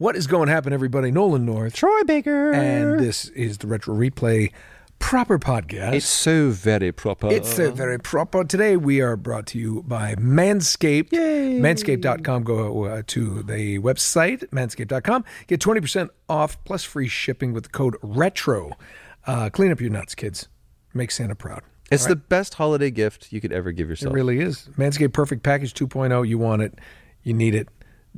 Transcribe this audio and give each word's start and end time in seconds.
What 0.00 0.16
is 0.16 0.26
going 0.26 0.46
to 0.46 0.52
happen, 0.54 0.72
everybody? 0.72 1.10
Nolan 1.10 1.44
North. 1.44 1.74
Troy 1.74 2.04
Baker. 2.04 2.52
And 2.52 2.98
this 2.98 3.26
is 3.28 3.58
the 3.58 3.66
Retro 3.66 3.94
Replay 3.94 4.50
proper 4.98 5.38
podcast. 5.38 5.92
It's 5.92 6.08
so 6.08 6.48
very 6.48 6.90
proper. 6.90 7.30
It's 7.30 7.54
so 7.54 7.70
very 7.70 7.98
proper. 7.98 8.42
Today 8.44 8.78
we 8.78 9.02
are 9.02 9.14
brought 9.14 9.44
to 9.48 9.58
you 9.58 9.82
by 9.86 10.14
Manscaped. 10.14 11.12
Yay. 11.12 11.60
Manscaped.com. 11.60 12.44
Go 12.44 12.84
uh, 12.84 13.02
to 13.08 13.42
the 13.42 13.78
website, 13.80 14.48
manscaped.com. 14.48 15.22
Get 15.48 15.60
20% 15.60 16.08
off 16.30 16.64
plus 16.64 16.82
free 16.82 17.06
shipping 17.06 17.52
with 17.52 17.64
the 17.64 17.70
code 17.70 17.96
RETRO. 18.02 18.72
Uh, 19.26 19.50
clean 19.50 19.70
up 19.70 19.82
your 19.82 19.90
nuts, 19.90 20.14
kids. 20.14 20.48
Make 20.94 21.10
Santa 21.10 21.34
proud. 21.34 21.60
It's 21.90 22.06
the 22.06 22.16
best 22.16 22.54
holiday 22.54 22.90
gift 22.90 23.34
you 23.34 23.42
could 23.42 23.52
ever 23.52 23.70
give 23.70 23.90
yourself. 23.90 24.14
It 24.14 24.16
really 24.16 24.40
is. 24.40 24.70
Manscaped 24.78 25.12
Perfect 25.12 25.42
Package 25.42 25.74
2.0. 25.74 26.26
You 26.26 26.38
want 26.38 26.62
it. 26.62 26.78
You 27.22 27.34
need 27.34 27.54
it. 27.54 27.68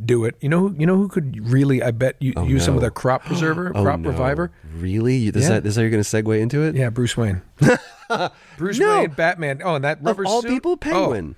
Do 0.03 0.25
it. 0.25 0.37
You 0.41 0.49
know 0.49 0.69
who? 0.69 0.75
You 0.79 0.87
know 0.87 0.97
who 0.97 1.09
could 1.09 1.47
really? 1.49 1.83
I 1.83 1.91
bet 1.91 2.17
you 2.19 2.33
use 2.47 2.65
some 2.65 2.73
of 2.75 2.77
no. 2.77 2.81
their 2.83 2.91
crop 2.91 3.25
preserver, 3.25 3.73
Oh, 3.75 3.83
crop 3.83 4.01
no. 4.01 4.09
reviver. 4.11 4.51
Really? 4.75 5.17
You- 5.17 5.33
This, 5.33 5.45
Yeah. 5.45 5.49
that, 5.51 5.65
this 5.65 5.77
how 5.77 5.83
you're 5.83 5.91
going 5.91 6.03
to 6.03 6.09
segue 6.09 6.41
into 6.41 6.63
it? 6.63 6.75
Yeah, 6.75 6.89
Bruce 6.89 7.15
Wayne. 7.17 7.43
Bruce 8.57 8.79
No. 8.79 9.01
Wayne, 9.01 9.11
Batman. 9.11 9.61
Oh, 9.65 9.75
and 9.75 9.85
that 9.85 10.03
rubber 10.03 10.23
Of 10.23 10.29
all 10.29 10.43
suit? 10.43 10.49
people, 10.49 10.73
Oh, 10.73 10.77
Penguin. 10.77 11.37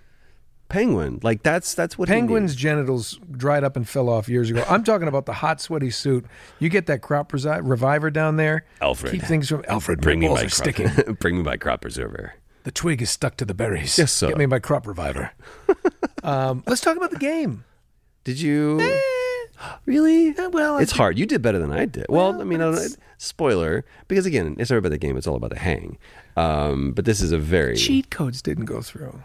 Penguin. 0.68 1.20
Like, 1.22 1.42
that's 1.42 1.74
that's 1.74 1.98
what 1.98 2.08
Penguin's 2.08 2.52
needs. 2.52 2.60
genitals 2.62 3.20
dried 3.30 3.64
up 3.64 3.76
and 3.76 3.88
fell 3.88 4.08
off 4.08 4.28
years 4.28 4.50
ago. 4.50 4.64
I'm 4.68 4.82
talking 4.82 5.08
about 5.08 5.26
the 5.26 5.34
hot, 5.34 5.60
sweaty 5.60 5.90
suit. 5.90 6.24
You 6.58 6.68
get 6.68 6.86
that 6.86 7.02
crop 7.02 7.30
presi- 7.32 7.60
reviver 7.62 8.10
down 8.10 8.36
there. 8.36 8.64
Alfred. 8.80 9.12
Keep 9.12 9.22
things 9.22 9.48
from 9.48 9.64
Alfred. 9.68 10.00
Bring 10.00 10.20
me 10.20 10.28
my 10.28 10.40
crop, 10.40 10.50
sticking. 10.52 10.88
Bring 11.20 11.36
me 11.36 11.42
my 11.42 11.56
crop 11.56 11.82
preserver. 11.82 12.34
The 12.64 12.70
twig 12.72 13.02
is 13.02 13.10
stuck 13.10 13.36
to 13.36 13.44
the 13.44 13.52
berries. 13.54 13.98
Yes, 13.98 14.12
sir. 14.12 14.28
Get 14.28 14.38
me 14.38 14.46
my 14.46 14.58
crop 14.58 14.86
reviver. 14.86 15.32
um, 16.22 16.62
let's 16.66 16.80
talk 16.80 16.96
about 16.96 17.10
the 17.10 17.18
game. 17.18 17.64
Did 18.24 18.40
you? 18.40 18.80
really? 19.86 20.32
well, 20.50 20.78
it's 20.78 20.92
hard. 20.92 21.18
You 21.18 21.26
did 21.26 21.42
better 21.42 21.58
than 21.58 21.72
I 21.72 21.84
did. 21.84 22.06
Well, 22.08 22.32
Well, 22.32 22.40
I 22.40 22.44
mean, 22.44 22.60
I 22.60 22.70
don't, 22.72 22.96
spoiler, 23.18 23.84
because 24.08 24.26
again, 24.26 24.56
it's 24.58 24.70
not 24.70 24.78
about 24.78 24.90
the 24.90 24.98
game. 24.98 25.16
It's 25.16 25.26
all 25.26 25.36
about 25.36 25.50
the 25.50 25.58
hang. 25.58 25.98
Um, 26.36 26.92
but 26.92 27.04
this 27.04 27.20
is 27.20 27.32
a 27.32 27.38
very. 27.38 27.76
Cheat 27.76 28.10
codes 28.10 28.42
didn't 28.42 28.64
go 28.64 28.80
through. 28.82 29.22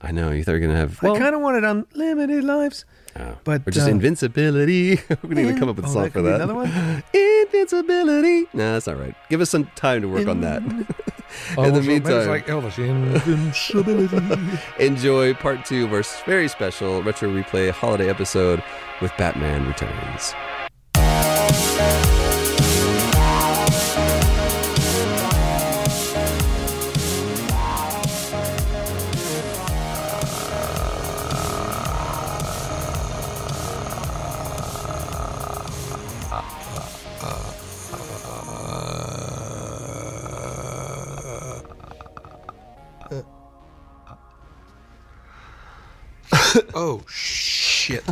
I 0.00 0.12
know 0.12 0.30
you 0.30 0.44
thought 0.44 0.52
you 0.52 0.60
were 0.60 0.66
gonna 0.68 0.78
have. 0.78 1.02
Well, 1.02 1.16
I 1.16 1.18
kind 1.18 1.34
of 1.34 1.40
wanted 1.40 1.64
unlimited 1.64 2.44
lives. 2.44 2.84
oh, 3.16 3.36
but, 3.42 3.66
or 3.66 3.72
just 3.72 3.88
uh, 3.88 3.90
invincibility. 3.90 5.00
We're 5.24 5.34
gonna 5.34 5.58
come 5.58 5.68
up 5.68 5.74
with 5.76 5.86
a 5.86 5.88
Oh, 5.88 5.92
song 5.92 6.02
that 6.04 6.12
for 6.12 6.22
that. 6.22 6.36
another 6.40 6.54
one? 6.54 7.02
Invincibility. 7.12 8.46
No, 8.52 8.74
that's 8.74 8.86
all 8.86 8.94
right. 8.94 9.14
Give 9.28 9.40
us 9.40 9.50
some 9.50 9.64
time 9.74 10.02
to 10.02 10.08
work 10.08 10.28
on 10.28 10.40
that. 10.42 10.62
In 11.56 11.74
the 11.74 11.82
meantime, 11.82 12.28
like 12.28 12.46
Elvis. 12.46 12.78
Invincibility. 12.78 14.58
enjoy 14.78 15.34
part 15.34 15.64
two 15.64 15.84
of 15.84 15.92
our 15.92 16.02
very 16.24 16.48
special 16.48 17.02
retro 17.02 17.30
replay 17.30 17.70
holiday 17.70 18.08
episode 18.08 18.62
with 19.00 19.12
Batman 19.16 19.66
Returns. 19.66 20.34
Oh 46.80 47.02
shit. 47.08 48.04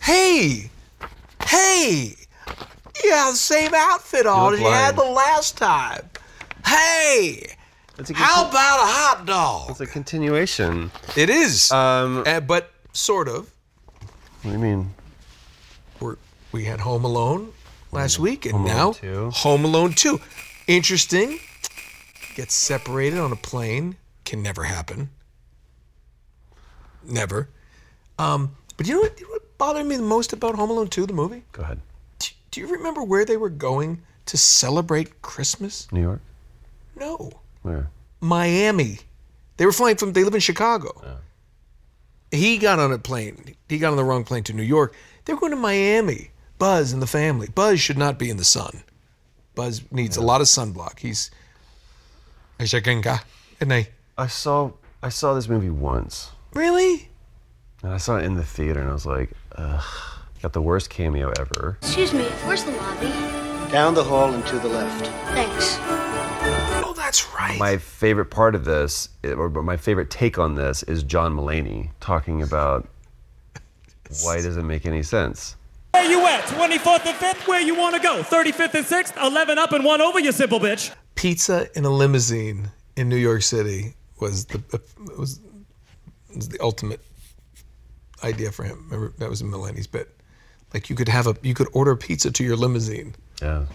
Hey! 0.00 0.70
Hey! 1.44 2.14
You 3.02 3.10
have 3.10 3.32
the 3.32 3.36
same 3.36 3.72
outfit 3.74 4.26
on 4.26 4.54
as 4.54 4.60
you 4.60 4.66
had 4.66 4.94
the 4.94 5.02
last 5.02 5.58
time. 5.58 6.08
Hey! 6.64 7.56
How 8.14 8.48
about 8.48 8.78
a 8.78 8.86
hot 8.86 9.24
dog? 9.26 9.70
It's 9.70 9.80
a 9.80 9.88
continuation. 9.88 10.92
It 11.16 11.28
is. 11.28 11.72
Um, 11.72 12.22
Uh, 12.24 12.38
but 12.38 12.70
sort 12.92 13.26
of. 13.26 13.52
what 14.42 14.44
do 14.44 14.50
you 14.52 14.58
mean? 14.58 14.94
We're, 15.98 16.14
we 16.52 16.66
had 16.66 16.78
Home 16.78 17.04
Alone 17.04 17.52
last 17.90 18.20
week, 18.20 18.44
and 18.46 18.54
Home 18.54 18.66
Alone 18.66 18.76
now 18.76 18.92
2. 18.92 19.30
Home 19.30 19.64
Alone 19.64 19.94
2. 19.94 20.20
Interesting. 20.68 21.40
Gets 22.36 22.54
separated 22.54 23.18
on 23.18 23.32
a 23.32 23.36
plane. 23.36 23.96
Can 24.24 24.44
never 24.44 24.62
happen. 24.62 25.10
Never. 27.02 27.48
Um, 28.18 28.56
but 28.76 28.86
you 28.86 28.94
know 28.94 29.00
what, 29.02 29.18
you 29.20 29.26
know 29.26 29.32
what 29.32 29.58
bothered 29.58 29.86
me 29.86 29.96
the 29.96 30.02
most 30.02 30.32
about 30.32 30.54
Home 30.56 30.70
Alone 30.70 30.88
2, 30.88 31.06
the 31.06 31.12
movie? 31.12 31.42
Go 31.52 31.62
ahead. 31.62 31.80
Do, 32.18 32.28
do 32.50 32.60
you 32.60 32.66
remember 32.68 33.02
where 33.02 33.24
they 33.24 33.36
were 33.36 33.48
going 33.50 34.02
to 34.26 34.36
celebrate 34.36 35.22
Christmas? 35.22 35.90
New 35.92 36.00
York. 36.02 36.20
No. 36.96 37.32
Where? 37.62 37.90
Miami. 38.20 38.98
They 39.56 39.66
were 39.66 39.72
flying 39.72 39.96
from, 39.96 40.12
they 40.12 40.24
live 40.24 40.34
in 40.34 40.40
Chicago. 40.40 41.18
He 42.30 42.58
got 42.58 42.78
on 42.80 42.92
a 42.92 42.98
plane. 42.98 43.54
He 43.68 43.78
got 43.78 43.90
on 43.90 43.96
the 43.96 44.04
wrong 44.04 44.24
plane 44.24 44.42
to 44.44 44.52
New 44.52 44.62
York. 44.64 44.94
They 45.24 45.32
were 45.34 45.40
going 45.40 45.52
to 45.52 45.56
Miami. 45.56 46.30
Buzz 46.58 46.92
and 46.92 47.00
the 47.00 47.06
family. 47.06 47.48
Buzz 47.54 47.80
should 47.80 47.98
not 47.98 48.18
be 48.18 48.30
in 48.30 48.36
the 48.36 48.44
sun. 48.44 48.82
Buzz 49.54 49.82
needs 49.92 50.16
a 50.16 50.22
lot 50.22 50.40
of 50.40 50.46
sunblock. 50.48 50.98
He's. 50.98 51.30
A. 52.60 52.64
Isn't 52.64 53.20
he? 53.70 53.86
I 54.16 54.26
saw 54.26 54.72
I 55.02 55.08
saw 55.10 55.34
this 55.34 55.48
movie 55.48 55.70
once, 55.70 56.30
Really? 56.54 57.10
And 57.84 57.92
I 57.92 57.98
saw 57.98 58.16
it 58.16 58.24
in 58.24 58.32
the 58.32 58.42
theater, 58.42 58.80
and 58.80 58.88
I 58.88 58.94
was 58.94 59.04
like, 59.04 59.30
ugh, 59.56 59.84
got 60.42 60.54
the 60.54 60.62
worst 60.62 60.88
cameo 60.88 61.30
ever. 61.38 61.76
Excuse 61.82 62.14
me, 62.14 62.24
where's 62.46 62.64
the 62.64 62.72
lobby? 62.72 63.08
Down 63.70 63.92
the 63.92 64.02
hall 64.02 64.32
and 64.32 64.44
to 64.46 64.58
the 64.58 64.68
left. 64.68 65.06
Thanks. 65.34 65.76
Oh, 66.82 66.94
that's 66.96 67.30
right. 67.34 67.58
My 67.58 67.76
favorite 67.76 68.30
part 68.30 68.54
of 68.54 68.64
this, 68.64 69.10
or 69.22 69.50
my 69.50 69.76
favorite 69.76 70.08
take 70.08 70.38
on 70.38 70.54
this, 70.54 70.82
is 70.84 71.02
John 71.02 71.36
Mulaney 71.36 71.90
talking 72.00 72.42
about 72.42 72.88
why 74.22 74.40
does 74.40 74.56
it 74.56 74.62
make 74.62 74.86
any 74.86 75.02
sense. 75.02 75.56
Where 75.90 76.08
you 76.08 76.24
at? 76.26 76.44
24th 76.44 77.04
and 77.06 77.16
5th? 77.18 77.46
Where 77.46 77.60
you 77.60 77.74
want 77.74 77.96
to 77.96 78.00
go? 78.00 78.22
35th 78.22 78.74
and 78.74 78.86
6th? 78.86 79.22
11 79.22 79.58
up 79.58 79.72
and 79.72 79.84
1 79.84 80.00
over, 80.00 80.20
you 80.20 80.32
simple 80.32 80.58
bitch. 80.58 80.94
Pizza 81.16 81.68
in 81.76 81.84
a 81.84 81.90
limousine 81.90 82.70
in 82.96 83.10
New 83.10 83.16
York 83.16 83.42
City 83.42 83.94
was 84.20 84.46
the 84.46 84.62
was, 85.18 85.40
was 86.34 86.48
the 86.48 86.58
ultimate 86.60 87.00
idea 88.22 88.52
for 88.52 88.62
him. 88.64 88.86
Remember 88.90 89.12
that 89.18 89.28
was 89.28 89.40
in 89.40 89.50
Mulaney's 89.50 89.86
bit. 89.86 90.08
Like 90.72 90.90
you 90.90 90.96
could 90.96 91.08
have 91.08 91.26
a 91.26 91.36
you 91.42 91.54
could 91.54 91.68
order 91.72 91.96
pizza 91.96 92.30
to 92.30 92.44
your 92.44 92.56
limousine. 92.56 93.14
Yeah. 93.42 93.66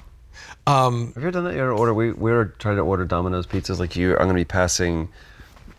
Um, 0.67 1.07
Have 1.13 1.17
you 1.17 1.22
ever 1.23 1.31
done 1.31 1.44
that? 1.45 1.53
You 1.55 1.61
ever 1.61 1.72
order? 1.73 1.94
We 1.94 2.11
we 2.11 2.31
were 2.31 2.45
trying 2.59 2.75
to 2.77 2.81
order 2.81 3.05
Domino's 3.05 3.47
pizzas. 3.47 3.79
Like 3.79 3.95
you, 3.95 4.13
I'm 4.13 4.22
gonna 4.23 4.33
be 4.35 4.45
passing 4.45 5.09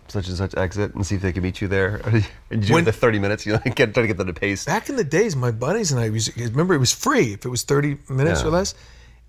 such 0.09 0.26
and 0.28 0.37
such 0.37 0.56
exit 0.56 0.93
and 0.94 1.06
see 1.06 1.15
if 1.15 1.22
they 1.22 1.32
can 1.32 1.43
meet 1.43 1.60
you 1.60 1.69
there. 1.69 1.97
and 2.04 2.25
you 2.50 2.56
do 2.69 2.75
When- 2.75 2.84
the 2.84 2.93
30 2.93 3.19
minutes. 3.21 3.47
You 3.47 3.53
like, 3.54 3.75
get 3.76 3.94
try 3.94 4.03
to 4.03 4.06
get 4.09 4.16
them 4.16 4.26
to 4.26 4.32
pace. 4.32 4.65
back 4.65 4.88
in 4.88 4.97
the 4.97 5.04
days, 5.04 5.37
my 5.37 5.50
buddies 5.53 5.92
and 5.92 6.00
I 6.00 6.06
used 6.06 6.34
to, 6.34 6.44
remember 6.48 6.75
it 6.75 6.78
was 6.78 6.92
free 6.92 7.32
if 7.34 7.45
it 7.45 7.48
was 7.48 7.63
30 7.63 7.98
minutes 8.09 8.42
Yeah. 8.42 8.48
or 8.48 8.51
less. 8.51 8.74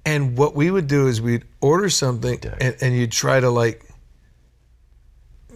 And 0.06 0.36
what 0.38 0.56
we 0.56 0.72
would 0.72 0.88
do 0.88 1.08
is 1.08 1.22
we'd 1.22 1.44
order 1.62 1.88
something 1.90 2.40
and, 2.60 2.76
and 2.82 2.96
you'd 2.96 3.12
try 3.12 3.40
to 3.40 3.52
like, 3.52 3.86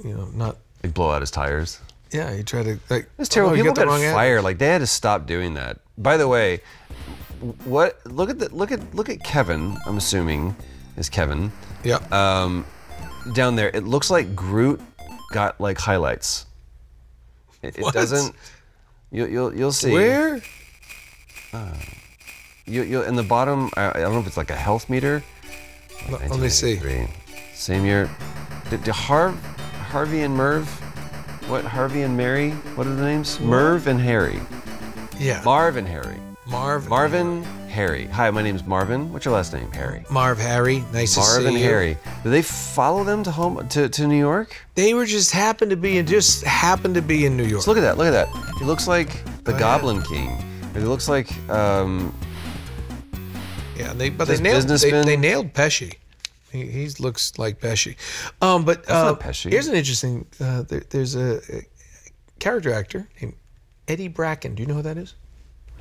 you 0.03 0.13
know, 0.13 0.25
not, 0.33 0.57
Like 0.83 0.93
blow 0.93 1.09
out 1.11 1.21
his 1.21 1.31
tires. 1.31 1.79
Yeah, 2.11 2.33
you 2.33 2.43
try 2.43 2.63
to 2.63 2.79
like, 2.89 3.09
It's 3.17 3.29
terrible. 3.29 3.51
oh, 3.53 3.55
you 3.55 3.63
People 3.63 3.75
got 3.75 3.87
got 3.87 4.13
fired. 4.13 4.43
Like 4.43 4.57
they 4.57 4.67
had 4.67 4.79
to 4.79 4.87
stop 4.87 5.25
doing 5.27 5.53
that. 5.55 5.79
By 5.97 6.17
the 6.17 6.27
way, 6.27 6.61
what? 7.63 7.99
Look 8.05 8.29
at 8.29 8.39
the 8.39 8.49
look 8.53 8.71
at 8.71 8.93
look 8.95 9.09
at 9.09 9.23
Kevin. 9.23 9.77
I'm 9.85 9.97
assuming 9.97 10.55
is 10.97 11.09
Kevin 11.09 11.51
Yeah. 11.83 11.99
um, 12.11 12.65
down 13.33 13.55
there. 13.55 13.69
It 13.73 13.83
looks 13.83 14.09
like 14.09 14.35
Groot 14.35 14.79
got 15.31 15.59
like 15.59 15.77
highlights. 15.77 16.45
It, 17.61 17.77
it 17.79 17.93
doesn't. 17.93 18.35
You'll 19.11 19.27
you'll 19.29 19.55
you'll 19.55 19.71
see. 19.71 19.91
Where? 19.91 20.41
Uh, 21.53 21.73
you 22.65 22.83
you 22.83 23.01
in 23.03 23.15
the 23.15 23.23
bottom. 23.23 23.69
I, 23.77 23.89
I 23.89 23.93
don't 24.01 24.13
know 24.13 24.19
if 24.19 24.27
it's 24.27 24.37
like 24.37 24.51
a 24.51 24.55
health 24.55 24.89
meter. 24.89 25.23
Let 26.11 26.29
let 26.29 26.39
me 26.39 26.49
see. 26.49 26.79
Same 27.53 27.85
year. 27.85 28.09
Did, 28.69 28.83
did 28.83 28.93
Harv, 28.93 29.39
Harvey 29.89 30.21
and 30.21 30.35
Merv? 30.35 30.81
What 31.47 31.63
Harvey 31.63 32.01
and 32.01 32.17
Mary? 32.17 32.51
What 32.75 32.87
are 32.87 32.95
the 32.95 33.03
names? 33.03 33.39
Merv 33.39 33.85
and 33.85 33.99
Harry. 34.01 34.39
Yeah. 35.19 35.43
Marv 35.45 35.75
and 35.77 35.87
Harry. 35.87 36.17
Marv. 36.47 36.89
Marvin 36.89 37.43
Harry. 37.69 38.07
Hi, 38.07 38.31
my 38.31 38.41
name's 38.41 38.65
Marvin. 38.65 39.13
What's 39.13 39.25
your 39.25 39.35
last 39.35 39.53
name? 39.53 39.71
Harry. 39.71 40.03
Marv 40.09 40.39
Harry. 40.39 40.83
Nice 40.91 41.13
to 41.13 41.19
Marvin 41.19 41.53
see 41.53 41.59
you. 41.59 41.65
Harry. 41.65 41.97
Did 42.23 42.29
they 42.31 42.41
follow 42.41 43.03
them 43.03 43.21
to 43.23 43.31
home 43.31 43.67
to, 43.69 43.87
to 43.89 44.07
New 44.07 44.17
York? 44.17 44.55
They 44.73 44.95
were 44.95 45.05
just 45.05 45.31
happened 45.31 45.69
to 45.69 45.77
be 45.77 45.99
in 45.99 46.07
just 46.07 46.43
happened 46.43 46.95
to 46.95 47.01
be 47.03 47.25
in 47.27 47.37
New 47.37 47.45
York. 47.45 47.67
Look 47.67 47.77
at 47.77 47.81
that. 47.81 47.97
Look 47.99 48.07
at 48.07 48.11
that. 48.11 48.55
He 48.57 48.65
looks 48.65 48.87
like 48.87 49.23
the 49.43 49.51
ahead. 49.51 49.59
Goblin 49.59 50.01
King. 50.01 50.43
He 50.73 50.79
looks 50.79 51.07
like 51.07 51.31
um, 51.49 52.11
Yeah, 53.77 53.93
they 53.93 54.09
but 54.09 54.27
they 54.27 54.39
nailed 54.39 54.63
they, 54.67 54.89
they 55.03 55.17
nailed 55.17 55.53
Pesci. 55.53 55.93
He, 56.55 56.65
he 56.67 56.87
looks 56.99 57.37
like 57.37 57.59
Pesci. 57.59 57.95
Um, 58.41 58.63
but 58.65 58.89
uh, 58.89 59.11
not 59.11 59.19
Pesci. 59.19 59.51
here's 59.51 59.67
an 59.67 59.75
interesting. 59.75 60.25
Uh, 60.39 60.61
there, 60.63 60.83
there's 60.89 61.15
a, 61.15 61.37
a 61.53 61.65
character 62.39 62.71
actor 62.73 63.07
named 63.21 63.33
Eddie 63.87 64.07
Bracken. 64.07 64.55
Do 64.55 64.63
you 64.63 64.67
know 64.67 64.75
who 64.75 64.81
that 64.83 64.97
is? 64.97 65.15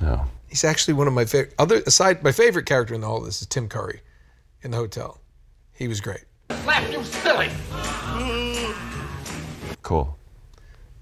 no. 0.01 0.25
He's 0.47 0.63
actually 0.63 0.93
one 0.93 1.07
of 1.07 1.13
my 1.13 1.25
favorite. 1.25 1.53
Other 1.59 1.81
aside, 1.85 2.23
my 2.23 2.31
favorite 2.31 2.65
character 2.65 2.93
in 2.93 3.01
the 3.01 3.07
all 3.07 3.19
this 3.19 3.41
is 3.41 3.47
Tim 3.47 3.67
Curry, 3.67 4.01
in 4.61 4.71
the 4.71 4.77
hotel. 4.77 5.19
He 5.73 5.87
was 5.89 5.99
great. 5.99 6.23
you 6.89 7.03
silly 7.03 7.49
Cool. 9.81 10.17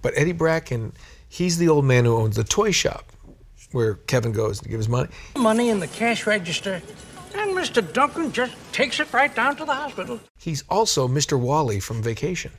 But 0.01 0.13
Eddie 0.15 0.31
Bracken, 0.31 0.93
he's 1.29 1.57
the 1.57 1.69
old 1.69 1.85
man 1.85 2.05
who 2.05 2.15
owns 2.15 2.35
the 2.35 2.43
toy 2.43 2.71
shop, 2.71 3.11
where 3.73 3.95
Kevin 3.95 4.31
goes 4.31 4.59
to 4.61 4.69
give 4.69 4.77
his 4.79 4.89
money. 4.89 5.09
money 5.37 5.69
in 5.69 5.79
the 5.79 5.87
cash 5.87 6.25
register, 6.25 6.81
and 7.35 7.51
Mr. 7.51 7.93
Duncan 7.93 8.31
just 8.31 8.55
takes 8.71 8.99
it 8.99 9.11
right 9.13 9.33
down 9.33 9.55
to 9.57 9.65
the 9.65 9.73
hospital. 9.73 10.19
He's 10.37 10.63
also 10.69 11.07
Mr. 11.07 11.39
Wally 11.39 11.79
from 11.79 12.01
Vacation. 12.01 12.51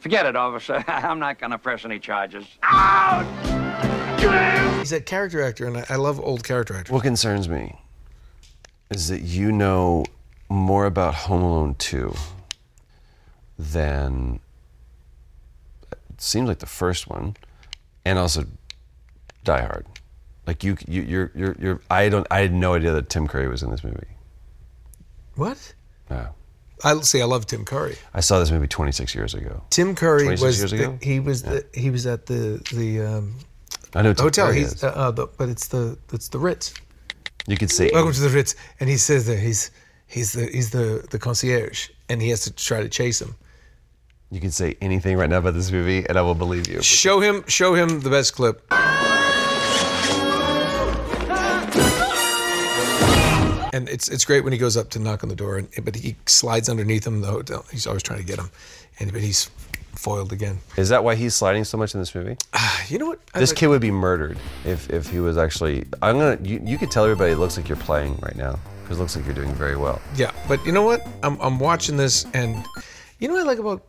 Forget 0.00 0.26
it, 0.26 0.36
officer. 0.36 0.82
I'm 0.88 1.18
not 1.18 1.38
going 1.38 1.50
to 1.50 1.58
press 1.58 1.84
any 1.84 1.98
charges. 1.98 2.46
Out! 2.62 3.26
He's 4.78 4.90
that 4.90 5.06
character 5.06 5.42
actor, 5.42 5.66
and 5.66 5.78
I, 5.78 5.86
I 5.90 5.96
love 5.96 6.20
old 6.20 6.44
character 6.44 6.74
actors. 6.74 6.92
What 6.92 7.02
concerns 7.02 7.48
me 7.48 7.78
is 8.90 9.08
that 9.08 9.22
you 9.22 9.52
know 9.52 10.04
more 10.48 10.86
about 10.86 11.14
Home 11.14 11.42
Alone 11.42 11.74
2 11.76 12.14
than 13.58 14.40
it 15.90 16.20
seems 16.20 16.48
like 16.48 16.58
the 16.58 16.66
first 16.66 17.08
one, 17.08 17.36
and 18.04 18.18
also 18.18 18.44
Die 19.44 19.60
Hard. 19.60 19.86
Like 20.50 20.64
you, 20.64 20.76
you, 20.88 21.02
you're, 21.02 21.30
you're, 21.32 21.56
you're. 21.60 21.80
I 21.88 22.08
don't. 22.08 22.26
I 22.28 22.40
had 22.40 22.52
no 22.52 22.74
idea 22.74 22.90
that 22.90 23.08
Tim 23.08 23.28
Curry 23.28 23.46
was 23.46 23.62
in 23.62 23.70
this 23.70 23.84
movie. 23.84 24.08
What? 25.36 25.74
No. 26.10 26.30
I 26.82 27.00
see. 27.02 27.22
I 27.22 27.24
love 27.24 27.46
Tim 27.46 27.64
Curry. 27.64 27.94
I 28.14 28.18
saw 28.18 28.40
this 28.40 28.50
movie 28.50 28.66
26 28.66 29.14
years 29.14 29.32
ago. 29.32 29.62
Tim 29.70 29.94
Curry 29.94 30.24
26 30.24 30.42
was 30.42 30.58
years 30.58 30.70
the- 30.72 31.06
he 31.06 31.20
was 31.20 31.44
the, 31.44 31.64
he 31.72 31.90
was 31.90 32.04
at 32.04 32.26
the 32.26 32.60
the 32.74 33.00
um, 33.00 33.36
I 33.94 34.02
know 34.02 34.12
Tim 34.12 34.24
hotel. 34.24 34.48
Curry 34.48 34.58
He's 34.58 34.72
is. 34.72 34.82
uh, 34.82 34.88
uh, 34.88 35.10
the, 35.12 35.28
but 35.28 35.48
it's 35.50 35.68
the 35.68 35.96
it's 36.12 36.26
the 36.26 36.40
Ritz. 36.40 36.74
You 37.46 37.56
could 37.56 37.70
see. 37.70 37.88
Welcome 37.94 38.12
to 38.12 38.20
the 38.20 38.30
Ritz, 38.30 38.56
and 38.80 38.90
he 38.90 38.96
says 38.96 39.26
that 39.26 39.38
he's 39.38 39.70
he's 40.08 40.32
the 40.32 40.46
he's 40.46 40.70
the 40.70 41.06
the 41.12 41.20
concierge, 41.20 41.90
and 42.08 42.20
he 42.20 42.30
has 42.30 42.40
to 42.40 42.50
try 42.52 42.82
to 42.82 42.88
chase 42.88 43.22
him. 43.22 43.36
you 44.32 44.40
can 44.40 44.50
say 44.50 44.74
anything 44.80 45.16
right 45.16 45.30
now 45.30 45.38
about 45.38 45.54
this 45.54 45.70
movie, 45.70 46.04
and 46.08 46.18
I 46.18 46.22
will 46.22 46.34
believe 46.34 46.66
you. 46.66 46.82
Show 46.82 47.20
him 47.20 47.44
show 47.46 47.74
him 47.74 48.00
the 48.00 48.10
best 48.10 48.34
clip. 48.34 48.66
And 53.72 53.88
it's 53.88 54.08
it's 54.08 54.24
great 54.24 54.42
when 54.44 54.52
he 54.52 54.58
goes 54.58 54.76
up 54.76 54.90
to 54.90 54.98
knock 54.98 55.22
on 55.22 55.28
the 55.28 55.36
door, 55.36 55.58
and, 55.58 55.68
but 55.84 55.94
he 55.94 56.16
slides 56.26 56.68
underneath 56.68 57.06
him. 57.06 57.14
in 57.16 57.20
The 57.20 57.28
hotel. 57.28 57.64
He's 57.70 57.86
always 57.86 58.02
trying 58.02 58.18
to 58.20 58.24
get 58.24 58.38
him, 58.38 58.50
and 58.98 59.12
but 59.12 59.20
he's 59.20 59.50
foiled 59.94 60.32
again. 60.32 60.58
Is 60.76 60.88
that 60.88 61.04
why 61.04 61.14
he's 61.14 61.34
sliding 61.34 61.64
so 61.64 61.76
much 61.78 61.94
in 61.94 62.00
this 62.00 62.14
movie? 62.14 62.36
Ah, 62.54 62.84
you 62.88 62.98
know 62.98 63.06
what? 63.06 63.20
I 63.34 63.38
This 63.40 63.50
like- 63.50 63.58
kid 63.58 63.66
would 63.68 63.80
be 63.80 63.90
murdered 63.90 64.38
if, 64.64 64.88
if 64.90 65.08
he 65.10 65.20
was 65.20 65.36
actually. 65.38 65.84
I'm 66.02 66.18
gonna. 66.18 66.38
You, 66.42 66.60
you 66.64 66.78
could 66.78 66.90
tell 66.90 67.04
everybody 67.04 67.32
it 67.32 67.36
looks 67.38 67.56
like 67.56 67.68
you're 67.68 67.76
playing 67.78 68.16
right 68.22 68.36
now 68.36 68.58
because 68.82 68.98
it 68.98 69.00
looks 69.00 69.14
like 69.14 69.24
you're 69.24 69.34
doing 69.34 69.54
very 69.54 69.76
well. 69.76 70.00
Yeah, 70.16 70.32
but 70.48 70.64
you 70.66 70.72
know 70.72 70.82
what? 70.82 71.06
I'm 71.22 71.38
I'm 71.40 71.58
watching 71.60 71.96
this, 71.96 72.26
and 72.34 72.64
you 73.20 73.28
know 73.28 73.34
what 73.34 73.42
I 73.42 73.46
like 73.46 73.58
about 73.58 73.82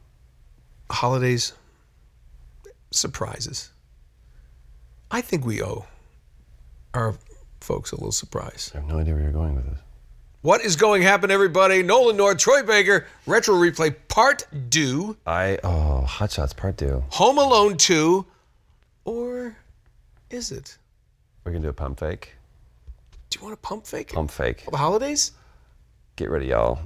holidays? 0.91 1.53
Surprises. 2.91 3.71
I 5.09 5.21
think 5.21 5.45
we 5.45 5.61
owe 5.63 5.85
our 6.93 7.15
folks 7.63 7.91
a 7.91 7.95
little 7.95 8.11
surprise. 8.11 8.71
I 8.73 8.79
have 8.79 8.87
no 8.87 8.99
idea 8.99 9.13
where 9.13 9.23
you're 9.23 9.31
going 9.31 9.55
with 9.55 9.69
this. 9.69 9.79
What 10.41 10.61
is 10.61 10.75
going 10.75 11.01
to 11.01 11.07
happen, 11.07 11.29
everybody? 11.29 11.83
Nolan 11.83 12.17
North, 12.17 12.39
Troy 12.39 12.63
Baker, 12.63 13.05
Retro 13.27 13.53
Replay 13.55 13.95
Part 14.07 14.47
2, 14.71 15.17
I 15.27 15.59
oh, 15.63 16.01
Hot 16.01 16.31
Shots 16.31 16.53
Part 16.53 16.77
Two. 16.77 17.03
Home 17.11 17.37
Alone 17.37 17.77
2, 17.77 18.25
or 19.05 19.55
is 20.31 20.51
it? 20.51 20.77
We're 21.43 21.51
gonna 21.51 21.63
do 21.63 21.69
a 21.69 21.73
pump 21.73 21.99
fake. 21.99 22.33
Do 23.29 23.39
you 23.39 23.45
want 23.45 23.53
to 23.61 23.67
pump 23.67 23.85
fake? 23.85 24.13
Pump 24.13 24.31
fake. 24.31 24.65
The 24.69 24.77
holidays? 24.77 25.31
Get 26.15 26.29
ready, 26.29 26.47
y'all. 26.47 26.79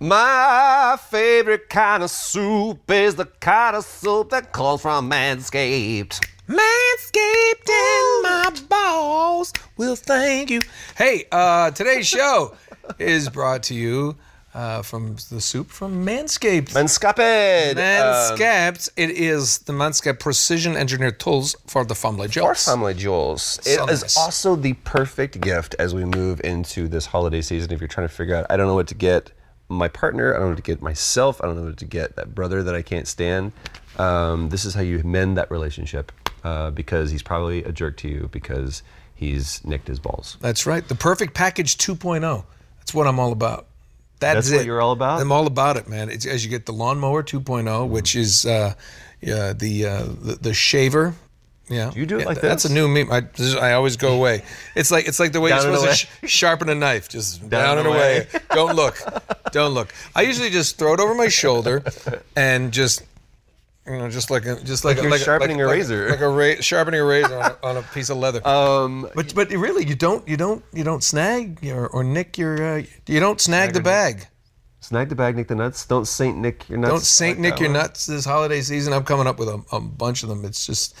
My 0.00 0.96
favorite 1.10 1.68
kind 1.68 2.02
of 2.02 2.10
soup 2.10 2.90
is 2.90 3.16
the 3.16 3.26
kind 3.26 3.74
of 3.74 3.84
soup 3.84 4.30
that 4.30 4.52
comes 4.52 4.82
from 4.82 5.10
Manscaped. 5.10 6.24
Manscaped 6.48 7.68
and 7.68 8.22
my 8.22 8.54
balls 8.70 9.52
will 9.76 9.96
thank 9.96 10.50
you. 10.50 10.60
Hey, 10.96 11.26
uh, 11.30 11.70
today's 11.72 12.06
show 12.16 12.54
is 12.98 13.28
brought 13.28 13.62
to 13.64 13.74
you 13.74 14.16
uh, 14.54 14.80
from 14.80 15.16
the 15.30 15.42
soup 15.42 15.68
from 15.68 16.06
Manscaped. 16.06 16.70
Manscaped. 16.72 17.72
Um, 17.72 17.76
Manscaped. 18.38 18.88
it 18.96 19.10
is 19.10 19.58
the 19.58 19.74
Manscaped 19.74 20.20
precision 20.20 20.74
engineered 20.74 21.20
tools 21.20 21.54
for 21.66 21.84
the 21.84 21.94
family 21.94 22.24
Or 22.24 22.28
jobs. 22.28 22.64
family 22.64 22.94
jewels. 22.94 23.58
It 23.66 23.76
So 23.76 23.86
is 23.88 24.00
nice. 24.02 24.16
also 24.16 24.56
the 24.56 24.72
perfect 24.72 25.42
gift 25.42 25.74
as 25.78 25.94
we 25.94 26.06
move 26.06 26.40
into 26.44 26.88
this 26.88 27.04
holiday 27.04 27.42
season. 27.42 27.72
If 27.72 27.80
you're 27.82 27.88
trying 27.88 28.08
to 28.08 28.14
figure 28.14 28.34
out, 28.34 28.46
I 28.48 28.56
don't 28.56 28.68
know 28.68 28.74
what 28.74 28.88
to 28.88 28.94
get 28.94 29.32
my 29.68 29.88
partner, 29.88 30.32
I 30.32 30.38
don't 30.38 30.44
know 30.46 30.52
what 30.52 30.56
to 30.56 30.62
get 30.62 30.80
myself, 30.80 31.42
I 31.42 31.46
don't 31.46 31.56
know 31.56 31.64
what 31.64 31.76
to 31.76 31.84
get 31.84 32.16
that 32.16 32.34
brother 32.34 32.62
that 32.62 32.74
I 32.74 32.80
can't 32.80 33.06
stand. 33.06 33.52
Um, 33.98 34.48
this 34.48 34.64
is 34.64 34.72
how 34.72 34.80
you 34.80 35.02
mend 35.04 35.36
that 35.36 35.50
relationship 35.50 36.10
uh, 36.44 36.70
because 36.70 37.10
he's 37.10 37.22
probably 37.22 37.64
a 37.64 37.72
jerk 37.72 37.96
to 37.98 38.08
you 38.08 38.28
because 38.32 38.82
he's 39.14 39.64
nicked 39.64 39.88
his 39.88 39.98
balls. 39.98 40.36
That's 40.40 40.66
right. 40.66 40.86
The 40.86 40.94
perfect 40.94 41.34
package 41.34 41.76
2.0. 41.78 42.44
That's 42.78 42.94
what 42.94 43.06
I'm 43.06 43.18
all 43.18 43.32
about. 43.32 43.66
That's, 44.20 44.48
That's 44.48 44.58
what 44.58 44.66
you're 44.66 44.80
all 44.80 44.92
about? 44.92 45.20
I'm 45.20 45.30
all 45.30 45.46
about 45.46 45.76
it, 45.76 45.88
man. 45.88 46.10
It's 46.10 46.26
as 46.26 46.44
you 46.44 46.50
get 46.50 46.66
the 46.66 46.72
lawnmower 46.72 47.22
2.0, 47.22 47.88
which 47.88 48.16
is 48.16 48.44
uh, 48.44 48.74
yeah, 49.20 49.52
the, 49.52 49.86
uh, 49.86 50.02
the 50.02 50.38
the 50.40 50.54
shaver. 50.54 51.14
Yeah, 51.68 51.90
do 51.90 52.00
you 52.00 52.06
do 52.06 52.16
it 52.16 52.20
Yeah, 52.22 52.26
like 52.26 52.40
that. 52.40 52.48
That's 52.48 52.64
a 52.64 52.72
new 52.72 52.88
meme. 52.88 53.12
I, 53.12 53.22
I 53.60 53.74
always 53.74 53.96
go 53.96 54.14
away. 54.14 54.42
It's 54.74 54.90
like 54.90 55.06
it's 55.06 55.20
like 55.20 55.32
the 55.32 55.40
way 55.40 55.50
Down 55.50 55.62
you're 55.66 55.76
supposed 55.76 56.00
to 56.00 56.26
sh- 56.26 56.30
sharpen 56.30 56.68
a 56.68 56.74
knife, 56.74 57.08
just 57.08 57.48
down, 57.48 57.78
and 57.78 57.86
and 57.86 57.88
away. 57.94 58.26
away. 58.32 58.42
Don't 58.54 58.74
look, 58.74 58.96
don't 59.52 59.72
look. 59.74 59.92
I 60.16 60.22
usually 60.22 60.50
just 60.50 60.78
throw 60.78 60.94
it 60.94 61.00
over 61.00 61.14
my 61.14 61.28
shoulder 61.28 61.84
and 62.34 62.72
just. 62.72 63.02
You 63.88 63.98
know, 63.98 64.08
just 64.10 64.30
like 64.30 64.44
a, 64.46 64.60
just 64.62 64.84
like, 64.84 64.96
Like 64.98 65.06
a, 65.06 65.08
like 65.08 65.20
sharpening 65.20 65.60
a 65.62 65.66
like 65.66 65.74
razor. 65.76 66.08
like 66.10 66.20
a 66.20 66.28
ra- 66.28 66.60
sharpening 66.60 67.00
a 67.00 67.04
razor 67.04 67.34
on 67.36 67.50
a, 67.50 67.56
on 67.68 67.76
a 67.78 67.82
piece 67.94 68.10
of 68.10 68.18
leather. 68.18 68.46
Um, 68.46 69.08
But 69.14 69.34
but 69.34 69.50
really, 69.50 69.86
you 69.86 69.94
don't 69.94 70.26
you 70.28 70.36
don't 70.36 70.62
you 70.72 70.84
don't 70.84 71.02
snag 71.02 71.60
or, 71.66 71.86
or 71.88 72.04
nick 72.04 72.36
your 72.38 72.62
uh, 72.78 72.82
you 73.06 73.20
don't 73.20 73.40
snag 73.40 73.72
the 73.72 73.80
bag. 73.80 74.26
snag 74.80 75.08
the 75.08 75.14
bag, 75.16 75.36
nick 75.36 75.48
the 75.48 75.54
nuts. 75.54 75.86
Don't 75.86 76.06
Saint 76.06 76.38
Nick 76.38 76.68
your 76.68 76.78
nuts. 76.78 76.90
Don't 76.92 77.02
Saint 77.02 77.38
like 77.38 77.42
Nick 77.52 77.60
your 77.60 77.70
one. 77.70 77.78
nuts 77.80 78.06
this 78.06 78.24
holiday 78.24 78.60
season. 78.60 78.92
I'm 78.92 79.04
coming 79.04 79.26
up 79.26 79.38
with 79.38 79.48
a, 79.48 79.62
a 79.72 79.80
bunch 79.80 80.22
of 80.22 80.28
them. 80.28 80.44
It's 80.44 80.66
just 80.66 80.94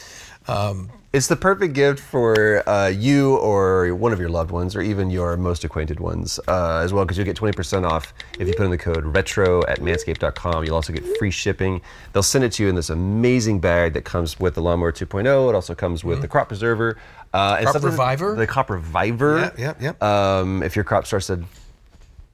um, 0.48 0.90
It's 1.10 1.26
the 1.26 1.36
perfect 1.36 1.72
gift 1.72 2.00
for 2.00 2.68
uh, 2.68 2.88
you 2.88 3.36
or 3.36 3.94
one 3.94 4.12
of 4.12 4.20
your 4.20 4.28
loved 4.28 4.50
ones, 4.50 4.76
or 4.76 4.82
even 4.82 5.08
your 5.08 5.38
most 5.38 5.64
acquainted 5.64 6.00
ones 6.00 6.38
uh, 6.48 6.82
as 6.84 6.92
well, 6.92 7.06
because 7.06 7.16
you'll 7.16 7.24
get 7.24 7.36
20% 7.36 7.90
off 7.90 8.12
if 8.38 8.46
you 8.46 8.52
put 8.54 8.64
in 8.64 8.70
the 8.70 8.76
code 8.76 9.06
retro 9.06 9.62
at 9.68 9.80
manscaped.com. 9.80 10.64
You'll 10.64 10.74
also 10.74 10.92
get 10.92 11.06
free 11.16 11.30
shipping. 11.30 11.80
They'll 12.12 12.22
send 12.22 12.44
it 12.44 12.52
to 12.52 12.62
you 12.62 12.68
in 12.68 12.74
this 12.74 12.90
amazing 12.90 13.58
bag 13.58 13.94
that 13.94 14.04
comes 14.04 14.38
with 14.38 14.54
the 14.54 14.60
Lawnmower 14.60 14.92
2.0. 14.92 15.48
It 15.48 15.54
also 15.54 15.74
comes 15.74 16.04
with 16.04 16.20
the 16.20 16.28
Crop 16.28 16.48
Preserver. 16.48 16.98
Uh, 17.32 17.56
and 17.58 17.68
Crop 17.68 17.82
Reviver? 17.82 18.34
The 18.34 18.46
Crop 18.46 18.68
Reviver. 18.68 19.54
Yeah, 19.56 19.74
yeah, 19.80 19.94
yeah. 20.02 20.38
Um, 20.40 20.62
if 20.62 20.76
your 20.76 20.84
crop 20.84 21.06
starts 21.06 21.28
to, 21.28 21.42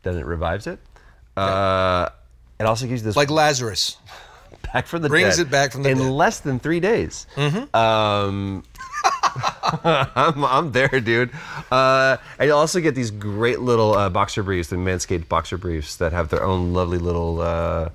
then 0.02 0.19
it 0.19 0.26
revives 0.26 0.66
it. 0.66 0.81
Uh, 1.37 2.09
it 2.59 2.64
also 2.64 2.87
gives 2.87 3.02
you 3.02 3.07
this 3.07 3.16
like 3.16 3.31
Lazarus. 3.31 3.99
Back 4.73 4.87
from 4.87 5.02
the 5.02 5.09
Brings 5.09 5.37
dead 5.37 5.47
it 5.47 5.50
back 5.50 5.73
from 5.73 5.83
the 5.83 5.90
in 5.90 5.99
dead. 5.99 6.11
less 6.11 6.40
than 6.40 6.59
three 6.59 6.80
days. 6.80 7.26
Um, 7.75 8.64
I'm, 9.85 10.44
I'm 10.44 10.73
there, 10.73 10.88
dude. 11.00 11.30
Uh, 11.71 12.16
and 12.38 12.49
you 12.49 12.54
also 12.54 12.80
get 12.80 12.94
these 12.94 13.11
great 13.11 13.61
little 13.61 13.94
uh, 13.94 14.09
boxer 14.11 14.42
briefs, 14.42 14.68
the 14.68 14.76
Manscaped 14.76 15.28
boxer 15.28 15.56
briefs 15.59 15.97
that 15.97 16.12
have 16.12 16.28
their 16.28 16.42
own 16.44 16.73
lovely 16.73 16.99
little 16.99 17.40
uh, 17.40 17.88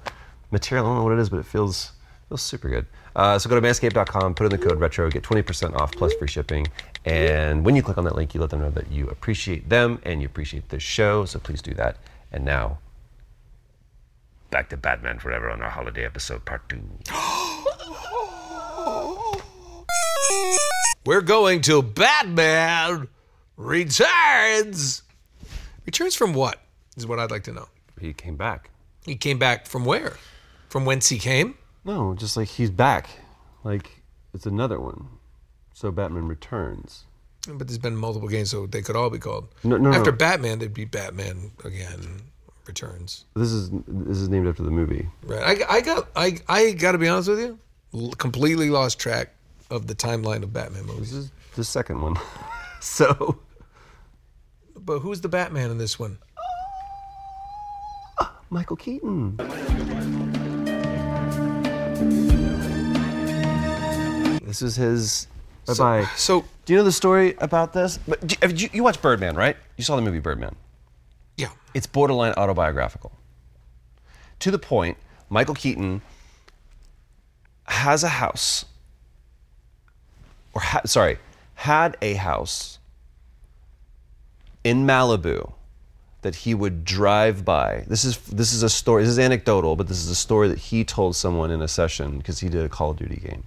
material. 0.51 0.85
I 0.85 0.89
don't 0.89 0.97
know 0.97 1.03
what 1.03 1.13
it 1.13 1.19
is, 1.19 1.29
but 1.29 1.37
it 1.39 1.45
feels 1.45 1.91
feels 2.27 2.41
super 2.41 2.69
good. 2.69 2.85
Uh, 3.15 3.39
so 3.39 3.49
go 3.49 3.59
to 3.59 3.65
manscaped.com, 3.65 4.35
put 4.35 4.45
in 4.45 4.51
the 4.51 4.57
code 4.57 4.79
retro, 4.79 5.09
get 5.09 5.23
20% 5.23 5.75
off 5.75 5.91
plus 5.93 6.13
free 6.13 6.27
shipping. 6.27 6.67
And 7.05 7.65
when 7.65 7.75
you 7.75 7.81
click 7.81 7.97
on 7.97 8.03
that 8.03 8.15
link, 8.15 8.35
you 8.35 8.39
let 8.41 8.51
them 8.51 8.59
know 8.61 8.69
that 8.69 8.91
you 8.91 9.07
appreciate 9.07 9.67
them 9.67 9.99
and 10.03 10.21
you 10.21 10.27
appreciate 10.27 10.69
this 10.69 10.83
show. 10.83 11.25
So 11.25 11.39
please 11.39 11.61
do 11.61 11.73
that. 11.73 11.97
And 12.31 12.45
now, 12.45 12.77
back 14.49 14.69
to 14.69 14.77
Batman 14.77 15.19
Forever 15.19 15.49
on 15.49 15.61
our 15.61 15.69
holiday 15.69 16.05
episode 16.05 16.45
part 16.45 16.67
two. 16.69 16.81
We're 21.05 21.21
going 21.21 21.61
to 21.61 21.81
Batman 21.81 23.07
Returns. 23.57 25.03
Returns 25.85 26.15
from 26.15 26.33
what? 26.33 26.61
Is 26.97 27.07
what 27.07 27.19
I'd 27.19 27.31
like 27.31 27.43
to 27.43 27.53
know. 27.53 27.67
He 27.99 28.13
came 28.13 28.35
back. 28.35 28.69
He 29.05 29.15
came 29.15 29.39
back 29.39 29.65
from 29.65 29.85
where? 29.85 30.17
From 30.69 30.85
whence 30.85 31.09
he 31.09 31.17
came? 31.17 31.55
No, 31.85 32.13
just 32.13 32.37
like 32.37 32.49
he's 32.49 32.69
back. 32.69 33.09
Like 33.63 34.01
it's 34.33 34.45
another 34.45 34.79
one. 34.79 35.07
So 35.73 35.91
Batman 35.91 36.27
Returns. 36.27 37.05
But 37.47 37.67
there's 37.67 37.77
been 37.77 37.95
multiple 37.95 38.27
games, 38.27 38.51
so 38.51 38.67
they 38.67 38.81
could 38.81 38.97
all 38.97 39.09
be 39.09 39.17
called. 39.17 39.47
No, 39.63 39.77
no, 39.77 39.91
After 39.91 40.11
no. 40.11 40.17
Batman, 40.17 40.59
they'd 40.59 40.73
be 40.73 40.85
Batman 40.85 41.51
again. 41.63 42.21
Returns. 42.69 43.25
This 43.35 43.51
is 43.51 43.71
this 43.87 44.17
is 44.19 44.29
named 44.29 44.47
after 44.47 44.61
the 44.63 44.69
movie. 44.71 45.09
Right. 45.23 45.59
I, 45.67 45.77
I 45.77 45.81
got. 45.81 46.07
I. 46.15 46.37
I 46.47 46.71
got 46.73 46.91
to 46.93 46.97
be 46.99 47.07
honest 47.07 47.27
with 47.29 47.39
you. 47.39 47.57
l- 47.93 48.11
Completely 48.11 48.69
lost 48.69 48.99
track 48.99 49.33
of 49.71 49.87
the 49.87 49.95
timeline 49.95 50.43
of 50.43 50.53
Batman 50.53 50.85
movies. 50.85 51.09
This 51.11 51.13
is 51.25 51.31
the 51.55 51.63
second 51.63 52.01
one. 52.01 52.15
so 52.79 53.39
But 54.75 54.99
who's 54.99 55.21
the 55.21 55.29
Batman 55.29 55.71
in 55.71 55.77
this 55.79 55.97
one? 55.99 56.19
Ah, 58.19 58.31
Michael 58.51 58.75
Keaton. 58.77 59.35
This 64.43 64.61
is 64.63 64.75
his. 64.75 65.27
Bye 65.67 65.73
bye. 65.75 66.03
So, 66.15 66.43
do 66.65 66.73
you 66.73 66.79
know 66.79 66.83
the 66.83 66.91
story 66.91 67.35
about 67.37 67.71
this? 67.73 67.99
But 68.07 68.25
do- 68.25 68.35
you, 68.55 68.69
you 68.73 68.83
watched 68.83 69.01
Birdman, 69.01 69.35
right? 69.35 69.55
You 69.77 69.83
saw 69.83 69.95
the 69.95 70.01
movie 70.01 70.19
Birdman. 70.19 70.55
Yeah. 71.39 71.49
It's 71.73 71.87
borderline 71.87 72.33
autobiographical. 72.33 73.11
To 74.39 74.51
the 74.51 74.59
point, 74.59 74.97
Michael 75.29 75.55
Keaton 75.55 76.01
has 77.65 78.03
a 78.03 78.09
house, 78.09 78.65
or 80.53 80.61
ha- 80.61 80.81
sorry, 80.85 81.17
had 81.55 81.95
a 82.01 82.13
house 82.15 82.79
in 84.63 84.85
Malibu 84.85 85.53
that 86.21 86.35
he 86.35 86.53
would 86.53 86.83
drive 86.83 87.45
by. 87.45 87.83
This 87.87 88.03
is 88.03 88.17
this 88.19 88.53
is 88.53 88.63
a 88.63 88.69
story. 88.69 89.03
This 89.03 89.11
is 89.11 89.19
anecdotal, 89.19 89.75
but 89.75 89.87
this 89.87 89.99
is 90.03 90.09
a 90.09 90.15
story 90.15 90.47
that 90.49 90.57
he 90.59 90.83
told 90.83 91.15
someone 91.15 91.51
in 91.51 91.61
a 91.61 91.67
session 91.67 92.17
because 92.17 92.39
he 92.39 92.49
did 92.49 92.65
a 92.65 92.69
Call 92.69 92.91
of 92.91 92.97
Duty 92.97 93.17
game, 93.17 93.43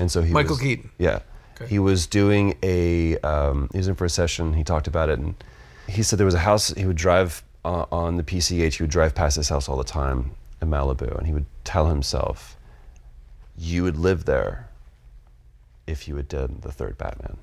and 0.00 0.10
so 0.10 0.22
he 0.22 0.32
Michael 0.32 0.50
was- 0.56 0.60
Keaton. 0.60 0.90
Yeah, 0.98 1.20
Okay. 1.56 1.66
he 1.68 1.78
was 1.78 2.06
doing 2.06 2.56
a. 2.62 3.18
Um, 3.18 3.68
he 3.72 3.78
was 3.78 3.88
in 3.88 3.94
for 3.94 4.04
a 4.04 4.10
session. 4.10 4.54
He 4.54 4.64
talked 4.64 4.86
about 4.88 5.08
it, 5.10 5.18
and 5.18 5.34
he 5.88 6.02
said 6.02 6.18
there 6.18 6.26
was 6.26 6.34
a 6.34 6.40
house 6.40 6.68
he 6.74 6.84
would 6.84 6.96
drive 6.96 7.42
uh, 7.64 7.86
on 7.90 8.16
the 8.16 8.22
PCH. 8.22 8.74
He 8.74 8.82
would 8.82 8.90
drive 8.90 9.14
past 9.14 9.36
this 9.36 9.48
house 9.48 9.68
all 9.68 9.76
the 9.76 9.84
time 9.84 10.32
in 10.60 10.68
Malibu, 10.68 11.16
and 11.16 11.26
he 11.26 11.32
would 11.32 11.46
tell 11.64 11.86
himself, 11.86 12.56
"You 13.56 13.82
would 13.84 13.96
live 13.96 14.24
there 14.24 14.68
if 15.86 16.06
you 16.06 16.16
had 16.16 16.28
done 16.28 16.58
the 16.62 16.72
third 16.72 16.98
Batman." 16.98 17.38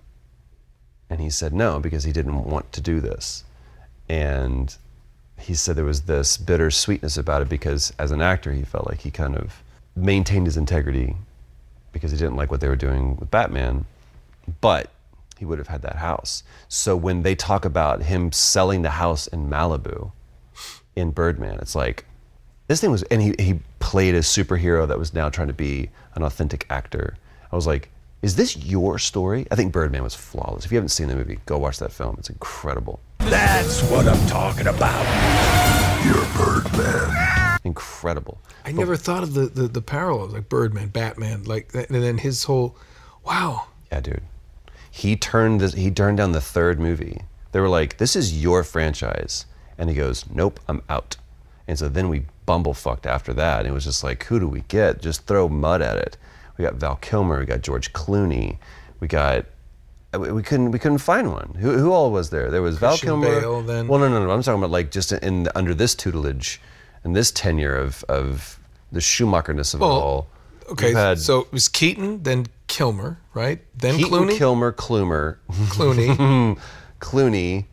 And 1.10 1.20
he 1.20 1.30
said 1.30 1.54
no 1.54 1.80
because 1.80 2.04
he 2.04 2.12
didn't 2.12 2.46
want 2.46 2.72
to 2.74 2.82
do 2.82 3.00
this. 3.00 3.44
And 4.10 4.76
he 5.38 5.54
said 5.54 5.76
there 5.76 5.86
was 5.86 6.02
this 6.02 6.38
bitter 6.38 6.72
sweetness 6.72 7.18
about 7.18 7.42
it 7.42 7.50
because 7.50 7.94
as 8.00 8.12
an 8.12 8.22
actor, 8.22 8.54
he 8.54 8.64
felt 8.64 8.88
like 8.88 9.02
he 9.02 9.12
kind 9.12 9.36
of 9.36 9.62
maintained 9.96 10.46
his 10.46 10.58
integrity 10.58 11.16
because 11.92 12.12
he 12.12 12.18
didn't 12.18 12.36
like 12.36 12.52
what 12.52 12.60
they 12.60 12.68
were 12.68 12.76
doing 12.76 13.16
with 13.18 13.32
Batman, 13.32 13.86
but 14.62 14.92
he 15.38 15.46
would 15.46 15.58
have 15.58 15.68
had 15.68 15.82
that 15.82 15.98
house. 15.98 16.44
So 16.68 16.96
when 16.96 17.24
they 17.24 17.36
talk 17.36 17.66
about 17.66 18.04
him 18.04 18.32
selling 18.32 18.82
the 18.82 18.92
house 18.92 19.28
in 19.28 19.50
Malibu 19.50 20.12
in 20.96 21.12
Birdman, 21.12 21.60
it's 21.60 21.76
like 21.76 22.06
this 22.68 22.82
thing 22.82 22.92
was, 22.92 23.04
and 23.04 23.22
he, 23.22 23.36
he 23.38 23.60
played 23.80 24.16
a 24.16 24.20
superhero 24.20 24.88
that 24.88 24.98
was 24.98 25.14
now 25.14 25.30
trying 25.30 25.48
to 25.48 25.54
be 25.54 25.90
an 26.16 26.24
authentic 26.24 26.66
actor. 26.70 27.16
I 27.52 27.56
was 27.56 27.68
like, 27.68 27.90
is 28.22 28.36
this 28.36 28.58
your 28.58 28.98
story? 28.98 29.46
I 29.52 29.56
think 29.56 29.72
Birdman 29.72 30.02
was 30.02 30.16
flawless. 30.16 30.66
If 30.66 30.72
you 30.72 30.78
haven't 30.78 30.90
seen 30.90 31.08
the 31.08 31.16
movie, 31.16 31.40
go 31.46 31.60
watch 31.60 31.78
that 31.80 31.92
film. 31.92 32.16
It's 32.18 32.30
incredible. 32.30 33.00
That's 33.20 33.84
what 33.84 34.08
I'm 34.08 34.28
talking 34.28 34.66
about. 34.68 35.06
You're 36.06 36.26
Birdman. 36.36 37.60
Incredible. 37.64 38.40
I 38.64 38.72
never 38.72 38.96
thought 38.96 39.22
of 39.22 39.34
the, 39.34 39.48
the, 39.48 39.68
the 39.68 39.82
parallels, 39.82 40.34
like 40.34 40.50
Birdman, 40.50 40.88
Batman, 40.88 41.44
like 41.44 41.74
and 41.74 41.88
then 41.90 42.18
his 42.18 42.44
whole, 42.44 42.76
wow. 43.24 43.68
Yeah, 43.92 44.02
dude. 44.02 44.22
He 44.96 45.18
turned 45.18 45.60
this. 45.60 45.74
He 45.74 45.92
turned 45.92 46.18
down 46.18 46.32
the 46.32 46.40
third 46.40 46.80
movie. 46.80 47.24
They 47.52 47.60
were 47.60 47.68
like, 47.68 47.98
"This 47.98 48.16
is 48.16 48.42
your 48.42 48.64
franchise," 48.64 49.46
and 49.78 49.90
he 49.90 49.96
goes, 49.96 50.24
"Nope, 50.30 50.60
I'm 50.70 50.82
out." 50.88 51.18
And 51.68 51.78
so 51.78 51.90
then 51.90 52.08
we 52.08 52.26
bumblefucked 52.48 53.06
after 53.06 53.34
that. 53.34 53.62
And 53.62 53.68
it 53.68 53.74
was 53.74 53.84
just 53.84 54.04
like, 54.04 54.24
who 54.26 54.40
do 54.40 54.48
we 54.48 54.62
get? 54.68 55.02
Just 55.02 55.26
throw 55.26 55.50
mud 55.50 55.82
at 55.82 55.98
it. 55.98 56.18
We 56.58 56.64
got 56.64 56.76
Val 56.76 56.96
Kilmer. 56.98 57.40
We 57.40 57.46
got 57.46 57.62
George 57.62 57.92
Clooney. 57.92 58.58
We 59.02 59.08
got. 59.08 59.46
Uh, 60.14 60.20
we 60.20 60.32
we 60.32 60.44
couldn't. 60.44 60.72
We 60.72 60.80
couldn't 60.80 61.00
find 61.00 61.34
one. 61.34 61.56
Who, 61.60 61.78
who 61.78 61.92
all 61.92 62.12
was 62.12 62.30
there? 62.30 62.50
There 62.50 62.62
was 62.62 62.78
Christian 62.78 63.10
Val 63.10 63.22
Kilmer. 63.22 63.42
Bale, 63.42 63.62
then. 63.64 63.88
Well, 63.90 64.00
no, 64.00 64.08
no, 64.08 64.26
no. 64.26 64.32
I'm 64.32 64.42
talking 64.42 64.62
about 64.62 64.72
like 64.72 64.92
just 64.92 65.12
in 65.12 65.50
under 65.56 65.74
this 65.74 65.94
tutelage, 65.94 66.62
and 67.04 67.14
this 67.14 67.32
tenure 67.32 67.76
of 67.76 68.06
of 68.08 68.58
the 68.94 69.02
Schumacherness 69.02 69.74
of 69.74 69.82
it 69.82 69.84
all. 69.84 70.28
Okay, 70.70 70.94
had 70.94 71.20
so 71.20 71.42
it 71.42 71.52
was 71.52 71.68
Keaton, 71.68 72.24
then 72.24 72.46
Kilmer, 72.76 73.22
right? 73.34 73.62
Then 73.74 73.96
Keaton, 73.96 74.12
Clooney. 74.12 74.38
Kilmer, 74.38 74.74
Klumer, 74.74 75.38
Clooney. 75.70 76.60
Clooney, 77.00 77.68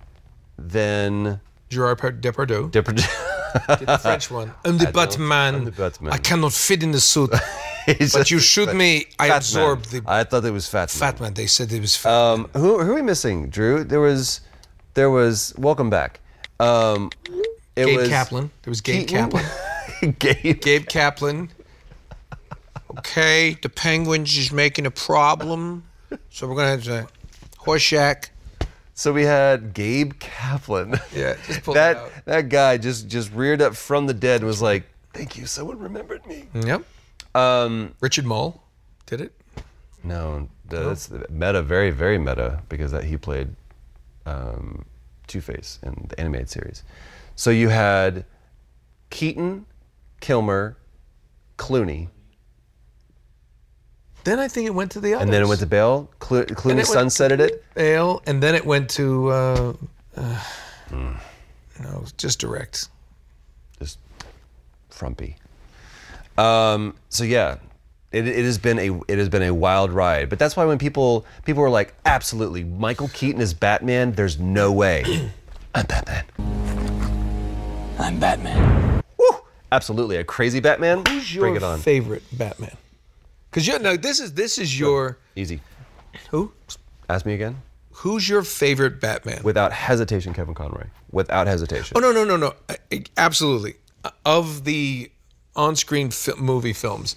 then 0.56 1.40
Gerard 1.68 1.98
Par- 1.98 2.12
Depardieu. 2.12 2.70
Depardieu. 2.70 3.84
The 3.84 3.98
French 3.98 4.30
one. 4.30 4.54
I'm 4.64 4.78
the 4.78 4.92
Batman. 4.92 5.56
I'm 5.56 5.64
the 5.64 5.72
Batman. 5.72 6.12
I 6.12 6.18
cannot 6.18 6.52
fit 6.52 6.84
in 6.84 6.92
the 6.92 7.00
suit. 7.00 7.30
But 8.12 8.30
you 8.30 8.38
shoot 8.38 8.72
me, 8.76 9.06
I 9.18 9.26
absorb 9.36 9.82
the 9.86 10.04
I 10.06 10.22
thought 10.22 10.44
it 10.44 10.52
was 10.52 10.68
Fat 10.68 10.94
Man. 10.94 11.00
Fat 11.00 11.20
Man. 11.20 11.34
They 11.34 11.48
said 11.48 11.72
it 11.72 11.80
was 11.80 11.96
Fat 11.96 12.12
Um, 12.12 12.48
who, 12.54 12.78
who 12.78 12.92
are 12.92 12.94
we 12.94 13.02
missing, 13.02 13.48
Drew? 13.48 13.82
There 13.82 13.98
was, 13.98 14.40
there 14.94 15.10
was. 15.10 15.52
Welcome 15.58 15.90
back. 15.90 16.20
Um, 16.60 17.10
it 17.74 17.86
Gabe 17.86 17.96
was 17.96 18.08
Kaplan. 18.08 18.52
There 18.62 18.70
was 18.70 18.80
Gabe 18.80 19.08
Keaton. 19.08 19.30
Kaplan. 19.30 20.14
Gabe. 20.20 20.60
Gabe 20.60 20.86
Kaplan. 20.86 21.50
Okay, 22.98 23.56
the 23.62 23.68
Penguins 23.68 24.36
is 24.36 24.52
making 24.52 24.86
a 24.86 24.90
problem, 24.90 25.84
so 26.30 26.46
we're 26.48 26.56
gonna 26.56 26.68
have 26.68 26.84
to 26.84 27.08
Horshack. 27.58 28.28
So 28.94 29.12
we 29.12 29.24
had 29.24 29.72
Gabe 29.74 30.12
Kaplan. 30.18 31.00
Yeah, 31.14 31.36
just 31.46 31.62
pull 31.62 31.74
that 31.74 31.96
out. 31.96 32.12
that 32.26 32.48
guy 32.48 32.76
just 32.76 33.08
just 33.08 33.32
reared 33.32 33.62
up 33.62 33.74
from 33.74 34.06
the 34.06 34.14
dead 34.14 34.40
and 34.40 34.46
was 34.46 34.60
like, 34.62 34.84
"Thank 35.14 35.36
you, 35.38 35.46
someone 35.46 35.78
remembered 35.78 36.26
me." 36.26 36.48
Yep. 36.54 36.84
Um, 37.34 37.94
Richard 38.00 38.26
Moll 38.26 38.62
did 39.06 39.20
it. 39.20 39.32
No, 40.04 40.48
that's 40.68 41.10
meta, 41.30 41.62
very, 41.62 41.90
very 41.90 42.18
meta, 42.18 42.60
because 42.68 42.90
that 42.92 43.04
he 43.04 43.16
played 43.16 43.54
um, 44.26 44.84
Two 45.26 45.40
Face 45.40 45.78
in 45.82 46.06
the 46.08 46.18
animated 46.20 46.50
series. 46.50 46.82
So 47.36 47.50
you 47.50 47.68
had 47.68 48.24
Keaton, 49.10 49.66
Kilmer, 50.20 50.76
Clooney, 51.56 52.08
Then 54.24 54.38
I 54.38 54.46
think 54.48 54.66
it 54.66 54.74
went 54.74 54.92
to 54.92 55.00
the 55.00 55.14
others. 55.14 55.24
and 55.24 55.32
then 55.32 55.42
it 55.42 55.48
went 55.48 55.60
to 55.60 55.66
Bale. 55.66 56.08
Clo- 56.20 56.44
Then 56.44 56.54
Clooney 56.56 56.70
it 56.80 56.88
went 56.88 57.10
sunsetted 57.10 57.40
it. 57.40 57.64
Bale, 57.74 58.22
and 58.26 58.42
then 58.42 58.54
it 58.54 58.64
went 58.64 58.88
to 58.90 59.28
uh, 59.30 59.72
uh, 60.16 60.44
no, 60.92 62.04
just 62.16 62.38
direct. 62.38 62.88
Just 63.80 63.98
frumpy. 64.90 65.36
Um, 66.38 66.94
so 67.08 67.24
yeah, 67.24 67.56
it, 68.12 68.26
it 68.28 68.44
has 68.44 68.58
been 68.58 68.78
a 68.78 69.00
it 69.08 69.18
has 69.18 69.28
been 69.28 69.42
a 69.42 69.52
wild 69.52 69.90
ride. 69.90 70.28
But 70.30 70.38
that's 70.38 70.56
why 70.56 70.64
when 70.66 70.78
people 70.78 71.26
people 71.44 71.62
were 71.62 71.70
like, 71.70 71.94
absolutely, 72.06 72.62
Michael 72.64 73.08
Keaton 73.08 73.40
is 73.40 73.54
Batman. 73.54 74.12
There's 74.12 74.38
no 74.38 74.70
way. 74.70 75.30
I'm 75.74 75.86
Batman. 75.86 76.24
I'm 77.98 78.18
Batman. 78.20 79.02
Absolutely, 79.72 80.16
a 80.16 80.24
crazy 80.24 80.60
Batman. 80.60 81.02
Who's 81.08 81.34
your 81.34 81.44
Bring 81.44 81.56
it 81.56 81.62
on. 81.62 81.78
favorite 81.80 82.22
Batman? 82.30 82.76
Because 83.52 83.66
you 83.66 83.78
no, 83.78 83.96
this 83.98 84.18
is 84.18 84.32
this 84.32 84.56
is 84.58 84.78
your 84.80 85.18
Easy. 85.36 85.60
who? 86.30 86.52
Ask 87.10 87.26
me 87.26 87.34
again. 87.34 87.60
Who's 87.96 88.26
your 88.26 88.42
favorite 88.42 88.98
Batman? 88.98 89.42
Without 89.44 89.72
hesitation, 89.72 90.32
Kevin 90.32 90.54
Conroy. 90.54 90.86
Without 91.10 91.46
hesitation. 91.46 91.94
Oh 91.96 92.00
no 92.00 92.12
no 92.12 92.24
no 92.24 92.36
no! 92.38 92.54
I- 92.70 92.76
I- 92.90 93.04
Absolutely. 93.18 93.74
Uh, 94.04 94.10
of 94.24 94.64
the 94.64 95.10
on-screen 95.54 96.10
fi- 96.10 96.32
movie 96.38 96.72
films, 96.72 97.14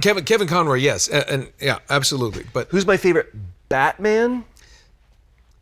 Kevin 0.00 0.22
Kevin 0.24 0.46
Conroy, 0.46 0.76
yes, 0.76 1.08
and, 1.08 1.24
and 1.28 1.52
yeah, 1.60 1.80
absolutely. 1.90 2.46
But 2.52 2.68
who's 2.68 2.86
my 2.86 2.96
favorite 2.96 3.34
Batman? 3.68 4.44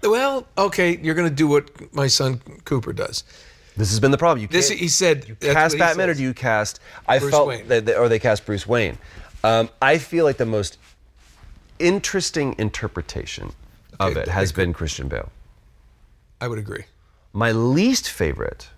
Well, 0.02 0.46
okay, 0.58 0.98
you're 1.02 1.14
gonna 1.14 1.30
do 1.30 1.48
what 1.48 1.92
my 1.94 2.06
son 2.08 2.40
Cooper 2.66 2.92
does. 2.92 3.24
This 3.78 3.90
has 3.90 4.00
been 4.00 4.10
the 4.10 4.18
problem. 4.18 4.42
You 4.42 4.48
This 4.48 4.68
can't- 4.68 4.80
he 4.80 4.88
said. 4.88 5.26
you 5.28 5.36
that's 5.40 5.54
cast 5.54 5.72
what 5.72 5.72
he 5.72 5.78
Batman 5.78 6.08
or 6.10 6.12
says. 6.12 6.18
do 6.18 6.24
you 6.24 6.34
cast? 6.34 6.80
I 7.08 7.18
Bruce 7.20 7.30
felt 7.30 7.48
Wayne. 7.48 7.68
that, 7.68 7.86
that- 7.86 7.96
or 7.98 8.08
they 8.08 8.18
cast 8.18 8.44
Bruce 8.44 8.66
Wayne. 8.66 8.98
Um, 9.44 9.70
I 9.80 9.98
feel 9.98 10.24
like 10.24 10.36
the 10.36 10.46
most 10.46 10.78
interesting 11.78 12.54
interpretation 12.58 13.52
of 14.00 14.12
Okay, 14.12 14.20
it 14.20 14.28
has 14.28 14.52
been 14.52 14.72
Christian 14.72 15.08
Bale. 15.08 15.30
I 16.40 16.48
would 16.48 16.58
agree. 16.58 16.84
My 17.32 17.52
least 17.52 18.10
favorite 18.10 18.68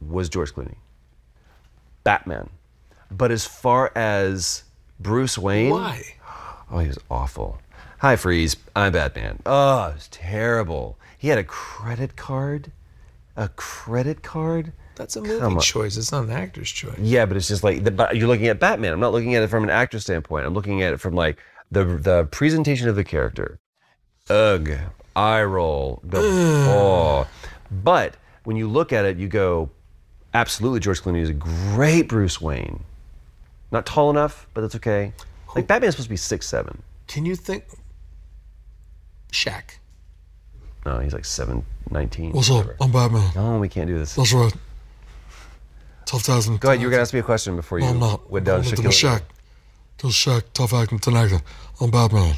was 0.00 0.28
George 0.28 0.54
Clooney. 0.54 0.76
Batman. 2.04 2.50
But 3.10 3.30
as 3.30 3.44
far 3.44 3.92
as 3.94 4.64
Bruce 4.98 5.38
Wayne, 5.38 5.70
Why? 5.70 6.02
Oh, 6.70 6.78
he 6.78 6.88
was 6.88 6.98
awful. 7.10 7.60
Hi, 7.98 8.16
Freeze. 8.16 8.56
I'm 8.74 8.92
Batman. 8.92 9.40
Oh, 9.46 9.90
it 9.90 9.94
was 9.94 10.08
terrible. 10.08 10.98
He 11.18 11.28
had 11.28 11.38
a 11.38 11.44
credit 11.44 12.16
card. 12.16 12.72
A 13.36 13.48
credit 13.48 14.22
card. 14.22 14.72
That's 14.96 15.14
a 15.14 15.20
Come 15.20 15.28
movie 15.28 15.42
on. 15.56 15.60
choice. 15.60 15.96
It's 15.96 16.10
not 16.10 16.24
an 16.24 16.30
actor's 16.30 16.70
choice. 16.70 16.98
Yeah, 16.98 17.26
but 17.26 17.36
it's 17.36 17.48
just 17.48 17.62
like 17.62 17.84
the, 17.84 17.90
but 17.90 18.16
you're 18.16 18.26
looking 18.28 18.48
at 18.48 18.58
Batman. 18.58 18.92
I'm 18.94 19.00
not 19.00 19.12
looking 19.12 19.34
at 19.34 19.42
it 19.42 19.48
from 19.48 19.62
an 19.62 19.70
actor 19.70 20.00
standpoint. 20.00 20.46
I'm 20.46 20.54
looking 20.54 20.82
at 20.82 20.92
it 20.94 21.00
from 21.00 21.14
like 21.14 21.38
the 21.70 21.84
the 21.84 22.24
presentation 22.32 22.88
of 22.88 22.96
the 22.96 23.04
character. 23.04 23.58
Ugh, 24.30 24.70
eye 25.14 25.42
roll. 25.42 26.02
Go, 26.08 26.20
oh. 26.22 27.28
But 27.70 28.16
when 28.44 28.56
you 28.56 28.68
look 28.68 28.92
at 28.92 29.04
it, 29.04 29.18
you 29.18 29.28
go, 29.28 29.70
absolutely, 30.34 30.80
George 30.80 31.02
Clooney 31.02 31.20
is 31.20 31.28
a 31.28 31.34
great 31.34 32.08
Bruce 32.08 32.40
Wayne. 32.40 32.82
Not 33.70 33.84
tall 33.84 34.10
enough, 34.10 34.46
but 34.54 34.62
that's 34.62 34.76
okay. 34.76 35.12
Like 35.54 35.66
Batman's 35.66 35.94
supposed 35.94 36.06
to 36.06 36.10
be 36.10 36.16
six 36.16 36.46
seven. 36.48 36.82
Can 37.06 37.26
you 37.26 37.36
think? 37.36 37.64
Shaq. 39.32 39.78
No, 40.86 41.00
he's 41.00 41.12
like 41.12 41.24
seven 41.24 41.64
nineteen. 41.90 42.32
What's 42.32 42.50
up? 42.50 42.66
I'm 42.80 42.92
Batman. 42.92 43.30
No, 43.34 43.58
we 43.58 43.68
can't 43.68 43.88
do 43.88 43.98
this. 43.98 44.14
That's 44.14 44.32
right. 44.32 44.54
Tough 46.06 46.22
thousand. 46.22 46.60
Go 46.60 46.68
ahead. 46.68 46.80
You 46.80 46.86
were 46.86 46.90
gonna 46.92 47.02
ask 47.02 47.12
me 47.12 47.20
a 47.20 47.22
question 47.24 47.56
before 47.56 47.78
you 47.78 47.84
No, 47.84 47.90
I'm 47.90 47.98
not. 47.98 48.30
went 48.30 48.46
down 48.46 48.60
I'm 48.60 48.64
Shaquille. 48.64 48.86
Shaq. 48.92 49.22
Tell 49.98 50.10
Shaq, 50.10 50.44
tough 50.54 50.72
acting, 50.72 50.98
tonight. 51.00 51.32
I'm 51.80 51.90
Batman. 51.90 52.36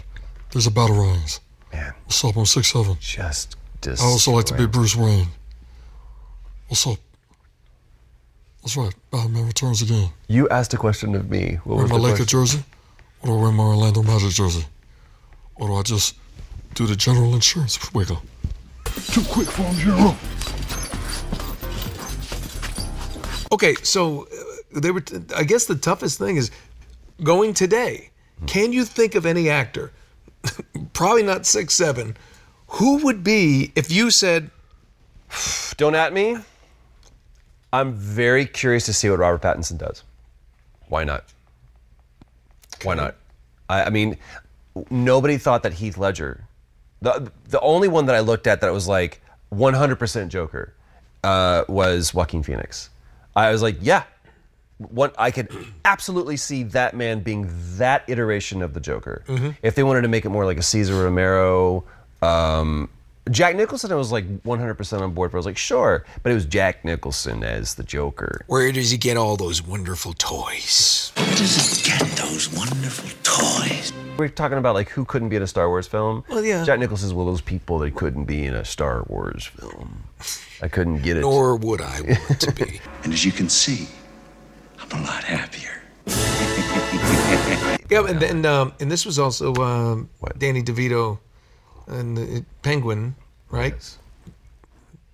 There's 0.51 0.67
a 0.67 0.71
battle 0.71 0.97
rings. 0.97 1.41
Man. 1.73 1.93
What's 2.05 2.25
up? 2.25 2.37
I'm 2.37 2.47
six 2.47 2.73
seven. 2.73 2.97
Just 3.01 3.57
I 3.87 4.05
also 4.05 4.33
like 4.33 4.47
to 4.47 4.55
be 4.55 4.67
Bruce 4.67 4.97
Wayne. 4.97 5.29
What's 6.69 6.87
up? 6.87 6.99
That's 8.63 8.77
right. 8.77 8.95
Batman 9.11 9.47
returns 9.47 9.83
again. 9.83 10.11
You 10.29 10.49
asked 10.49 10.73
a 10.75 10.77
question 10.77 11.15
of 11.15 11.31
me. 11.31 11.59
What 11.65 11.75
wear 11.77 11.83
was 11.85 11.91
my 11.91 11.97
the 11.99 12.03
Laker 12.03 12.25
jersey, 12.25 12.65
or 13.23 13.29
do 13.29 13.39
I 13.39 13.43
wear 13.43 13.53
my 13.53 13.65
Orlando 13.65 14.03
Magic 14.03 14.31
jersey, 14.31 14.65
or 15.57 15.69
do 15.69 15.75
I 15.77 15.83
just 15.83 16.15
do 16.75 16.87
the 16.87 16.97
general 16.97 17.35
insurance 17.35 17.93
wiggle? 17.93 18.23
Too 19.13 19.23
quick 19.25 19.49
for 19.49 19.63
him, 19.63 19.77
General. 19.79 20.17
Okay, 23.52 23.75
so 23.76 24.25
uh, 24.25 24.81
they 24.81 24.90
were. 24.90 25.00
T- 25.00 25.17
I 25.35 25.45
guess 25.45 25.67
the 25.67 25.75
toughest 25.75 26.19
thing 26.19 26.37
is 26.37 26.50
going 27.23 27.55
today. 27.55 28.11
Can 28.47 28.73
you 28.73 28.85
think 28.85 29.14
of 29.14 29.26
any 29.26 29.49
actor, 29.49 29.93
probably 30.93 31.23
not 31.23 31.47
six 31.47 31.75
seven, 31.75 32.17
who 32.69 33.05
would 33.05 33.25
be 33.25 33.73
if 33.75 33.90
you 33.90 34.11
said, 34.11 34.50
Don't 35.76 35.95
at 35.95 36.12
me. 36.12 36.37
I'm 37.73 37.93
very 37.95 38.47
curious 38.47 38.87
to 38.87 38.93
see 38.93 39.11
what 39.11 39.19
Robert 39.19 39.43
Pattinson 39.43 39.76
does. 39.76 40.02
Why 40.88 41.05
not? 41.05 41.25
Why 42.83 42.95
not? 42.95 43.17
I, 43.69 43.85
I 43.85 43.90
mean, 43.90 44.17
nobody 44.90 45.37
thought 45.37 45.62
that 45.64 45.75
Heath 45.75 45.99
Ledger. 45.99 46.45
The 47.02 47.31
the 47.49 47.61
only 47.61 47.88
one 47.88 48.07
that 48.07 48.14
I 48.14 48.21
looked 48.21 48.47
at 48.47 48.61
that 48.61 48.73
was 48.73 48.88
like 48.88 49.21
100% 49.52 50.28
Joker 50.28 50.75
uh, 51.25 51.64
was 51.69 52.12
Joaquin 52.12 52.43
Phoenix. 52.43 52.90
I 53.37 53.50
was 53.50 53.62
like, 53.62 53.76
yeah, 53.80 54.04
one 54.78 55.11
I 55.18 55.30
could 55.30 55.49
absolutely 55.85 56.37
see 56.37 56.62
that 56.64 56.94
man 56.94 57.20
being 57.20 57.49
that 57.78 58.04
iteration 58.08 58.62
of 58.62 58.75
the 58.75 58.80
Joker. 58.80 59.23
Mhm. 59.26 59.56
If 59.62 59.75
they 59.75 59.82
wanted 59.82 60.02
to 60.02 60.08
make 60.08 60.25
it 60.25 60.28
more 60.30 60.44
like 60.44 60.58
a 60.58 60.62
Cesar 60.62 60.94
Romero, 61.02 61.85
um, 62.23 62.88
Jack 63.30 63.56
Nicholson, 63.56 63.92
I 63.92 63.97
was 63.97 64.11
like 64.11 64.25
100% 64.44 65.02
on 65.02 65.12
board. 65.12 65.30
For 65.30 65.37
I 65.37 65.40
was 65.40 65.47
like, 65.47 65.58
sure, 65.58 66.04
but 66.23 66.32
it 66.32 66.35
was 66.35 66.47
Jack 66.47 66.85
Nicholson 66.85 67.44
as 67.44 67.75
the 67.75 67.82
Joker. 67.82 68.40
"Where 68.47 68.73
does 68.73 68.90
he 68.90 68.97
get 68.97 69.16
all 69.18 69.37
those 69.37 69.61
wonderful 69.62 70.14
toys?" 70.14 71.12
Where 71.16 71.26
does 71.37 71.56
he 71.76 71.90
get 71.90 72.00
those 72.16 72.49
wonderful 72.50 73.11
toys? 73.23 73.92
We're 74.19 74.29
talking 74.29 74.59
about 74.59 74.75
like 74.75 74.89
who 74.89 75.05
couldn't 75.05 75.29
be 75.29 75.37
in 75.37 75.43
a 75.43 75.47
Star 75.47 75.69
Wars 75.69 75.87
film. 75.87 76.25
Well, 76.29 76.45
yeah. 76.45 76.65
Jack 76.65 76.81
Nicholson 76.81 77.07
is 77.07 77.15
one 77.15 77.29
of 77.29 77.33
those 77.33 77.41
people 77.41 77.79
that 77.79 77.95
couldn't 77.95 78.25
be 78.25 78.45
in 78.45 78.55
a 78.55 78.65
Star 78.65 79.05
Wars 79.07 79.47
film. 79.47 80.02
I 80.61 80.67
couldn't 80.67 81.02
get 81.02 81.17
it. 81.17 81.21
Nor 81.21 81.57
would 81.57 81.81
I 81.81 82.00
want 82.00 82.41
to 82.41 82.52
be. 82.52 82.81
And 83.04 83.13
as 83.13 83.25
you 83.25 83.31
can 83.31 83.49
see, 83.49 83.87
I'm 84.81 84.91
a 84.91 85.04
lot 85.04 85.25
happier. 85.25 85.83
Yeah, 87.91 88.07
and 88.07 88.23
and 88.23 88.45
um, 88.45 88.75
and 88.81 88.91
this 88.91 89.07
was 89.07 89.19
also 89.19 89.54
um, 89.54 90.11
Danny 90.37 90.63
DeVito 90.63 91.19
and 91.87 92.19
the 92.19 92.45
Penguin, 92.61 93.17
right? 93.49 93.73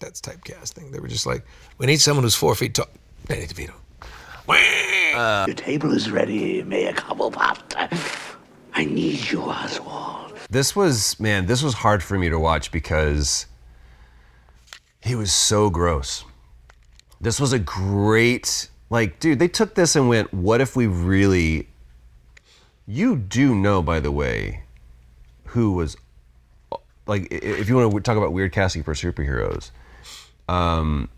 That's 0.00 0.20
typecasting. 0.20 0.90
They 0.90 0.98
were 0.98 1.06
just 1.06 1.24
like, 1.24 1.46
we 1.78 1.86
need 1.86 2.00
someone 2.00 2.24
who's 2.24 2.34
four 2.34 2.56
feet 2.56 2.74
tall. 2.74 2.88
Danny 3.28 3.46
DeVito. 3.46 3.74
Your 5.46 5.54
table 5.54 5.92
is 5.92 6.10
ready. 6.10 6.64
May 6.64 6.86
a 6.86 6.92
couple 6.92 7.30
pot. 7.30 7.76
I 8.74 8.84
need 8.84 9.30
you, 9.30 9.42
Oswald. 9.42 10.36
This 10.50 10.74
was 10.74 11.18
man, 11.20 11.46
this 11.46 11.62
was 11.62 11.74
hard 11.74 12.02
for 12.02 12.18
me 12.18 12.28
to 12.28 12.38
watch 12.38 12.70
because 12.72 13.46
he 15.00 15.14
was 15.14 15.32
so 15.32 15.70
gross. 15.70 16.24
This 17.20 17.40
was 17.40 17.52
a 17.52 17.58
great 17.58 18.68
like 18.90 19.20
dude, 19.20 19.38
they 19.38 19.48
took 19.48 19.74
this 19.74 19.96
and 19.96 20.08
went, 20.08 20.32
what 20.34 20.60
if 20.60 20.76
we 20.76 20.86
really 20.86 21.68
You 22.86 23.16
do 23.16 23.54
know 23.54 23.80
by 23.82 24.00
the 24.00 24.12
way 24.12 24.62
who 25.46 25.72
was 25.72 25.96
like 27.06 27.28
if 27.30 27.68
you 27.68 27.76
want 27.76 27.92
to 27.92 28.00
talk 28.00 28.16
about 28.16 28.32
weird 28.32 28.52
casting 28.52 28.82
for 28.82 28.94
superheroes, 28.94 29.70
um 30.48 31.08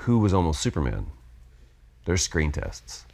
who 0.00 0.18
was 0.18 0.32
almost 0.32 0.60
Superman? 0.60 1.06
There's 2.04 2.22
screen 2.22 2.52
tests. 2.52 3.06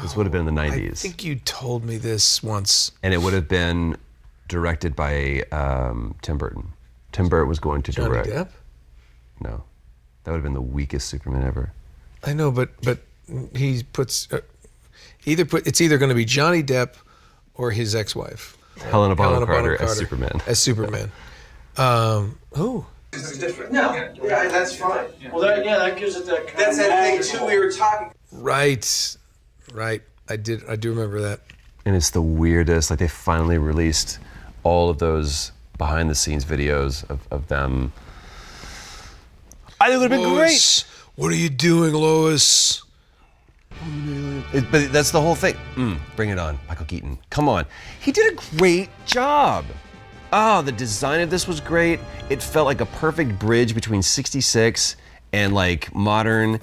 This 0.00 0.16
would 0.16 0.24
have 0.24 0.32
been 0.32 0.46
in 0.48 0.54
the 0.54 0.60
90s 0.60 0.90
I 0.92 0.94
think 0.94 1.22
you 1.24 1.36
told 1.36 1.84
me 1.84 1.98
this 1.98 2.42
once. 2.42 2.92
and 3.02 3.12
it 3.12 3.18
would 3.18 3.34
have 3.34 3.48
been 3.48 3.96
directed 4.48 4.96
by 4.96 5.42
um, 5.52 6.14
Tim 6.22 6.38
Burton. 6.38 6.72
Tim 7.12 7.28
Burton 7.28 7.48
was 7.48 7.58
going 7.58 7.82
to 7.82 7.92
Johnny 7.92 8.08
direct. 8.08 8.28
Depp? 8.28 8.48
No, 9.40 9.64
that 10.24 10.30
would 10.30 10.38
have 10.38 10.44
been 10.44 10.54
the 10.54 10.60
weakest 10.62 11.08
Superman 11.08 11.42
ever. 11.42 11.72
I 12.24 12.32
know, 12.32 12.50
but 12.50 12.70
but 12.82 13.00
he 13.54 13.82
puts 13.92 14.32
uh, 14.32 14.40
either 15.26 15.44
put 15.44 15.66
it's 15.66 15.80
either 15.80 15.98
going 15.98 16.08
to 16.08 16.14
be 16.14 16.24
Johnny 16.24 16.62
Depp 16.62 16.94
or 17.54 17.70
his 17.70 17.94
ex-wife, 17.94 18.56
Helena 18.78 19.14
Bonham 19.14 19.44
Carter 19.46 19.80
as 19.80 19.96
Superman. 19.96 20.40
As 20.46 20.58
Superman. 20.58 21.10
Um, 21.76 22.38
who? 22.54 22.86
No, 23.70 23.92
yeah, 24.22 24.48
that's 24.48 24.76
fine. 24.76 25.06
Well, 25.30 25.42
that, 25.42 25.64
yeah, 25.64 25.78
that 25.78 25.98
gives 25.98 26.16
it 26.16 26.24
that. 26.26 26.46
Kind 26.46 26.58
that's 26.58 26.78
that 26.78 27.22
thing 27.22 27.38
too. 27.38 27.44
We 27.44 27.58
were 27.58 27.70
talking. 27.70 28.10
Right, 28.30 29.16
right. 29.72 30.02
I 30.28 30.36
did. 30.36 30.62
I 30.68 30.76
do 30.76 30.90
remember 30.92 31.20
that. 31.20 31.40
And 31.84 31.96
it's 31.96 32.10
the 32.10 32.22
weirdest. 32.22 32.90
Like 32.90 32.98
they 32.98 33.08
finally 33.08 33.58
released 33.58 34.18
all 34.62 34.88
of 34.88 34.98
those 34.98 35.52
behind 35.78 36.08
the 36.08 36.14
scenes 36.14 36.44
videos 36.44 37.08
of, 37.10 37.20
of 37.30 37.48
them. 37.48 37.92
I 39.80 39.86
think 39.86 39.96
it 39.96 39.98
would 39.98 40.10
have 40.12 40.20
been 40.22 40.32
Lois, 40.32 40.84
What 41.16 41.32
are 41.32 41.36
you 41.36 41.50
doing, 41.50 41.92
Lois? 41.92 42.84
It, 44.52 44.70
but 44.70 44.92
that's 44.92 45.10
the 45.10 45.20
whole 45.20 45.34
thing. 45.34 45.56
Mm, 45.74 45.98
bring 46.14 46.30
it 46.30 46.38
on, 46.38 46.58
Michael 46.68 46.86
Keaton. 46.86 47.18
Come 47.30 47.48
on. 47.48 47.66
He 48.00 48.12
did 48.12 48.32
a 48.32 48.36
great 48.56 48.90
job. 49.06 49.64
Oh, 50.32 50.62
the 50.62 50.72
design 50.72 51.20
of 51.20 51.30
this 51.30 51.48
was 51.48 51.60
great. 51.60 51.98
It 52.30 52.42
felt 52.42 52.66
like 52.66 52.80
a 52.80 52.86
perfect 52.86 53.38
bridge 53.38 53.74
between 53.74 54.02
66 54.02 54.96
and 55.32 55.52
like 55.52 55.92
modern. 55.94 56.60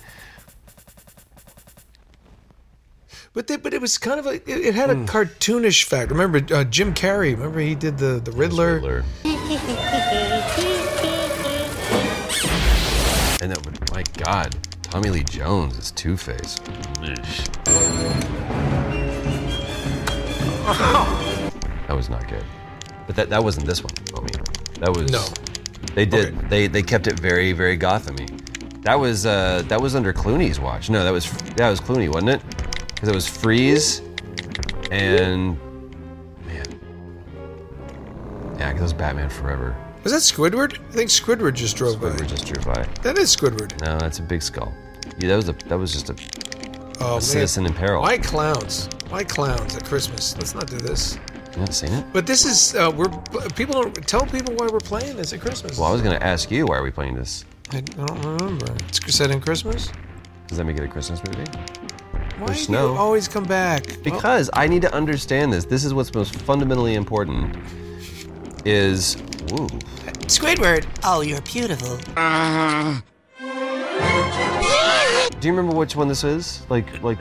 But 3.34 3.48
they, 3.48 3.58
but 3.58 3.74
it 3.74 3.82
was 3.82 3.98
kind 3.98 4.20
of 4.20 4.26
a. 4.26 4.36
It, 4.36 4.48
it 4.48 4.76
had 4.76 4.90
a 4.90 4.96
cartoonish 4.96 5.84
fact. 5.84 6.10
Remember 6.12 6.42
uh, 6.54 6.64
Jim 6.64 6.94
Carrey? 6.94 7.34
Remember 7.34 7.60
he 7.60 7.76
did 7.76 7.98
the 7.98 8.20
the 8.24 8.32
Riddler. 8.32 9.04
And 13.42 13.50
that 13.54 13.66
would, 13.66 13.92
my 13.94 14.04
God, 14.18 14.54
Tommy 14.82 15.10
Lee 15.10 15.24
Jones 15.24 15.78
is 15.78 15.92
Two 15.92 16.18
Face. 16.18 16.60
That 21.88 21.96
was 21.96 22.10
not 22.10 22.28
good. 22.28 22.44
But 23.08 23.16
that, 23.16 23.30
that 23.30 23.44
wasn't 23.44 23.66
this 23.66 23.82
one, 23.82 23.92
homie. 24.12 24.80
That 24.80 24.96
was 24.96 25.10
No. 25.12 25.26
They 25.96 26.06
did. 26.06 26.38
They 26.50 26.68
they 26.68 26.84
kept 26.84 27.08
it 27.08 27.20
very 27.20 27.52
very 27.54 27.78
Gothamy. 27.78 28.30
That 28.84 29.00
was 29.00 29.26
uh 29.26 29.64
that 29.68 29.82
was 29.82 29.96
under 29.96 30.14
Clooney's 30.14 30.60
watch. 30.60 30.90
No, 30.92 31.04
that 31.04 31.12
was 31.12 31.32
that 31.56 31.70
was 31.70 31.82
Clooney, 31.82 32.08
wasn't 32.08 32.30
it? 32.30 32.42
Because 33.00 33.10
it 33.10 33.16
was 33.16 33.28
Freeze 33.30 34.02
and 34.92 35.58
man, 36.46 36.66
yeah, 38.58 38.74
because 38.74 38.80
it 38.80 38.82
was 38.82 38.94
Batman 38.94 39.30
Forever. 39.30 39.74
Was 40.04 40.12
that 40.12 40.20
Squidward? 40.20 40.78
I 40.90 40.92
think 40.92 41.10
Squidward 41.10 41.54
just 41.54 41.78
drove 41.78 42.02
by. 42.02 42.10
Squidward 42.10 42.28
just 42.28 42.46
drove 42.46 42.66
by. 42.66 42.86
That 43.04 43.18
is 43.18 43.34
Squidward. 43.34 43.80
No, 43.86 43.98
that's 44.00 44.20
a 44.20 44.22
big 44.22 44.42
skull. 44.42 44.74
Yeah, 45.18 45.30
that 45.30 45.36
was 45.38 45.48
a 45.48 45.54
that 45.70 45.78
was 45.78 45.94
just 45.94 46.10
a, 46.10 46.16
Oh 47.00 47.12
man. 47.14 47.22
citizen 47.22 47.66
in 47.66 47.74
peril. 47.74 48.02
Why 48.02 48.18
clowns? 48.18 48.90
Why 49.08 49.24
clowns 49.24 49.78
at 49.78 49.86
Christmas? 49.86 50.36
Let's 50.36 50.54
not 50.54 50.68
do 50.68 50.78
this. 50.78 51.16
You 51.54 51.60
haven't 51.62 51.72
seen 51.72 51.94
it? 51.94 52.06
But 52.12 52.28
this 52.28 52.44
is 52.44 52.76
uh, 52.76 52.92
we're 52.94 53.08
people 53.56 53.82
don't 53.82 53.96
tell 54.08 54.26
people 54.26 54.56
why 54.56 54.68
we're 54.68 54.80
playing 54.80 55.16
this 55.16 55.32
at 55.32 55.40
Christmas. 55.40 55.78
Well, 55.78 55.88
I 55.88 55.94
was 55.94 56.02
gonna 56.02 56.18
ask 56.18 56.52
you 56.52 56.66
why 56.66 56.76
are 56.78 56.84
we 56.84 56.92
playing 56.92 57.16
this? 57.16 57.46
I 57.72 57.80
don't 57.80 58.26
remember. 58.26 58.76
It's 58.90 59.16
set 59.16 59.32
in 59.32 59.40
Christmas. 59.40 59.90
Does 60.48 60.58
that 60.58 60.66
make 60.66 60.78
it 60.78 60.84
a 60.84 60.88
Christmas 60.90 61.22
movie? 61.24 61.50
Why 62.40 62.48
There's 62.48 62.60
do 62.60 62.64
snow. 62.66 62.94
you 62.94 62.98
always 62.98 63.28
come 63.28 63.44
back? 63.44 64.02
Because 64.02 64.50
I 64.54 64.68
need 64.68 64.82
to 64.84 64.94
understand 64.94 65.52
this. 65.52 65.66
This 65.66 65.84
is 65.84 65.94
what's 65.94 66.14
most 66.14 66.36
fundamentally 66.36 66.96
important. 66.96 67.58
Is 68.66 69.18
woo. 69.52 69.68
Squidward, 70.28 70.86
oh, 71.04 71.22
you're 71.22 71.42
beautiful. 71.42 71.98
Do 75.40 75.48
you 75.48 75.54
remember 75.54 75.76
which 75.76 75.96
one 75.96 76.08
this 76.08 76.24
is? 76.24 76.66
Like, 76.70 77.02
like 77.02 77.20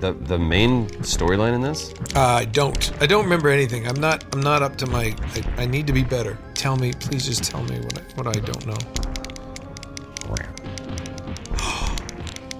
the 0.00 0.16
the 0.22 0.38
main 0.38 0.88
storyline 1.02 1.54
in 1.54 1.60
this? 1.60 1.92
Uh, 2.14 2.20
I 2.20 2.44
don't. 2.44 2.92
I 3.02 3.06
don't 3.06 3.24
remember 3.24 3.48
anything. 3.48 3.86
I'm 3.88 4.00
not. 4.00 4.24
I'm 4.32 4.40
not 4.40 4.62
up 4.62 4.76
to 4.78 4.86
my. 4.86 5.14
I, 5.34 5.62
I 5.62 5.66
need 5.66 5.86
to 5.88 5.92
be 5.92 6.04
better. 6.04 6.38
Tell 6.54 6.76
me, 6.76 6.92
please. 6.92 7.26
Just 7.26 7.44
tell 7.44 7.62
me 7.64 7.78
what 7.80 7.98
I, 7.98 8.02
what 8.14 8.26
I 8.28 8.40
don't 8.40 8.66
know. 8.66 8.78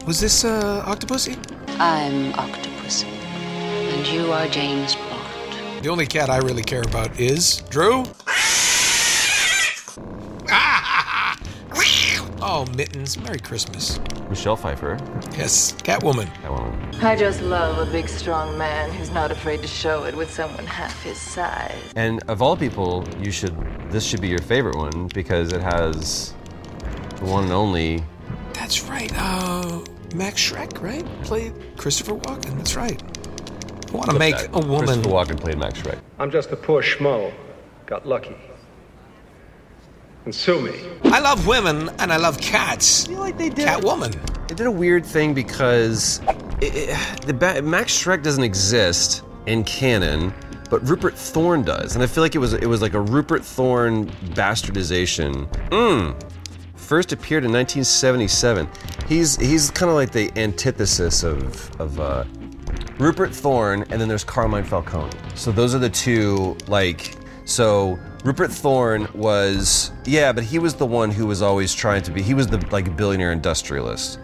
Was 0.07 0.21
this 0.21 0.45
uh, 0.45 0.85
Octopussy? 0.87 1.39
I'm 1.83 2.35
Octopus, 2.35 3.05
and 3.05 4.07
you 4.07 4.31
are 4.33 4.47
James 4.49 4.97
Bond. 4.97 5.83
The 5.83 5.89
only 5.89 6.05
cat 6.05 6.29
I 6.29 6.37
really 6.37 6.63
care 6.63 6.83
about 6.83 7.19
is 7.19 7.63
Drew. 7.71 8.05
oh, 12.43 12.67
mittens! 12.77 13.17
Merry 13.17 13.39
Christmas. 13.39 13.99
Michelle 14.29 14.57
Pfeiffer. 14.57 14.99
Yes, 15.39 15.73
Catwoman. 15.73 16.27
Catwoman. 16.43 17.03
I 17.03 17.17
just 17.17 17.41
love 17.41 17.89
a 17.89 17.91
big, 17.91 18.11
strong 18.11 18.59
man 18.59 18.91
who's 18.91 19.11
not 19.11 19.31
afraid 19.31 19.63
to 19.63 19.67
show 19.67 20.05
it 20.05 20.15
with 20.15 20.31
someone 20.31 20.67
half 20.67 21.03
his 21.03 21.17
size. 21.17 21.81
And 21.97 22.23
of 22.29 22.43
all 22.43 22.59
people, 22.59 23.09
you 23.19 23.31
should. 23.31 23.57
This 23.91 24.05
should 24.05 24.21
be 24.21 24.29
your 24.29 24.41
favorite 24.41 24.77
one 24.77 25.09
because 25.15 25.55
it 25.55 25.63
has 25.63 26.35
the 27.17 27.25
one 27.25 27.45
and 27.45 27.55
only. 27.55 28.05
That's 28.53 28.83
right. 28.83 29.11
Uh, 29.15 29.81
Max 30.15 30.41
Shreck, 30.41 30.81
right? 30.83 31.05
Played 31.23 31.55
Christopher 31.77 32.15
Walken. 32.15 32.57
That's 32.57 32.77
right. 32.77 33.03
I 33.89 33.93
want 33.93 34.11
to 34.11 34.19
make 34.19 34.37
a 34.53 34.61
woman. 34.61 34.87
Christopher 34.87 35.09
Walken 35.09 35.41
played 35.41 35.59
Max 35.59 35.81
Shreck. 35.81 35.99
I'm 36.19 36.31
just 36.31 36.51
a 36.51 36.57
poor 36.57 36.83
schmo. 36.83 37.33
Got 37.87 38.07
lucky. 38.07 38.37
And 40.25 40.35
sue 40.35 40.61
me. 40.61 40.73
I 41.05 41.19
love 41.21 41.47
women 41.47 41.89
and 41.99 42.13
I 42.13 42.17
love 42.19 42.39
cats. 42.39 43.07
I 43.07 43.09
feel 43.09 43.21
like 43.21 43.39
they 43.39 43.49
did. 43.49 43.67
Catwoman. 43.67 44.15
It 44.51 44.57
did 44.57 44.67
a 44.67 44.71
weird 44.71 45.05
thing 45.07 45.33
because 45.33 46.21
it, 46.61 46.91
it, 46.91 47.23
the 47.27 47.33
ba- 47.33 47.63
Max 47.63 47.93
Shreck 47.93 48.23
doesn't 48.23 48.45
exist 48.45 49.23
in 49.47 49.65
canon, 49.65 50.33
but 50.69 50.87
Rupert 50.87 51.17
Thorne 51.17 51.63
does, 51.63 51.95
and 51.95 52.03
I 52.05 52.07
feel 52.07 52.23
like 52.23 52.35
it 52.35 52.39
was 52.39 52.53
it 52.53 52.67
was 52.67 52.83
like 52.83 52.95
a 52.95 53.01
Rupert 53.01 53.45
Thorne 53.45 54.07
bastardization. 54.35 55.47
Mm. 55.71 56.15
First 56.91 57.13
appeared 57.13 57.45
in 57.45 57.53
1977. 57.53 58.69
He's 59.07 59.37
he's 59.37 59.71
kind 59.71 59.91
of 59.91 59.95
like 59.95 60.11
the 60.11 60.29
antithesis 60.37 61.23
of 61.23 61.71
of 61.81 62.01
uh, 62.01 62.25
Rupert 62.99 63.33
Thorne, 63.33 63.83
and 63.91 64.01
then 64.01 64.09
there's 64.09 64.25
Carmine 64.25 64.65
Falcone. 64.65 65.17
So 65.37 65.53
those 65.53 65.73
are 65.73 65.79
the 65.79 65.89
two 65.89 66.57
like 66.67 67.15
so. 67.45 67.97
Rupert 68.25 68.51
Thorne 68.51 69.07
was 69.15 69.93
yeah, 70.05 70.33
but 70.33 70.43
he 70.43 70.59
was 70.59 70.75
the 70.75 70.85
one 70.85 71.13
who 71.13 71.29
was 71.29 71.43
always 71.43 71.73
trying 71.73 72.03
to 72.03 72.11
be. 72.11 72.23
He 72.23 72.35
was 72.35 72.49
the 72.49 72.59
like 72.73 72.97
billionaire 72.97 73.31
industrialist. 73.31 74.19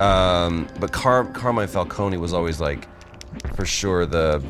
Um, 0.00 0.66
but 0.80 0.90
Car- 0.90 1.26
Carmine 1.26 1.68
Falcone 1.68 2.16
was 2.16 2.32
always 2.32 2.60
like, 2.60 2.88
for 3.54 3.64
sure 3.64 4.06
the 4.06 4.42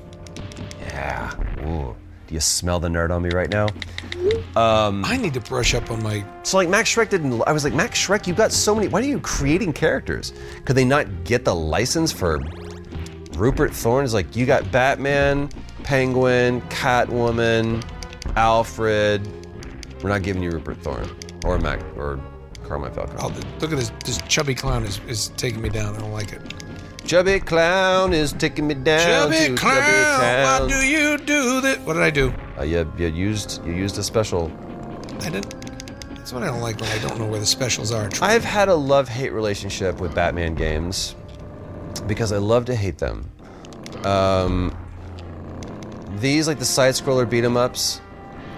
yeah. 0.80 1.30
Ooh, 1.66 1.94
do 2.28 2.34
you 2.34 2.40
smell 2.40 2.80
the 2.80 2.88
nerd 2.88 3.10
on 3.10 3.20
me 3.20 3.28
right 3.28 3.50
now? 3.50 3.66
Um, 4.56 5.02
I 5.04 5.16
need 5.16 5.32
to 5.34 5.40
brush 5.40 5.74
up 5.74 5.90
on 5.90 6.02
my. 6.02 6.24
So 6.42 6.58
like 6.58 6.68
Max 6.68 6.94
Shreck 6.94 7.08
didn't. 7.08 7.42
I 7.46 7.52
was 7.52 7.64
like 7.64 7.72
Max 7.72 8.04
Shreck, 8.04 8.26
you've 8.26 8.36
got 8.36 8.52
so 8.52 8.74
many. 8.74 8.88
Why 8.88 9.00
are 9.00 9.04
you 9.04 9.20
creating 9.20 9.72
characters? 9.72 10.32
Could 10.64 10.76
they 10.76 10.84
not 10.84 11.24
get 11.24 11.44
the 11.44 11.54
license 11.54 12.12
for 12.12 12.40
Rupert 13.32 13.72
Thorne? 13.72 14.04
Is 14.04 14.12
like 14.12 14.36
you 14.36 14.44
got 14.44 14.70
Batman, 14.70 15.48
Penguin, 15.84 16.60
Catwoman, 16.62 17.82
Alfred. 18.36 19.26
We're 20.02 20.10
not 20.10 20.22
giving 20.22 20.42
you 20.42 20.50
Rupert 20.50 20.78
Thorne 20.78 21.08
or 21.44 21.58
Mac 21.58 21.80
or 21.96 22.20
Carmine 22.64 22.92
Falcone. 22.92 23.18
Oh, 23.22 23.28
look 23.60 23.72
at 23.72 23.78
this. 23.78 23.90
This 24.04 24.18
chubby 24.28 24.54
clown 24.54 24.84
is, 24.84 25.00
is 25.08 25.28
taking 25.36 25.62
me 25.62 25.68
down. 25.68 25.94
I 25.94 26.00
don't 26.00 26.12
like 26.12 26.32
it. 26.32 26.40
Chubby 27.04 27.40
clown 27.40 28.12
is 28.12 28.32
taking 28.32 28.66
me 28.66 28.74
down 28.74 29.30
Chubby 29.30 29.56
clown, 29.56 29.76
Chubby 29.76 30.64
why 30.72 30.80
do 30.80 30.86
you 30.86 31.18
do 31.18 31.60
that? 31.60 31.80
What 31.80 31.94
did 31.94 32.02
I 32.02 32.10
do? 32.10 32.32
Uh, 32.58 32.62
you, 32.62 32.90
you 32.96 33.08
used 33.08 33.64
you 33.66 33.72
used 33.72 33.98
a 33.98 34.02
special. 34.02 34.50
I 35.20 35.30
didn't. 35.30 35.50
That's 36.16 36.32
what 36.32 36.42
I 36.42 36.46
don't 36.46 36.60
like 36.60 36.80
when 36.80 36.90
I 36.90 36.98
don't 36.98 37.18
know 37.18 37.26
where 37.26 37.40
the 37.40 37.46
specials 37.46 37.90
are. 37.90 38.08
I've 38.20 38.44
had 38.44 38.68
a 38.68 38.74
love 38.74 39.08
hate 39.08 39.32
relationship 39.32 40.00
with 40.00 40.14
Batman 40.14 40.54
games 40.54 41.16
because 42.06 42.32
I 42.32 42.38
love 42.38 42.64
to 42.66 42.74
hate 42.76 42.98
them. 42.98 43.28
Um, 44.04 44.74
these 46.16 46.46
like 46.46 46.58
the 46.58 46.64
side 46.64 46.94
scroller 46.94 47.28
beat 47.28 47.44
'em 47.44 47.56
ups. 47.56 48.00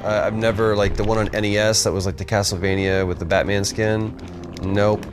Uh, 0.05 0.23
I've 0.25 0.35
never 0.35 0.77
like 0.77 0.97
the 0.97 1.05
one 1.05 1.17
on 1.17 1.29
NES 1.33 1.85
that 1.85 1.93
was 1.93 2.05
like 2.05 2.19
the 2.19 2.25
Castlevania 2.27 3.07
with 3.07 3.19
the 3.19 3.25
Batman 3.25 3.65
skin. 3.65 4.15
Nope, 4.63 5.07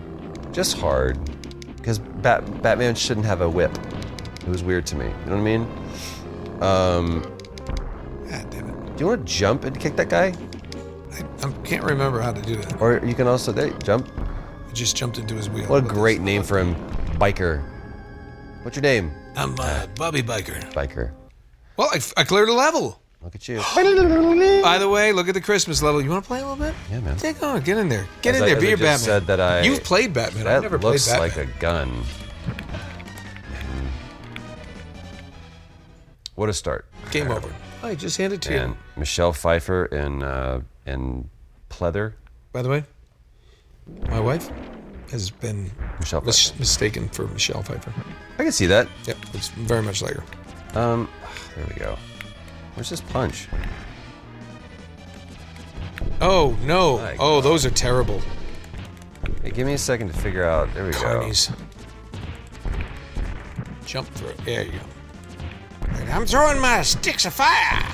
just 0.51 0.77
hard 0.77 1.17
because 1.81 1.99
Bat- 1.99 2.61
Batman 2.61 2.95
shouldn't 2.95 3.25
have 3.25 3.41
a 3.41 3.49
whip. 3.49 3.75
It 4.41 4.47
was 4.47 4.63
weird 4.63 4.85
to 4.87 4.95
me. 4.95 5.05
You 5.05 5.11
know 5.11 5.31
what 5.31 5.37
I 5.37 5.41
mean? 5.41 5.67
Um, 6.61 7.37
Do 8.27 8.93
you 8.99 9.07
want 9.07 9.25
to 9.27 9.33
jump 9.33 9.65
and 9.65 9.79
kick 9.79 9.95
that 9.95 10.09
guy? 10.09 10.33
I, 11.11 11.47
I 11.47 11.51
can't 11.63 11.83
remember 11.83 12.21
how 12.21 12.31
to 12.31 12.41
do 12.41 12.55
that. 12.55 12.79
Or 12.81 13.01
you 13.03 13.13
can 13.15 13.27
also 13.27 13.51
there, 13.51 13.69
jump. 13.79 14.07
I 14.69 14.73
just 14.73 14.95
jumped 14.95 15.17
into 15.17 15.33
his 15.35 15.49
wheel. 15.49 15.65
What 15.67 15.83
a 15.83 15.87
great 15.87 16.21
name 16.21 16.43
for 16.43 16.59
him, 16.59 16.75
biker. 17.19 17.63
What's 18.63 18.77
your 18.77 18.83
name? 18.83 19.11
I'm 19.35 19.55
uh, 19.59 19.87
Bobby 19.95 20.21
Biker. 20.21 20.71
Biker. 20.73 21.11
Well, 21.77 21.89
I, 21.91 21.99
I 22.15 22.23
cleared 22.23 22.49
a 22.49 22.53
level. 22.53 23.00
Look 23.23 23.35
at 23.35 23.47
you. 23.47 23.57
By 24.63 24.77
the 24.79 24.89
way, 24.89 25.13
look 25.13 25.27
at 25.27 25.35
the 25.35 25.41
Christmas 25.41 25.83
level. 25.83 26.01
You 26.01 26.09
want 26.09 26.23
to 26.23 26.27
play 26.27 26.39
a 26.41 26.47
little 26.47 26.55
bit? 26.55 26.73
Yeah, 26.89 27.01
man. 27.01 27.17
Take 27.17 27.43
on. 27.43 27.61
Get 27.61 27.77
in 27.77 27.87
there. 27.87 28.07
Get 28.23 28.33
As 28.35 28.41
in 28.41 28.43
I- 28.43 28.49
there. 28.51 28.59
Be 28.61 28.67
your 28.69 28.77
Batman. 28.77 28.97
Said 28.97 29.27
that 29.27 29.39
I. 29.39 29.61
You've 29.61 29.83
played 29.83 30.11
Batman. 30.13 30.45
That 30.45 30.55
I've 30.57 30.61
never 30.63 30.79
looks 30.79 31.07
played 31.07 31.29
Batman. 31.29 31.37
Looks 31.37 31.37
like 31.37 31.57
a 31.57 31.59
gun. 31.59 32.03
What 36.35 36.49
a 36.49 36.53
start. 36.53 36.85
Game 37.11 37.29
over. 37.29 37.53
I 37.83 37.93
just 37.95 38.17
handed 38.17 38.41
to 38.43 38.53
And 38.59 38.71
you. 38.71 38.77
Michelle 38.97 39.33
Pfeiffer 39.33 39.85
in 39.85 40.23
uh, 40.23 40.61
in 40.85 41.29
pleather. 41.69 42.13
By 42.53 42.61
the 42.63 42.69
way, 42.69 42.83
my 44.09 44.19
wife 44.19 44.49
has 45.11 45.29
been 45.29 45.69
Michelle 45.99 46.21
mis- 46.21 46.57
mistaken 46.57 47.09
for 47.09 47.27
Michelle 47.27 47.61
Pfeiffer. 47.61 47.93
I 48.39 48.43
can 48.43 48.51
see 48.51 48.65
that. 48.67 48.87
Yep, 49.05 49.17
it's 49.33 49.49
very 49.49 49.81
much 49.83 50.01
like 50.01 50.13
her. 50.15 50.23
Um, 50.79 51.09
there 51.55 51.65
we 51.67 51.75
go. 51.75 51.97
Where's 52.75 52.89
this 52.89 53.01
punch? 53.01 53.47
Oh 56.21 56.57
no! 56.63 56.97
My 56.97 57.15
oh, 57.19 57.41
those 57.41 57.65
are 57.65 57.71
terrible. 57.71 58.21
Hey, 59.43 59.51
give 59.51 59.65
me 59.65 59.73
a 59.73 59.77
second 59.77 60.07
to 60.07 60.13
figure 60.13 60.43
out. 60.43 60.73
There 60.73 60.85
we 60.85 60.91
Carnies. 60.91 61.53
Jump 63.85 64.07
through. 64.09 64.33
There 64.45 64.63
you 64.63 64.71
go. 64.71 65.87
Right, 65.87 66.09
I'm 66.09 66.25
throwing 66.25 66.59
my 66.59 66.81
sticks 66.83 67.25
of 67.25 67.33
fire. 67.33 67.93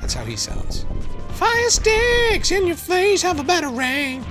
That's 0.00 0.14
how 0.14 0.24
he 0.24 0.36
sounds. 0.36 0.86
Fire 1.30 1.70
sticks 1.70 2.52
in 2.52 2.66
your 2.66 2.76
face, 2.76 3.22
have 3.22 3.40
a 3.40 3.44
better 3.44 3.68
rain. 3.68 4.24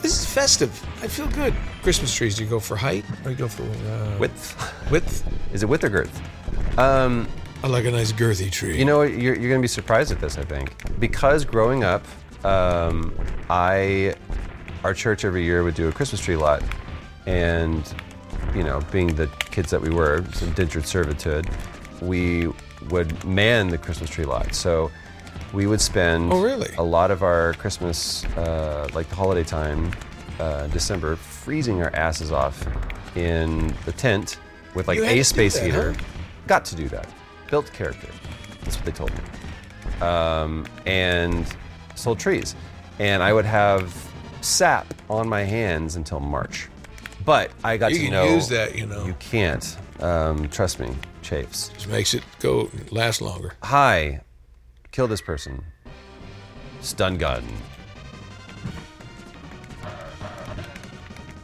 This 0.00 0.20
is 0.20 0.24
festive. 0.24 0.70
I 1.02 1.08
feel 1.08 1.26
good. 1.28 1.54
Christmas 1.82 2.14
trees. 2.14 2.36
Do 2.36 2.44
you 2.44 2.50
go 2.50 2.60
for 2.60 2.76
height 2.76 3.04
or 3.24 3.30
you 3.30 3.36
go 3.36 3.48
for 3.48 3.64
uh. 3.64 4.16
Width. 4.18 4.90
Width. 4.90 5.26
Is 5.52 5.62
it 5.62 5.68
width 5.68 5.84
or 5.84 5.88
girth? 5.88 6.78
Um, 6.78 7.26
I 7.62 7.66
like 7.66 7.84
a 7.86 7.90
nice 7.90 8.12
girthy 8.12 8.50
tree. 8.50 8.78
You 8.78 8.84
know, 8.84 9.02
you're, 9.02 9.34
you're 9.34 9.48
going 9.48 9.60
to 9.60 9.64
be 9.64 9.66
surprised 9.68 10.12
at 10.12 10.20
this, 10.20 10.38
I 10.38 10.44
think. 10.44 10.74
Because 11.00 11.44
growing 11.44 11.82
up, 11.82 12.04
um, 12.44 13.12
I, 13.50 14.14
our 14.84 14.94
church 14.94 15.24
every 15.24 15.44
year 15.44 15.64
would 15.64 15.74
do 15.74 15.88
a 15.88 15.92
Christmas 15.92 16.20
tree 16.20 16.36
lot. 16.36 16.62
And, 17.26 17.82
you 18.54 18.62
know, 18.62 18.80
being 18.92 19.14
the 19.14 19.26
kids 19.50 19.70
that 19.70 19.80
we 19.82 19.90
were, 19.90 20.24
some 20.32 20.48
indentured 20.48 20.86
servitude, 20.86 21.48
we 22.00 22.48
would 22.90 23.24
man 23.24 23.68
the 23.68 23.78
Christmas 23.78 24.08
tree 24.08 24.24
lot. 24.24 24.54
So 24.54 24.90
we 25.52 25.66
would 25.66 25.80
spend 25.80 26.32
Oh, 26.32 26.40
really? 26.42 26.70
a 26.78 26.82
lot 26.82 27.10
of 27.10 27.22
our 27.24 27.54
Christmas, 27.54 28.24
uh, 28.36 28.88
like 28.94 29.08
the 29.08 29.16
holiday 29.16 29.42
time, 29.42 29.90
uh, 30.38 30.68
December, 30.68 31.16
freezing 31.16 31.82
our 31.82 31.94
asses 31.94 32.30
off 32.30 32.64
in 33.16 33.74
the 33.84 33.92
tent 33.92 34.38
with 34.74 34.86
like 34.86 35.00
a 35.00 35.22
space 35.24 35.54
that, 35.58 35.64
heater. 35.64 35.92
huh? 35.92 36.04
Got 36.46 36.64
to 36.66 36.76
do 36.76 36.88
that. 36.90 37.08
Built 37.50 37.72
character. 37.72 38.08
That's 38.62 38.76
what 38.76 38.84
they 38.84 38.92
told 38.92 39.12
me. 39.12 40.06
Um, 40.06 40.66
and 40.86 41.46
sold 41.94 42.18
trees. 42.18 42.54
And 42.98 43.22
I 43.22 43.32
would 43.32 43.44
have 43.44 43.94
sap 44.40 44.92
on 45.08 45.28
my 45.28 45.42
hands 45.42 45.96
until 45.96 46.20
March. 46.20 46.68
But 47.24 47.50
I 47.64 47.76
got 47.76 47.90
You 47.92 47.98
to 47.98 48.04
can 48.04 48.12
know 48.12 48.34
use 48.34 48.48
that, 48.48 48.76
you 48.76 48.86
know. 48.86 49.04
You 49.04 49.14
can't. 49.18 49.76
Um, 50.00 50.48
trust 50.48 50.78
me, 50.78 50.94
chafes. 51.22 51.70
Just 51.74 51.88
makes 51.88 52.14
it 52.14 52.22
go 52.40 52.70
last 52.90 53.20
longer. 53.20 53.54
Hi, 53.62 54.20
kill 54.92 55.08
this 55.08 55.20
person. 55.20 55.64
Stun 56.80 57.18
gun. 57.18 57.44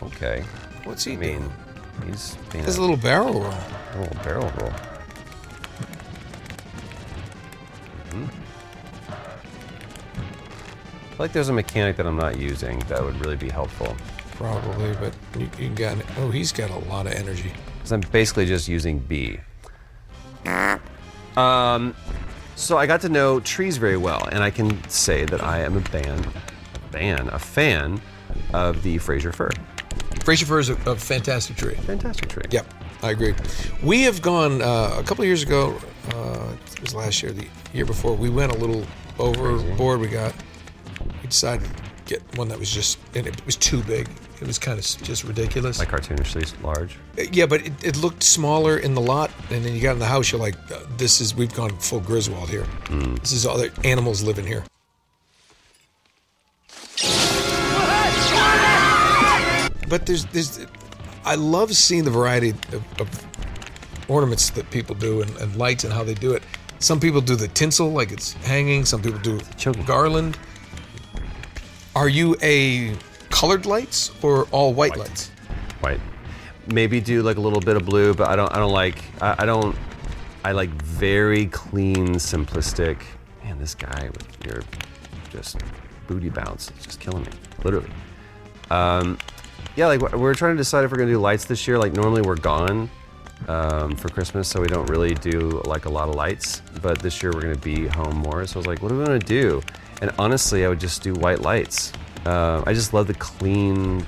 Okay. 0.02 0.44
What's 0.84 1.04
he 1.04 1.14
I 1.14 1.16
mean, 1.16 1.38
doing? 1.40 1.52
He's 2.06 2.36
being 2.52 2.64
There's 2.64 2.76
a 2.76 2.80
little 2.80 2.96
barrel 2.96 3.40
roll. 3.40 3.54
A 3.94 3.98
little 4.00 4.22
barrel 4.22 4.52
roll. 4.60 4.72
Feel 11.14 11.24
like 11.24 11.32
there's 11.32 11.48
a 11.48 11.52
mechanic 11.52 11.96
that 11.96 12.06
I'm 12.06 12.16
not 12.16 12.38
using 12.38 12.80
that 12.80 13.00
would 13.00 13.14
really 13.20 13.36
be 13.36 13.48
helpful. 13.48 13.96
Probably, 14.32 14.94
but 14.94 15.14
you, 15.38 15.48
you 15.58 15.68
got. 15.70 15.96
Oh, 16.18 16.28
he's 16.28 16.50
got 16.50 16.70
a 16.70 16.78
lot 16.90 17.06
of 17.06 17.12
energy. 17.12 17.52
Because 17.76 17.92
I'm 17.92 18.00
basically 18.00 18.46
just 18.46 18.66
using 18.66 18.98
B. 18.98 19.38
Um, 21.36 21.94
so 22.56 22.76
I 22.78 22.86
got 22.86 23.00
to 23.02 23.08
know 23.08 23.38
trees 23.40 23.76
very 23.76 23.96
well, 23.96 24.28
and 24.32 24.42
I 24.42 24.50
can 24.50 24.82
say 24.88 25.24
that 25.26 25.40
I 25.40 25.60
am 25.60 25.76
a 25.76 25.80
fan, 25.82 26.22
fan, 26.90 27.28
a 27.28 27.38
fan 27.38 28.00
of 28.52 28.82
the 28.82 28.98
Fraser 28.98 29.32
fir. 29.32 29.50
Fraser 30.24 30.46
fir 30.46 30.58
is 30.58 30.70
a, 30.70 30.74
a 30.90 30.96
fantastic 30.96 31.56
tree. 31.56 31.74
Fantastic 31.74 32.28
tree. 32.28 32.44
Yep, 32.50 32.66
I 33.04 33.10
agree. 33.12 33.34
We 33.84 34.02
have 34.02 34.20
gone 34.20 34.62
uh, 34.62 34.96
a 34.98 35.02
couple 35.04 35.22
of 35.22 35.26
years 35.28 35.44
ago. 35.44 35.78
Uh, 36.12 36.52
it 36.72 36.80
was 36.80 36.94
last 36.94 37.22
year, 37.22 37.30
the 37.30 37.46
year 37.72 37.84
before. 37.84 38.16
We 38.16 38.30
went 38.30 38.50
a 38.50 38.58
little 38.58 38.84
overboard. 39.20 40.00
We 40.00 40.08
got. 40.08 40.34
We 41.24 41.28
decided 41.28 41.66
to 41.66 41.82
get 42.04 42.22
one 42.36 42.48
that 42.48 42.58
was 42.58 42.70
just, 42.70 42.98
and 43.14 43.26
it 43.26 43.46
was 43.46 43.56
too 43.56 43.82
big. 43.84 44.10
It 44.42 44.46
was 44.46 44.58
kind 44.58 44.78
of 44.78 44.84
just 44.84 45.24
ridiculous. 45.24 45.78
Like 45.78 45.88
cartoonishly 45.88 46.62
large. 46.62 46.98
Yeah, 47.32 47.46
but 47.46 47.64
it, 47.64 47.72
it 47.82 47.96
looked 47.96 48.22
smaller 48.22 48.76
in 48.76 48.94
the 48.94 49.00
lot, 49.00 49.30
and 49.50 49.64
then 49.64 49.74
you 49.74 49.80
got 49.80 49.92
in 49.92 50.00
the 50.00 50.04
house. 50.04 50.30
You're 50.30 50.40
like, 50.42 50.54
uh, 50.70 50.80
"This 50.98 51.22
is 51.22 51.34
we've 51.34 51.54
gone 51.54 51.70
full 51.78 52.00
Griswold 52.00 52.50
here. 52.50 52.66
This 53.20 53.32
is 53.32 53.46
other 53.46 53.70
animals 53.84 54.22
living 54.22 54.46
here." 54.46 54.64
But 59.88 60.04
there's 60.04 60.26
there's, 60.26 60.66
I 61.24 61.36
love 61.36 61.74
seeing 61.74 62.04
the 62.04 62.10
variety 62.10 62.50
of, 62.50 63.00
of 63.00 63.26
ornaments 64.10 64.50
that 64.50 64.70
people 64.70 64.94
do 64.94 65.22
and, 65.22 65.34
and 65.38 65.56
lights 65.56 65.84
and 65.84 65.92
how 65.94 66.04
they 66.04 66.12
do 66.12 66.34
it. 66.34 66.42
Some 66.80 67.00
people 67.00 67.22
do 67.22 67.34
the 67.34 67.48
tinsel 67.48 67.90
like 67.90 68.12
it's 68.12 68.34
hanging. 68.34 68.84
Some 68.84 69.00
people 69.00 69.20
do 69.20 69.40
garland. 69.86 70.36
Are 71.96 72.08
you 72.08 72.36
a 72.42 72.96
colored 73.30 73.66
lights 73.66 74.10
or 74.22 74.44
all 74.50 74.74
white, 74.74 74.96
lights? 74.96 75.28
White. 75.80 76.00
Maybe 76.66 77.00
do 77.00 77.22
like 77.22 77.36
a 77.36 77.40
little 77.40 77.60
bit 77.60 77.76
of 77.76 77.84
blue, 77.84 78.14
but 78.14 78.28
I 78.28 78.36
don't. 78.36 78.52
I 78.52 78.56
don't 78.56 78.72
like. 78.72 79.02
I, 79.20 79.36
I 79.40 79.46
don't. 79.46 79.76
I 80.44 80.52
like 80.52 80.70
very 80.70 81.46
clean, 81.46 82.14
simplistic. 82.14 83.02
Man, 83.44 83.58
this 83.58 83.74
guy 83.74 84.10
with 84.12 84.46
your 84.46 84.62
just 85.30 85.58
booty 86.06 86.30
bounce 86.30 86.70
is 86.78 86.84
just 86.84 87.00
killing 87.00 87.22
me, 87.22 87.30
literally. 87.62 87.90
Um, 88.70 89.18
yeah, 89.76 89.86
like 89.86 90.00
we're 90.12 90.34
trying 90.34 90.54
to 90.54 90.58
decide 90.58 90.84
if 90.84 90.90
we're 90.90 90.98
gonna 90.98 91.10
do 91.10 91.18
lights 91.18 91.44
this 91.44 91.66
year. 91.68 91.78
Like 91.78 91.92
normally 91.92 92.22
we're 92.22 92.36
gone 92.36 92.90
um, 93.48 93.96
for 93.96 94.08
Christmas, 94.08 94.48
so 94.48 94.60
we 94.60 94.66
don't 94.66 94.86
really 94.86 95.14
do 95.14 95.62
like 95.64 95.84
a 95.84 95.90
lot 95.90 96.08
of 96.08 96.14
lights. 96.14 96.62
But 96.82 96.98
this 97.00 97.22
year 97.22 97.32
we're 97.32 97.42
gonna 97.42 97.56
be 97.56 97.86
home 97.86 98.16
more, 98.16 98.46
so 98.46 98.56
I 98.56 98.58
was 98.58 98.66
like, 98.66 98.82
what 98.82 98.92
are 98.92 98.98
we 98.98 99.04
gonna 99.04 99.18
do? 99.18 99.62
And 100.02 100.10
honestly, 100.18 100.64
I 100.64 100.68
would 100.68 100.80
just 100.80 101.02
do 101.02 101.14
white 101.14 101.40
lights. 101.40 101.92
Uh, 102.26 102.62
I 102.66 102.72
just 102.72 102.94
love 102.94 103.06
the 103.06 103.14
clean, 103.14 104.06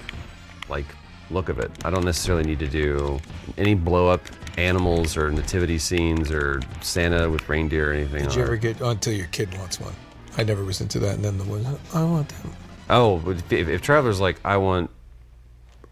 like 0.68 0.86
look 1.30 1.48
of 1.48 1.58
it. 1.58 1.70
I 1.84 1.90
don't 1.90 2.04
necessarily 2.04 2.44
need 2.44 2.58
to 2.60 2.68
do 2.68 3.18
any 3.58 3.74
blow 3.74 4.08
up 4.08 4.22
animals 4.56 5.16
or 5.16 5.30
nativity 5.30 5.78
scenes 5.78 6.30
or 6.30 6.62
Santa 6.80 7.28
with 7.28 7.48
reindeer 7.48 7.90
or 7.90 7.92
anything. 7.92 8.24
Did 8.24 8.34
you 8.34 8.42
ever 8.42 8.56
get 8.56 8.80
until 8.80 9.12
your 9.12 9.26
kid 9.28 9.52
wants 9.58 9.80
one? 9.80 9.94
I 10.38 10.44
never 10.44 10.64
was 10.64 10.80
into 10.80 10.98
that, 11.00 11.14
and 11.16 11.24
then 11.24 11.38
the 11.38 11.44
one 11.44 11.66
I 11.94 12.04
want 12.04 12.28
them. 12.28 12.52
Oh, 12.88 13.22
if, 13.30 13.52
if 13.52 13.82
Traveler's 13.82 14.20
like, 14.20 14.38
I 14.44 14.56
want, 14.58 14.90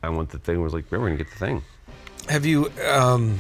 I 0.03 0.11
want 0.11 0.31
the 0.31 0.39
thing, 0.39 0.63
was 0.63 0.75
like, 0.75 0.85
we're 0.91 0.99
gonna 0.99 1.17
get 1.17 1.31
the 1.31 1.39
thing. 1.39 1.63
Have 2.29 2.47
you 2.47 2.71
um 2.89 3.39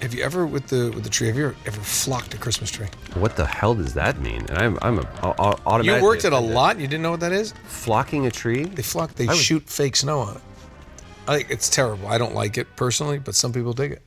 have 0.00 0.14
you 0.14 0.22
ever 0.22 0.46
with 0.46 0.68
the 0.68 0.90
with 0.94 1.02
the 1.04 1.10
tree? 1.10 1.26
Have 1.26 1.36
you 1.36 1.46
ever, 1.48 1.56
ever 1.66 1.80
flocked 1.80 2.32
a 2.34 2.38
Christmas 2.38 2.70
tree? 2.70 2.86
What 3.14 3.36
the 3.36 3.44
hell 3.46 3.74
does 3.74 3.94
that 3.94 4.20
mean? 4.20 4.42
And 4.48 4.58
I'm, 4.58 4.78
I'm 4.80 4.98
a, 5.00 5.02
a, 5.22 5.28
a- 5.28 5.58
automatically. 5.66 5.96
You 5.98 6.02
worked 6.04 6.24
it 6.24 6.32
a 6.32 6.36
offended. 6.36 6.54
lot. 6.54 6.78
You 6.78 6.86
didn't 6.86 7.02
know 7.02 7.10
what 7.10 7.20
that 7.20 7.32
is? 7.32 7.52
Flocking 7.66 8.26
a 8.26 8.30
tree? 8.30 8.64
They 8.64 8.82
flock. 8.82 9.14
They 9.14 9.24
I 9.26 9.30
was- 9.30 9.40
shoot 9.42 9.68
fake 9.68 9.96
snow 9.96 10.20
on 10.20 10.36
it. 10.36 10.42
I 11.26 11.36
think 11.38 11.50
it's 11.50 11.68
terrible. 11.68 12.08
I 12.08 12.16
don't 12.16 12.34
like 12.34 12.56
it 12.56 12.68
personally, 12.76 13.18
but 13.18 13.34
some 13.34 13.52
people 13.52 13.72
dig 13.74 13.92
it. 13.92 14.02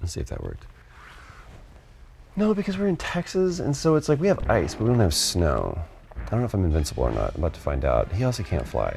Let's 0.00 0.12
see 0.12 0.20
if 0.20 0.26
that 0.28 0.42
worked. 0.42 0.66
No, 2.36 2.54
because 2.54 2.78
we're 2.78 2.86
in 2.88 2.96
Texas, 2.96 3.58
and 3.60 3.76
so 3.76 3.96
it's 3.96 4.08
like 4.08 4.20
we 4.20 4.28
have 4.28 4.48
ice, 4.50 4.74
but 4.74 4.84
we 4.84 4.90
don't 4.90 5.00
have 5.00 5.14
snow. 5.14 5.78
I 6.16 6.24
don't 6.30 6.40
know 6.40 6.46
if 6.46 6.54
I'm 6.54 6.64
invincible 6.64 7.02
or 7.04 7.10
not. 7.10 7.34
I'm 7.34 7.40
about 7.40 7.54
to 7.54 7.60
find 7.60 7.84
out. 7.84 8.12
He 8.12 8.24
also 8.24 8.42
can't 8.42 8.66
fly. 8.66 8.96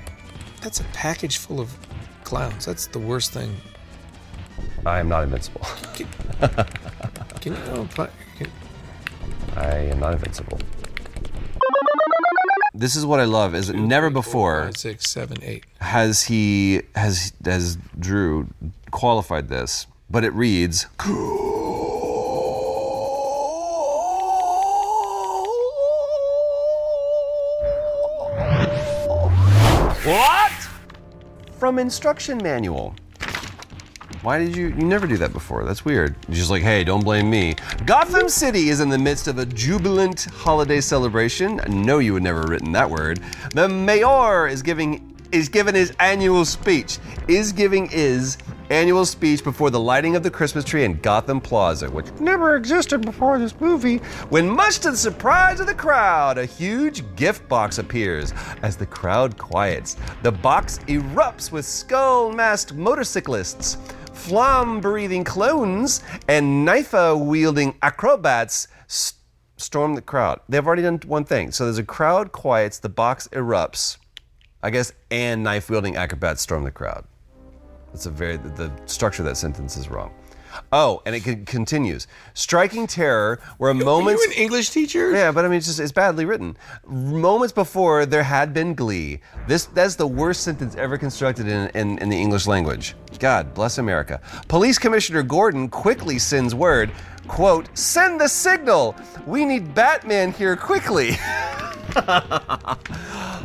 That's 0.66 0.80
a 0.80 0.84
package 0.86 1.38
full 1.38 1.60
of 1.60 1.78
clowns. 2.24 2.66
That's 2.66 2.88
the 2.88 2.98
worst 2.98 3.32
thing. 3.32 3.56
I 4.84 4.98
am 5.00 5.08
not 5.08 5.22
invincible. 5.22 5.62
Can 5.94 7.54
you? 7.54 7.60
Oh, 7.68 7.88
but- 7.96 8.12
can- 8.36 8.50
I 9.56 9.76
am 9.92 10.00
not 10.00 10.14
invincible. 10.14 10.58
This 12.74 12.96
is 12.96 13.06
what 13.06 13.20
I 13.20 13.26
love: 13.26 13.54
is 13.54 13.68
that 13.68 13.76
never 13.76 14.10
before 14.10 14.64
five, 14.64 14.78
six, 14.78 15.08
seven, 15.08 15.38
eight. 15.44 15.66
has 15.82 16.24
he 16.24 16.82
has 16.96 17.32
has 17.46 17.78
Drew 18.00 18.48
qualified 18.90 19.50
this, 19.50 19.86
but 20.10 20.24
it 20.24 20.34
reads. 20.34 20.88
What? 21.06 21.45
From 31.66 31.80
instruction 31.80 32.38
manual. 32.44 32.94
Why 34.22 34.38
did 34.38 34.56
you? 34.56 34.68
You 34.68 34.86
never 34.86 35.08
do 35.08 35.18
that 35.18 35.34
before. 35.34 35.64
That's 35.64 35.84
weird. 35.84 36.16
You're 36.28 36.36
just 36.36 36.52
like, 36.52 36.62
hey, 36.62 36.84
don't 36.84 37.04
blame 37.04 37.28
me. 37.28 37.56
Gotham 37.88 38.30
City 38.30 38.70
is 38.70 38.82
in 38.82 38.90
the 38.90 39.00
midst 39.00 39.28
of 39.28 39.40
a 39.40 39.48
jubilant 39.48 40.26
holiday 40.26 40.80
celebration. 40.80 41.60
No, 41.68 41.98
you 41.98 42.14
would 42.14 42.22
never 42.22 42.44
written 42.44 42.72
that 42.74 42.88
word. 42.88 43.20
The 43.56 43.68
mayor 43.68 44.48
is 44.48 44.62
giving 44.62 45.18
is 45.32 45.50
giving 45.50 45.74
his 45.74 45.92
annual 46.00 46.46
speech. 46.46 47.00
Is 47.28 47.52
giving 47.52 47.90
his 47.90 48.38
annual 48.70 49.06
speech 49.06 49.44
before 49.44 49.70
the 49.70 49.80
lighting 49.80 50.16
of 50.16 50.24
the 50.24 50.32
Christmas 50.32 50.66
tree 50.66 50.84
in 50.84 51.00
Gotham 51.00 51.40
Plaza, 51.40 51.90
which 51.90 52.12
never 52.20 52.56
existed 52.56 53.02
before 53.02 53.38
this 53.40 53.60
movie. 53.60 53.98
When 54.30 54.50
much 54.50 54.80
to 54.80 54.92
the 54.92 54.98
surprise 54.98 55.60
of 55.60 55.68
the 55.68 55.74
crowd, 55.74 56.38
a 56.38 56.46
huge 56.46 57.04
gift 57.16 57.48
box 57.48 57.78
appears. 57.78 58.34
As 58.62 58.76
the 58.78 58.86
crowd 58.86 59.38
quiets, 59.38 59.98
the 60.24 60.32
box 60.32 60.80
erupts 60.88 61.52
with 61.52 61.66
skull-masked 61.66 62.74
motorcyclists 62.74 63.78
flam 64.14 64.80
breathing 64.80 65.24
clones 65.24 66.02
and 66.30 66.64
knife 66.66 66.94
wielding 66.94 67.76
acrobats 67.82 68.68
s- 68.86 69.14
storm 69.58 69.94
the 69.94 70.02
crowd. 70.02 70.40
They've 70.50 70.66
already 70.66 70.82
done 70.84 71.00
one 71.06 71.26
thing. 71.26 71.52
So 71.52 71.66
there's 71.66 71.78
a 71.78 71.84
crowd 71.84 72.32
quiets, 72.32 72.80
the 72.80 72.90
box 72.90 73.28
erupts, 73.34 73.98
I 74.64 74.70
guess, 74.70 74.94
and 75.12 75.44
knife 75.44 75.70
wielding 75.70 75.96
acrobats 75.98 76.42
storm 76.42 76.64
the 76.64 76.72
crowd. 76.72 77.06
That's 77.96 78.08
a 78.08 78.10
very, 78.10 78.36
the, 78.36 78.70
structure 78.88 79.22
of 79.22 79.30
that 79.30 79.38
sentence 79.38 79.78
is 79.78 79.88
wrong. 79.88 80.14
Oh, 80.74 81.02
and 81.06 81.16
it 81.16 81.22
con- 81.22 81.46
continues. 81.46 82.08
Striking 82.34 82.88
terror 82.88 83.40
where 83.58 83.74
moments. 83.74 84.22
you 84.22 84.32
an 84.32 84.38
English 84.38 84.72
teacher? 84.72 85.12
Yeah, 85.12 85.32
but 85.32 85.46
I 85.46 85.48
mean, 85.48 85.60
it's 85.60 85.68
just 85.68 85.80
it's 85.80 85.94
badly 85.94 86.26
written. 86.26 86.58
Moments 86.86 87.54
before 87.54 88.06
there 88.06 88.24
had 88.24 88.54
been 88.54 88.74
glee. 88.76 89.22
This 89.48 89.68
that's 89.68 89.96
the 89.96 90.08
worst 90.08 90.44
sentence 90.44 90.76
ever 90.76 90.98
constructed 90.98 91.48
in, 91.48 91.70
in, 91.70 91.98
in 92.00 92.10
the 92.10 92.20
English 92.20 92.48
language. 92.48 92.96
God 93.18 93.54
bless 93.54 93.78
America. 93.78 94.20
Police 94.50 94.78
Commissioner 94.78 95.24
Gordon 95.24 95.70
quickly 95.70 96.20
sends 96.20 96.54
word, 96.54 96.92
quote, 97.30 97.70
send 97.78 98.20
the 98.20 98.28
signal. 98.28 98.94
We 99.26 99.46
need 99.46 99.74
Batman 99.74 100.34
here 100.34 100.58
quickly. 100.58 101.12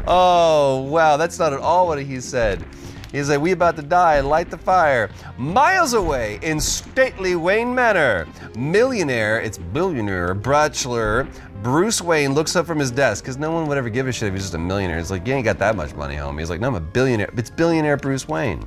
oh, 0.08 0.88
wow, 0.90 1.16
that's 1.16 1.38
not 1.38 1.52
at 1.52 1.60
all 1.60 1.86
what 1.86 2.02
he 2.02 2.20
said. 2.20 2.64
He's 3.12 3.28
like, 3.28 3.40
we 3.40 3.52
about 3.52 3.76
to 3.76 3.82
die, 3.82 4.20
light 4.20 4.50
the 4.50 4.58
fire. 4.58 5.10
Miles 5.36 5.94
away 5.94 6.38
in 6.42 6.60
stately 6.60 7.34
Wayne 7.34 7.74
Manor. 7.74 8.28
Millionaire, 8.56 9.40
it's 9.40 9.58
billionaire, 9.58 10.34
bachelor, 10.34 11.26
Bruce 11.62 12.00
Wayne 12.00 12.32
looks 12.32 12.56
up 12.56 12.66
from 12.66 12.78
his 12.78 12.90
desk, 12.90 13.24
because 13.24 13.36
no 13.36 13.50
one 13.50 13.66
would 13.66 13.76
ever 13.76 13.90
give 13.90 14.06
a 14.06 14.12
shit 14.12 14.28
if 14.28 14.34
he's 14.34 14.44
just 14.44 14.54
a 14.54 14.58
millionaire. 14.58 14.98
He's 14.98 15.10
like, 15.10 15.26
you 15.26 15.34
ain't 15.34 15.44
got 15.44 15.58
that 15.58 15.76
much 15.76 15.94
money, 15.94 16.14
homie. 16.14 16.38
He's 16.38 16.48
like, 16.50 16.60
no, 16.60 16.68
I'm 16.68 16.74
a 16.76 16.80
billionaire. 16.80 17.30
It's 17.36 17.50
billionaire 17.50 17.96
Bruce 17.96 18.26
Wayne. 18.28 18.64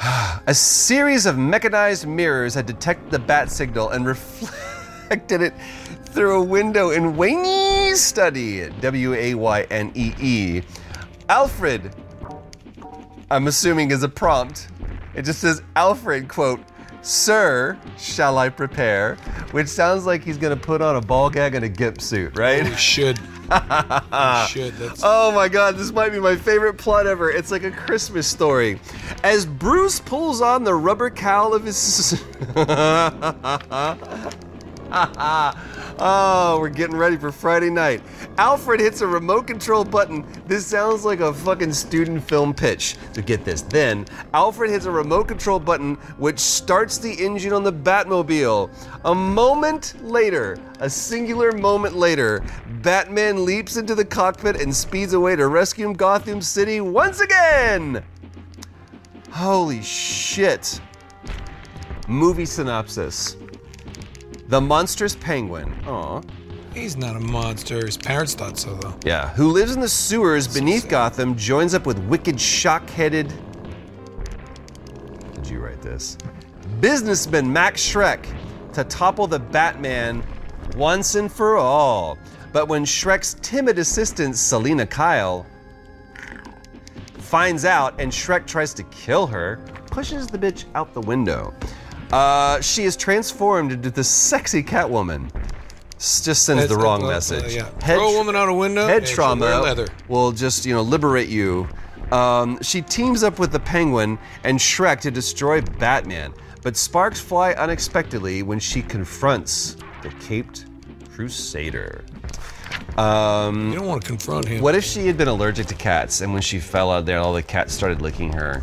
A 0.46 0.54
series 0.54 1.26
of 1.26 1.36
mechanized 1.36 2.06
mirrors 2.06 2.54
had 2.54 2.66
detected 2.66 3.10
the 3.10 3.18
bat 3.18 3.50
signal 3.50 3.90
and 3.90 4.06
reflected 4.06 5.42
it 5.42 5.54
through 6.04 6.40
a 6.40 6.44
window 6.44 6.90
in 6.90 7.16
Wayne's 7.16 8.00
study. 8.00 8.70
W 8.80 9.14
A 9.14 9.34
Y 9.34 9.62
N 9.70 9.90
E 9.94 10.14
E. 10.20 10.62
Alfred, 11.28 11.94
I'm 13.30 13.46
assuming 13.46 13.90
is 13.90 14.02
a 14.02 14.08
prompt. 14.08 14.68
It 15.14 15.22
just 15.22 15.40
says, 15.40 15.62
Alfred, 15.76 16.28
quote, 16.28 16.60
Sir, 17.02 17.78
shall 17.96 18.38
I 18.38 18.48
prepare? 18.48 19.16
Which 19.52 19.68
sounds 19.68 20.06
like 20.06 20.24
he's 20.24 20.38
gonna 20.38 20.56
put 20.56 20.82
on 20.82 20.96
a 20.96 21.00
ball 21.00 21.30
gag 21.30 21.54
and 21.54 21.64
a 21.64 21.68
gimp 21.68 22.00
suit, 22.00 22.36
right? 22.36 22.66
Oh, 22.66 22.74
should. 22.74 23.18
should. 24.48 24.74
That's 24.74 25.02
Oh 25.04 25.32
my 25.34 25.48
god, 25.48 25.76
this 25.76 25.92
might 25.92 26.10
be 26.10 26.20
my 26.20 26.36
favorite 26.36 26.74
plot 26.74 27.06
ever. 27.06 27.30
It's 27.30 27.50
like 27.50 27.62
a 27.64 27.70
Christmas 27.70 28.26
story. 28.26 28.80
As 29.22 29.46
Bruce 29.46 30.00
pulls 30.00 30.42
on 30.42 30.64
the 30.64 30.74
rubber 30.74 31.10
cowl 31.10 31.54
of 31.54 31.64
his. 31.64 32.22
oh, 36.00 36.56
we're 36.58 36.70
getting 36.70 36.96
ready 36.96 37.18
for 37.18 37.30
Friday 37.30 37.68
night. 37.68 38.02
Alfred 38.38 38.80
hits 38.80 39.02
a 39.02 39.06
remote 39.06 39.46
control 39.46 39.84
button. 39.84 40.24
This 40.46 40.66
sounds 40.66 41.04
like 41.04 41.20
a 41.20 41.34
fucking 41.34 41.74
student 41.74 42.22
film 42.24 42.54
pitch. 42.54 42.96
So 43.12 43.20
get 43.20 43.44
this. 43.44 43.60
Then, 43.60 44.06
Alfred 44.32 44.70
hits 44.70 44.86
a 44.86 44.90
remote 44.90 45.28
control 45.28 45.58
button 45.58 45.96
which 46.16 46.38
starts 46.38 46.96
the 46.96 47.12
engine 47.12 47.52
on 47.52 47.64
the 47.64 47.72
Batmobile. 47.72 48.70
A 49.04 49.14
moment 49.14 49.94
later, 50.02 50.58
a 50.80 50.88
singular 50.88 51.52
moment 51.52 51.94
later, 51.94 52.42
Batman 52.80 53.44
leaps 53.44 53.76
into 53.76 53.94
the 53.94 54.04
cockpit 54.04 54.60
and 54.62 54.74
speeds 54.74 55.12
away 55.12 55.36
to 55.36 55.48
rescue 55.48 55.92
Gotham 55.92 56.40
City 56.40 56.80
once 56.80 57.20
again. 57.20 58.02
Holy 59.30 59.82
shit. 59.82 60.80
Movie 62.08 62.46
synopsis. 62.46 63.36
The 64.48 64.60
monstrous 64.60 65.14
penguin. 65.14 65.74
Aw. 65.86 66.22
he's 66.72 66.96
not 66.96 67.16
a 67.16 67.20
monster. 67.20 67.84
His 67.84 67.98
parents 67.98 68.34
thought 68.34 68.56
so, 68.58 68.74
though. 68.76 68.94
Yeah, 69.04 69.28
who 69.30 69.50
lives 69.52 69.74
in 69.74 69.80
the 69.80 69.88
sewers 69.88 70.48
beneath 70.48 70.88
Gotham, 70.88 71.36
joins 71.36 71.74
up 71.74 71.84
with 71.84 71.98
wicked, 72.06 72.40
shock 72.40 72.88
headed. 72.88 73.32
Did 75.34 75.48
you 75.48 75.60
write 75.60 75.82
this? 75.82 76.16
Businessman 76.80 77.52
Max 77.52 77.82
Shreck 77.82 78.24
to 78.72 78.84
topple 78.84 79.26
the 79.26 79.38
Batman 79.38 80.24
once 80.76 81.14
and 81.14 81.30
for 81.30 81.58
all. 81.58 82.16
But 82.52 82.68
when 82.68 82.86
Shreck's 82.86 83.36
timid 83.42 83.78
assistant, 83.78 84.36
Selina 84.36 84.86
Kyle, 84.86 85.44
finds 87.18 87.66
out 87.66 88.00
and 88.00 88.10
Shrek 88.10 88.46
tries 88.46 88.72
to 88.72 88.82
kill 88.84 89.26
her, 89.26 89.60
pushes 89.90 90.26
the 90.26 90.38
bitch 90.38 90.64
out 90.74 90.94
the 90.94 91.02
window. 91.02 91.52
Uh, 92.12 92.60
she 92.60 92.84
is 92.84 92.96
transformed 92.96 93.72
into 93.72 93.90
the 93.90 94.02
sexy 94.04 94.62
Catwoman. 94.62 95.30
S- 95.96 96.24
Just 96.24 96.44
sends 96.44 96.62
That's- 96.62 96.76
the 96.76 96.82
wrong 96.82 97.02
uh, 97.04 97.08
message. 97.08 97.54
yeah. 97.54 97.64
Throw 97.80 98.10
a 98.14 98.16
woman 98.16 98.36
out 98.36 98.48
a 98.48 98.54
window 98.54 98.86
Head 98.86 98.98
and 98.98 99.06
she'll 99.06 99.16
trauma 99.16 99.40
wear 99.46 99.60
leather. 99.60 99.88
will 100.08 100.32
just 100.32 100.64
you 100.64 100.72
know 100.74 100.82
liberate 100.82 101.28
you. 101.28 101.68
Um, 102.12 102.58
she 102.62 102.80
teams 102.80 103.22
up 103.22 103.38
with 103.38 103.52
the 103.52 103.60
Penguin 103.60 104.18
and 104.44 104.58
Shreck 104.58 105.00
to 105.00 105.10
destroy 105.10 105.60
Batman, 105.60 106.32
but 106.62 106.76
sparks 106.76 107.20
fly 107.20 107.52
unexpectedly 107.52 108.42
when 108.42 108.58
she 108.58 108.80
confronts 108.80 109.76
the 110.02 110.08
Caped 110.20 110.64
Crusader. 111.14 112.04
Um, 112.96 113.70
You 113.72 113.78
don't 113.78 113.86
want 113.86 114.02
to 114.02 114.08
confront 114.08 114.46
him. 114.48 114.62
what 114.62 114.74
if 114.74 114.84
she 114.84 115.06
had 115.06 115.18
been 115.18 115.28
allergic 115.28 115.66
to 115.66 115.74
cats, 115.74 116.20
and 116.22 116.32
when 116.32 116.42
she 116.42 116.58
fell 116.60 116.90
out 116.90 117.04
there, 117.06 117.18
all 117.18 117.32
the 117.34 117.42
cats 117.42 117.74
started 117.74 118.00
licking 118.00 118.32
her 118.32 118.62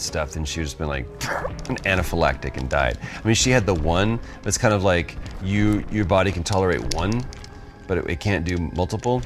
and 0.00 0.06
stuff, 0.06 0.36
and 0.36 0.48
she 0.48 0.60
was 0.60 0.70
just 0.70 0.78
been 0.78 0.88
like 0.88 1.04
an 1.68 1.76
anaphylactic 1.84 2.56
and 2.56 2.68
died? 2.68 2.98
I 3.02 3.26
mean, 3.26 3.34
she 3.34 3.50
had 3.50 3.66
the 3.66 3.74
one 3.74 4.18
It's 4.44 4.58
kind 4.58 4.72
of 4.74 4.82
like 4.82 5.16
you, 5.42 5.84
your 5.90 6.06
body 6.06 6.32
can 6.32 6.42
tolerate 6.42 6.94
one, 6.94 7.22
but 7.86 7.98
it, 7.98 8.10
it 8.10 8.20
can't 8.20 8.44
do 8.44 8.56
multiple. 8.74 9.22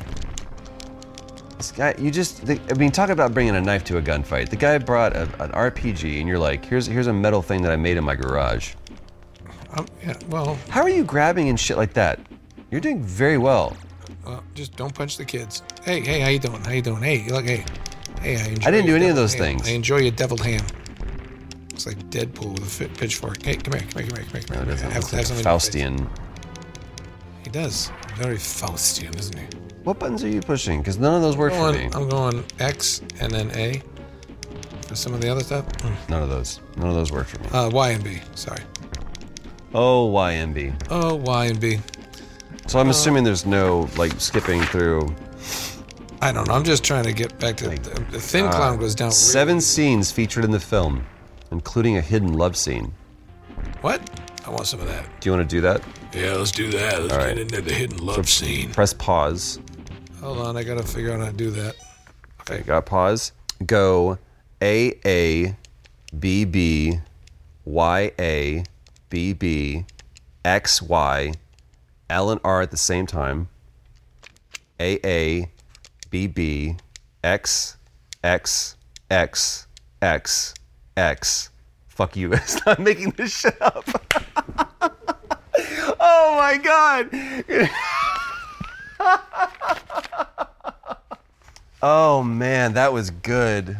This 1.57 1.71
guy, 1.71 1.95
you 1.99 2.11
just, 2.11 2.45
the, 2.45 2.61
I 2.71 2.75
mean, 2.75 2.91
talk 2.91 3.11
about 3.11 3.33
bringing 3.33 3.55
a 3.55 3.61
knife 3.61 3.85
to 3.85 3.99
a 3.99 4.03
gunfight. 4.03 4.49
The 4.49 4.57
guy 4.57 4.77
brought 4.79 5.15
a, 5.15 5.23
an 5.43 5.53
RPG, 5.53 6.19
and 6.19 6.29
you're 6.29 6.39
like, 6.39 6.65
here's 6.65 6.87
here's 6.87 7.07
a 7.07 7.13
metal 7.13 7.41
thing 7.43 7.63
that 7.63 7.71
I 7.73 7.77
made 7.77 7.97
in 7.97 8.05
my 8.05 8.17
garage. 8.17 8.75
Um, 9.77 9.87
yeah, 10.05 10.15
well, 10.29 10.59
How 10.69 10.83
are 10.83 10.89
you 10.91 11.05
grabbing 11.05 11.49
and 11.49 11.59
shit 11.59 11.77
like 11.77 11.93
that? 11.95 12.19
You're 12.71 12.81
doing 12.81 13.03
very 13.03 13.39
well. 13.39 13.77
uh, 14.27 14.41
just 14.55 14.77
don't 14.77 14.95
punch 14.95 15.17
the 15.17 15.25
kids. 15.25 15.63
Hey, 15.85 16.01
hey, 16.01 16.21
how 16.21 16.29
you 16.29 16.39
doing? 16.41 16.63
How 16.65 16.73
you 16.73 16.83
doing? 16.83 17.03
Hey, 17.03 17.25
look, 17.29 17.45
hey, 17.45 17.65
hey, 18.25 18.37
I 18.37 18.47
enjoy 18.49 18.67
I 18.67 18.71
didn't 18.71 18.87
do 18.87 18.97
any 18.97 19.09
of 19.09 19.17
those 19.17 19.35
ham. 19.35 19.43
things. 19.43 19.69
I 19.69 19.73
enjoy 19.73 19.99
your 19.99 20.11
deviled 20.13 20.41
ham. 20.41 20.65
It's 21.71 21.87
like 21.87 21.99
Deadpool 22.11 22.59
with 22.61 22.81
a 22.81 22.89
pitchfork. 22.89 23.43
Hey, 23.43 23.57
come 23.57 23.75
here, 23.75 23.87
come 23.91 24.03
here, 24.03 24.11
come 24.11 24.17
here, 24.17 24.25
come 24.25 24.33
here. 24.33 24.43
Come. 24.43 24.57
No, 24.57 24.63
it 24.63 24.67
doesn't. 24.67 24.91
Have- 24.91 25.13
like 25.13 25.27
something 25.27 25.39
in 25.39 25.45
your 25.45 25.61
face. 25.61 25.69
Faustian. 25.69 26.09
He 27.43 27.51
does. 27.51 27.91
Very 28.17 28.37
Faustian, 28.37 29.19
isn't 29.19 29.39
he? 29.39 29.47
What 29.83 29.99
buttons 29.99 30.25
are 30.25 30.29
you 30.29 30.41
pushing? 30.41 30.79
Because 30.79 30.99
none 30.99 31.15
of 31.15 31.23
those 31.23 31.37
work 31.37 31.53
for 31.53 31.73
me. 31.73 31.91
I'm 31.93 32.09
going 32.09 32.45
X 32.59 33.03
and 33.21 33.31
then 33.31 33.51
A 33.55 33.83
for 34.89 34.95
some 34.97 35.13
of 35.13 35.21
the 35.21 35.29
other 35.29 35.43
stuff. 35.43 35.67
Mm. 35.79 36.09
None 36.09 36.23
of 36.23 36.31
those. 36.31 36.61
None 36.77 36.89
of 36.89 36.95
those 36.95 37.13
work 37.13 37.27
for 37.27 37.39
me. 37.41 37.49
Uh, 37.51 37.69
y 37.69 37.91
and 37.91 38.03
B. 38.03 38.21
Sorry. 38.35 38.63
Oh, 39.75 40.09
YMB. 40.11 40.73
Oh, 40.89 41.17
Y 41.17 41.47
and 41.47 41.61
B. 41.61 41.81
So 42.69 42.79
I'm 42.79 42.89
assuming 42.89 43.25
there's 43.25 43.45
no 43.45 43.89
like 43.97 44.19
skipping 44.21 44.63
through. 44.63 45.15
I 46.25 46.33
don't 46.33 46.49
know. 46.49 46.55
I'm 46.55 46.65
just 46.65 46.83
trying 46.83 47.05
to 47.05 47.13
get 47.13 47.39
back 47.39 47.55
to 47.59 47.69
the, 47.69 48.19
thin 48.19 48.47
Uh, 48.47 48.51
clown 48.51 48.79
goes 48.79 48.95
down. 48.95 49.11
Seven 49.13 49.61
scenes 49.61 50.11
featured 50.11 50.43
in 50.43 50.51
the 50.51 50.59
film, 50.59 51.05
including 51.51 51.99
a 51.99 52.01
hidden 52.01 52.33
love 52.33 52.57
scene. 52.57 52.95
What? 53.83 54.01
I 54.47 54.49
want 54.49 54.67
some 54.67 54.81
of 54.81 54.87
that. 54.89 55.05
Do 55.21 55.29
you 55.29 55.37
want 55.37 55.47
to 55.47 55.57
do 55.57 55.61
that? 55.61 55.83
Yeah, 56.15 56.33
let's 56.33 56.51
do 56.51 56.71
that. 56.71 57.03
Let's 57.03 57.13
All 57.13 57.19
get 57.19 57.27
right. 57.27 57.39
into 57.39 57.61
the 57.61 57.75
hidden 57.75 57.99
love 57.99 58.27
scene. 58.27 58.73
Press 58.73 58.95
pause. 58.95 59.61
Hold 60.23 60.39
on, 60.39 60.57
I 60.57 60.63
gotta 60.63 60.83
figure 60.83 61.13
out 61.13 61.21
how 61.21 61.27
to 61.27 61.33
do 61.33 61.51
that. 61.51 61.77
Okay, 62.41 62.63
got 62.63 62.87
pause. 62.87 63.33
Go 63.67 64.17
A 64.63 64.95
A 65.05 65.55
B 66.19 66.47
B 66.47 67.01
Y 67.67 68.13
A 68.19 68.65
B 69.11 69.35
B 69.35 69.85
X 70.43 70.81
Y 70.81 71.35
L 72.09 72.31
and 72.31 72.41
R 72.43 72.63
at 72.63 72.71
the 72.71 72.79
same 72.79 73.07
time. 73.07 73.49
A 74.81 74.99
A 75.05 75.51
B 76.15 76.29
B 76.29 76.77
X 77.25 77.77
X 78.23 78.77
X 79.11 79.67
X 80.01 80.55
X. 80.97 81.51
Fuck 81.89 82.15
you. 82.15 82.37
Stop 82.45 82.79
making 82.79 83.11
this 83.17 83.37
shit 83.37 83.61
up. 83.61 83.85
oh 85.99 86.37
my 86.39 86.57
god. 86.63 87.11
Oh 91.87 92.23
man, 92.23 92.73
that 92.75 92.95
was 92.95 93.11
good. 93.11 93.77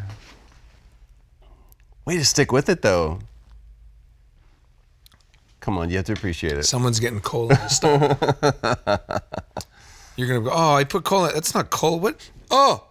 Way 2.05 2.17
to 2.17 2.25
stick 2.25 2.51
with 2.51 2.69
it 2.69 2.83
though. 2.83 3.17
Come 5.59 5.79
on, 5.79 5.89
you 5.89 5.95
have 5.95 6.05
to 6.05 6.13
appreciate 6.13 6.55
it. 6.57 6.65
Someone's 6.65 6.99
getting 6.99 7.21
cold. 7.21 7.51
in 7.51 7.57
his 7.57 7.77
stomach. 7.77 8.19
You're 10.15 10.27
gonna 10.27 10.41
go. 10.41 10.51
Oh, 10.51 10.75
I 10.75 10.83
put 10.83 11.03
coal. 11.03 11.25
in 11.25 11.33
That's 11.33 11.53
not 11.53 11.69
coal. 11.69 11.99
What? 11.99 12.29
Oh. 12.49 12.85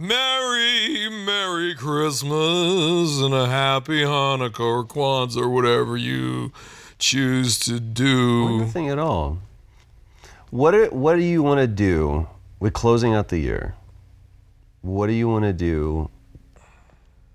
Merry, 0.00 1.08
Merry 1.10 1.74
Christmas 1.74 3.20
and 3.20 3.34
a 3.34 3.48
happy 3.48 4.02
Hanukkah 4.02 4.60
or 4.60 4.84
Kwanzaa 4.84 5.42
or 5.42 5.48
whatever 5.48 5.96
you 5.96 6.52
choose 6.98 7.58
to 7.60 7.80
do. 7.80 8.60
Nothing 8.60 8.88
at 8.88 8.98
all. 9.00 9.38
What 10.50 10.74
are, 10.74 10.86
what 10.86 11.16
do 11.16 11.22
you 11.22 11.42
want 11.42 11.60
to 11.60 11.66
do 11.66 12.28
with 12.60 12.72
closing 12.72 13.12
out 13.12 13.28
the 13.28 13.38
year? 13.38 13.74
What 14.82 15.08
do 15.08 15.12
you 15.12 15.28
want 15.28 15.44
to 15.44 15.52
do? 15.52 16.08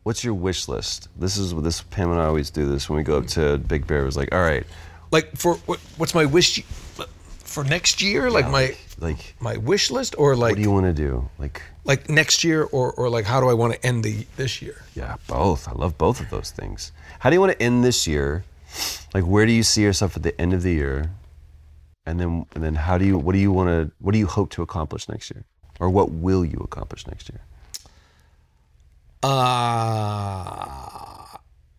What's 0.03 0.23
your 0.23 0.33
wish 0.33 0.67
list? 0.67 1.09
This 1.19 1.37
is 1.37 1.53
this 1.53 1.81
Pam 1.81 2.11
and 2.11 2.19
I 2.19 2.25
always 2.25 2.49
do 2.49 2.65
this 2.65 2.89
when 2.89 2.97
we 2.97 3.03
go 3.03 3.17
up 3.17 3.27
to 3.27 3.57
Big 3.57 3.85
Bear. 3.85 4.01
It 4.01 4.05
was 4.05 4.17
like, 4.17 4.33
all 4.33 4.41
right, 4.41 4.65
Like 5.11 5.35
for 5.35 5.55
what, 5.65 5.79
what's 5.97 6.15
my 6.15 6.25
wish 6.25 6.63
for 7.53 7.63
next 7.63 8.01
year? 8.01 8.29
Like 8.31 8.49
my 8.49 8.75
like 8.99 9.35
my 9.39 9.57
wish 9.57 9.91
list, 9.91 10.15
or 10.17 10.35
like 10.35 10.51
what 10.51 10.55
do 10.55 10.61
you 10.61 10.71
want 10.71 10.85
to 10.85 10.93
do? 10.93 11.29
Like 11.37 11.61
like 11.85 12.09
next 12.09 12.43
year, 12.43 12.63
or 12.63 12.91
or 12.93 13.09
like 13.09 13.25
how 13.25 13.39
do 13.39 13.47
I 13.47 13.53
want 13.53 13.73
to 13.73 13.85
end 13.85 14.03
the 14.03 14.25
this 14.35 14.61
year? 14.61 14.81
Yeah, 14.95 15.15
both. 15.27 15.67
I 15.67 15.73
love 15.73 15.97
both 15.97 16.19
of 16.19 16.29
those 16.29 16.51
things. 16.51 16.91
How 17.19 17.29
do 17.29 17.35
you 17.35 17.39
want 17.39 17.53
to 17.53 17.61
end 17.61 17.83
this 17.83 18.07
year? 18.07 18.43
Like, 19.13 19.23
where 19.23 19.45
do 19.45 19.51
you 19.51 19.63
see 19.63 19.83
yourself 19.83 20.17
at 20.17 20.23
the 20.23 20.39
end 20.41 20.53
of 20.53 20.63
the 20.63 20.73
year? 20.73 21.11
And 22.05 22.19
then, 22.19 22.45
and 22.55 22.63
then, 22.63 22.75
how 22.75 22.97
do 22.97 23.05
you? 23.05 23.17
What 23.17 23.33
do 23.33 23.39
you 23.39 23.51
want 23.51 23.69
to? 23.69 23.91
What 23.99 24.13
do 24.13 24.17
you 24.19 24.27
hope 24.27 24.49
to 24.51 24.61
accomplish 24.61 25.07
next 25.07 25.31
year? 25.31 25.45
Or 25.79 25.89
what 25.89 26.11
will 26.11 26.43
you 26.43 26.59
accomplish 26.63 27.07
next 27.07 27.29
year? 27.29 27.41
Uh, 29.23 29.29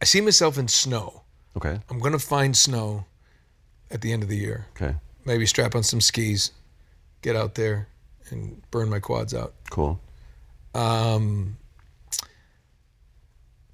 I 0.01 0.05
see 0.05 0.21
myself 0.21 0.57
in 0.57 0.69
snow. 0.69 1.23
Okay. 1.57 1.79
I'm 1.91 1.99
gonna 1.99 2.19
find 2.19 2.57
snow 2.57 3.05
at 3.91 4.01
the 4.01 4.13
end 4.13 4.23
of 4.23 4.29
the 4.29 4.37
year. 4.37 4.67
Okay. 4.77 4.95
Maybe 5.25 5.47
strap 5.47 5.75
on 5.75 5.83
some 5.83 6.01
skis, 6.01 6.51
get 7.23 7.37
out 7.37 7.55
there, 7.55 7.89
and 8.31 8.61
burn 8.71 8.91
my 8.91 9.01
quads 9.01 9.35
out. 9.35 9.55
Cool. 9.71 10.01
Um, 10.75 11.57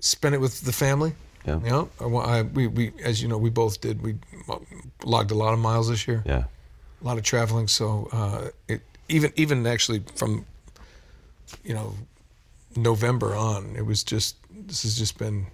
spend 0.00 0.34
it 0.34 0.38
with 0.38 0.60
the 0.62 0.72
family. 0.72 1.14
Yeah. 1.46 1.60
You 1.60 1.70
know, 1.70 1.90
I, 2.00 2.04
I, 2.38 2.42
we, 2.42 2.66
we, 2.66 2.92
as 3.02 3.22
you 3.22 3.28
know, 3.28 3.38
we 3.38 3.50
both 3.50 3.80
did. 3.80 4.02
We 4.02 4.16
logged 5.04 5.30
a 5.30 5.34
lot 5.34 5.54
of 5.54 5.58
miles 5.58 5.88
this 5.88 6.06
year. 6.06 6.22
Yeah. 6.26 6.44
A 7.02 7.04
lot 7.04 7.16
of 7.16 7.24
traveling. 7.24 7.66
So 7.66 8.08
uh, 8.12 8.48
it 8.68 8.82
even 9.08 9.32
even 9.36 9.66
actually 9.66 10.02
from 10.16 10.44
you 11.64 11.74
know 11.74 11.94
November 12.76 13.34
on, 13.34 13.74
it 13.76 13.86
was 13.86 14.04
just 14.04 14.36
this 14.50 14.82
has 14.82 14.98
just 14.98 15.18
been 15.18 15.46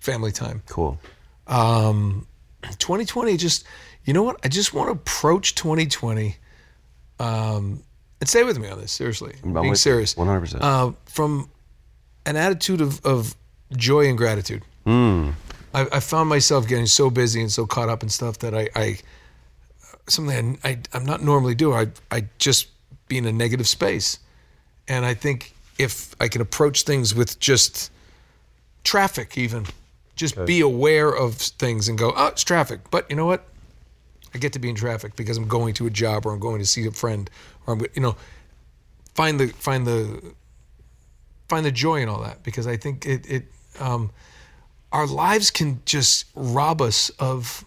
family 0.00 0.32
time. 0.32 0.62
Cool. 0.66 0.98
Um, 1.46 2.26
2020 2.62 3.36
just 3.36 3.64
you 4.04 4.12
know 4.12 4.22
what? 4.22 4.38
I 4.44 4.48
just 4.48 4.74
want 4.74 4.88
to 4.88 4.92
approach 4.92 5.54
2020 5.54 6.36
um, 7.20 7.82
and 8.20 8.28
stay 8.28 8.44
with 8.44 8.58
me 8.58 8.68
on 8.68 8.78
this. 8.80 8.92
Seriously, 8.92 9.34
I'm 9.42 9.52
being 9.54 9.74
serious, 9.74 10.14
100%. 10.14 10.58
Uh, 10.60 10.92
from 11.06 11.48
an 12.26 12.36
attitude 12.36 12.80
of, 12.80 13.04
of 13.04 13.34
joy 13.76 14.08
and 14.08 14.16
gratitude. 14.18 14.62
Mm. 14.86 15.34
I, 15.72 15.82
I 15.92 16.00
found 16.00 16.28
myself 16.28 16.68
getting 16.68 16.86
so 16.86 17.10
busy 17.10 17.40
and 17.40 17.50
so 17.50 17.66
caught 17.66 17.88
up 17.88 18.02
in 18.02 18.08
stuff 18.08 18.38
that 18.38 18.54
I, 18.54 18.68
I 18.76 18.98
something 20.08 20.58
I, 20.64 20.68
I 20.68 20.78
I'm 20.92 21.04
not 21.04 21.22
normally 21.22 21.54
do. 21.54 21.72
I 21.72 21.88
I 22.10 22.26
just 22.38 22.68
be 23.08 23.18
in 23.18 23.26
a 23.26 23.32
negative 23.32 23.68
space, 23.68 24.18
and 24.88 25.04
I 25.04 25.14
think 25.14 25.54
if 25.78 26.14
I 26.20 26.28
can 26.28 26.40
approach 26.40 26.82
things 26.84 27.14
with 27.14 27.38
just 27.40 27.90
traffic, 28.84 29.36
even 29.36 29.66
just 30.14 30.36
Okay. 30.36 30.44
be 30.46 30.60
aware 30.60 31.10
of 31.10 31.34
things 31.34 31.88
and 31.88 31.98
go, 31.98 32.12
oh, 32.16 32.28
it's 32.28 32.44
traffic. 32.44 32.80
But 32.90 33.10
you 33.10 33.16
know 33.16 33.26
what? 33.26 33.44
I 34.34 34.38
get 34.38 34.52
to 34.54 34.58
be 34.58 34.68
in 34.68 34.74
traffic 34.74 35.16
because 35.16 35.36
I'm 35.36 35.48
going 35.48 35.74
to 35.74 35.86
a 35.86 35.90
job 35.90 36.26
or 36.26 36.32
I'm 36.32 36.40
going 36.40 36.58
to 36.58 36.66
see 36.66 36.86
a 36.86 36.90
friend 36.90 37.30
or 37.66 37.74
I'm 37.74 37.80
you 37.94 38.02
know 38.02 38.16
find 39.14 39.38
the 39.38 39.48
find 39.48 39.86
the 39.86 40.34
find 41.48 41.64
the 41.64 41.72
joy 41.72 42.02
in 42.02 42.08
all 42.08 42.20
that 42.22 42.42
because 42.42 42.66
I 42.66 42.76
think 42.76 43.06
it 43.06 43.26
it 43.30 43.44
um, 43.80 44.10
our 44.92 45.06
lives 45.06 45.50
can 45.50 45.80
just 45.84 46.26
rob 46.34 46.80
us 46.80 47.10
of 47.18 47.64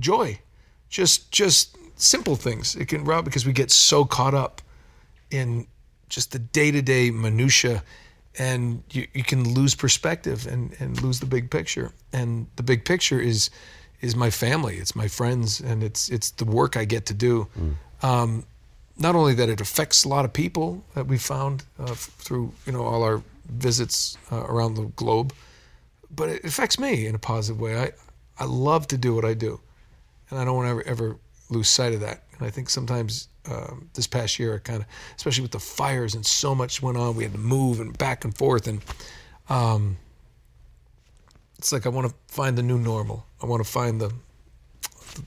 joy, 0.00 0.38
just 0.88 1.30
just 1.30 1.76
simple 1.96 2.36
things. 2.36 2.76
It 2.76 2.86
can 2.88 3.04
rob 3.04 3.24
because 3.24 3.46
we 3.46 3.52
get 3.52 3.70
so 3.70 4.04
caught 4.04 4.34
up 4.34 4.60
in 5.30 5.66
just 6.08 6.32
the 6.32 6.38
day 6.38 6.70
to 6.70 6.82
day 6.82 7.10
minutia, 7.10 7.82
and 8.38 8.82
you, 8.90 9.06
you 9.12 9.24
can 9.24 9.54
lose 9.54 9.74
perspective 9.74 10.46
and 10.46 10.74
and 10.78 11.00
lose 11.02 11.20
the 11.20 11.26
big 11.26 11.50
picture. 11.50 11.92
And 12.12 12.46
the 12.56 12.62
big 12.62 12.84
picture 12.84 13.20
is 13.20 13.50
is 14.00 14.14
my 14.14 14.30
family, 14.30 14.76
it's 14.76 14.94
my 14.94 15.08
friends, 15.08 15.60
and 15.60 15.82
it's 15.82 16.08
it's 16.08 16.30
the 16.30 16.44
work 16.44 16.76
I 16.76 16.84
get 16.84 17.06
to 17.06 17.14
do. 17.14 17.48
Um, 18.02 18.44
not 18.98 19.14
only 19.14 19.34
that 19.34 19.48
it 19.48 19.60
affects 19.60 20.04
a 20.04 20.08
lot 20.08 20.24
of 20.24 20.32
people 20.32 20.82
that 20.94 21.06
we 21.06 21.18
found 21.18 21.64
uh, 21.78 21.92
f- 21.92 22.10
through 22.18 22.52
you 22.66 22.72
know 22.72 22.82
all 22.82 23.02
our 23.02 23.22
visits 23.48 24.16
uh, 24.32 24.44
around 24.48 24.74
the 24.74 24.84
globe, 24.96 25.32
but 26.14 26.28
it 26.28 26.44
affects 26.44 26.78
me 26.78 27.06
in 27.06 27.14
a 27.14 27.18
positive 27.18 27.60
way. 27.60 27.76
I 27.78 27.92
I 28.38 28.44
love 28.44 28.86
to 28.88 28.96
do 28.98 29.14
what 29.14 29.24
I 29.24 29.34
do, 29.34 29.60
and 30.30 30.38
I 30.38 30.44
don't 30.44 30.56
want 30.56 30.66
to 30.66 30.70
ever 30.70 30.82
ever 30.86 31.16
lose 31.50 31.68
sight 31.68 31.94
of 31.94 32.00
that. 32.00 32.22
And 32.38 32.46
I 32.46 32.50
think 32.50 32.68
sometimes 32.70 33.28
um, 33.50 33.88
this 33.94 34.06
past 34.06 34.38
year, 34.38 34.54
I 34.56 34.58
kind 34.58 34.80
of, 34.80 34.86
especially 35.16 35.42
with 35.42 35.52
the 35.52 35.60
fires 35.60 36.14
and 36.14 36.26
so 36.26 36.54
much 36.54 36.82
went 36.82 36.96
on, 36.98 37.16
we 37.16 37.22
had 37.22 37.32
to 37.32 37.38
move 37.38 37.80
and 37.80 37.96
back 37.96 38.24
and 38.24 38.36
forth, 38.36 38.66
and 38.66 38.80
um, 39.48 39.96
it's 41.58 41.72
like 41.72 41.86
I 41.86 41.88
want 41.90 42.08
to 42.08 42.14
find 42.28 42.56
the 42.58 42.62
new 42.62 42.78
normal. 42.78 43.25
I 43.42 43.46
want 43.46 43.64
to 43.64 43.70
find 43.70 44.00
the 44.00 44.12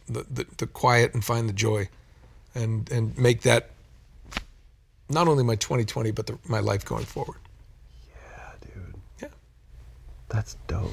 the, 0.08 0.26
the 0.30 0.46
the 0.58 0.68
quiet 0.68 1.14
and 1.14 1.24
find 1.24 1.48
the 1.48 1.54
joy, 1.54 1.90
and 2.56 2.90
and 2.92 3.18
make 3.18 3.42
that 3.42 3.72
not 5.10 5.28
only 5.28 5.44
my 5.44 5.56
2020 5.56 6.12
but 6.12 6.28
the, 6.28 6.38
my 6.48 6.60
life 6.60 6.86
going 6.86 7.06
forward. 7.06 7.40
Yeah, 8.10 8.52
dude. 8.62 8.96
Yeah, 9.22 9.28
that's 10.30 10.56
dope. 10.68 10.92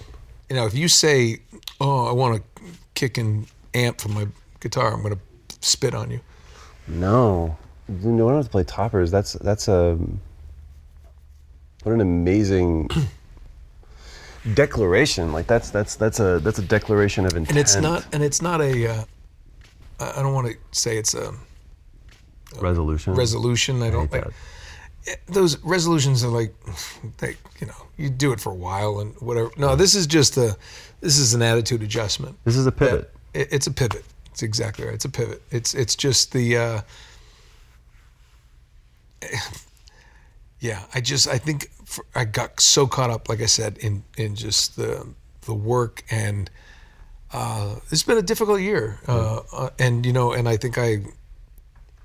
You 0.48 0.56
know, 0.56 0.66
if 0.66 0.74
you 0.74 0.88
say, 0.88 1.40
"Oh, 1.80 2.06
I 2.06 2.12
want 2.12 2.42
to 2.42 2.62
kick 2.94 3.18
an 3.18 3.46
amp 3.74 4.00
from 4.00 4.14
my 4.14 4.26
guitar," 4.60 4.92
I'm 4.92 5.02
going 5.02 5.14
to 5.14 5.20
spit 5.60 5.94
on 5.94 6.10
you. 6.10 6.20
No, 6.88 7.56
you 7.88 8.10
know, 8.10 8.28
I 8.28 8.30
don't 8.30 8.38
have 8.38 8.46
to 8.46 8.50
play 8.50 8.64
toppers. 8.64 9.10
That's 9.10 9.34
that's 9.34 9.68
a 9.68 9.98
what 11.82 11.92
an 11.92 12.00
amazing 12.00 12.88
declaration. 14.54 15.32
Like 15.32 15.46
that's 15.46 15.70
that's 15.70 15.96
that's 15.96 16.20
a 16.20 16.38
that's 16.40 16.58
a 16.58 16.62
declaration 16.62 17.26
of 17.26 17.34
intent. 17.34 17.50
And 17.50 17.58
it's 17.58 17.76
not 17.76 18.06
and 18.12 18.22
it's 18.22 18.42
not 18.42 18.60
a. 18.60 18.86
Uh, 18.86 19.04
I 20.00 20.10
I 20.20 20.22
don't 20.22 20.34
want 20.34 20.48
to 20.48 20.56
say 20.72 20.98
it's 20.98 21.14
a 21.14 21.32
resolution. 22.60 23.14
resolution. 23.14 23.82
I 23.82 23.90
don't 23.90 24.10
like 24.12 24.32
those 25.26 25.58
resolutions 25.58 26.24
are 26.24 26.28
like 26.28 26.54
they 27.18 27.36
you 27.60 27.66
know 27.66 27.74
you 27.96 28.10
do 28.10 28.32
it 28.32 28.40
for 28.40 28.50
a 28.50 28.54
while 28.54 29.00
and 29.00 29.14
whatever. 29.20 29.50
No, 29.56 29.76
this 29.76 29.94
is 29.94 30.06
just 30.06 30.36
a 30.36 30.56
this 31.00 31.18
is 31.18 31.34
an 31.34 31.42
attitude 31.42 31.82
adjustment. 31.82 32.36
This 32.44 32.56
is 32.56 32.66
a 32.66 32.72
pivot. 32.72 33.12
It, 33.34 33.48
it's 33.52 33.66
a 33.66 33.72
pivot. 33.72 34.04
It's 34.30 34.42
exactly 34.42 34.84
right. 34.84 34.94
It's 34.94 35.04
a 35.04 35.10
pivot. 35.10 35.42
It's 35.50 35.74
it's 35.74 35.94
just 35.94 36.32
the. 36.32 36.56
Uh, 36.56 36.80
yeah, 40.60 40.82
I 40.94 41.00
just 41.00 41.28
I 41.28 41.38
think 41.38 41.70
for, 41.86 42.04
I 42.14 42.26
got 42.26 42.60
so 42.60 42.86
caught 42.86 43.08
up, 43.08 43.30
like 43.30 43.40
I 43.40 43.46
said, 43.46 43.78
in 43.78 44.04
in 44.18 44.36
just 44.36 44.76
the 44.76 45.14
the 45.46 45.54
work 45.54 46.04
and 46.10 46.50
uh, 47.32 47.76
it's 47.90 48.02
been 48.02 48.18
a 48.18 48.22
difficult 48.22 48.60
year, 48.60 49.00
uh, 49.08 49.40
uh, 49.52 49.70
and 49.78 50.06
you 50.06 50.12
know, 50.12 50.32
and 50.32 50.48
I 50.48 50.56
think 50.56 50.78
I, 50.78 51.02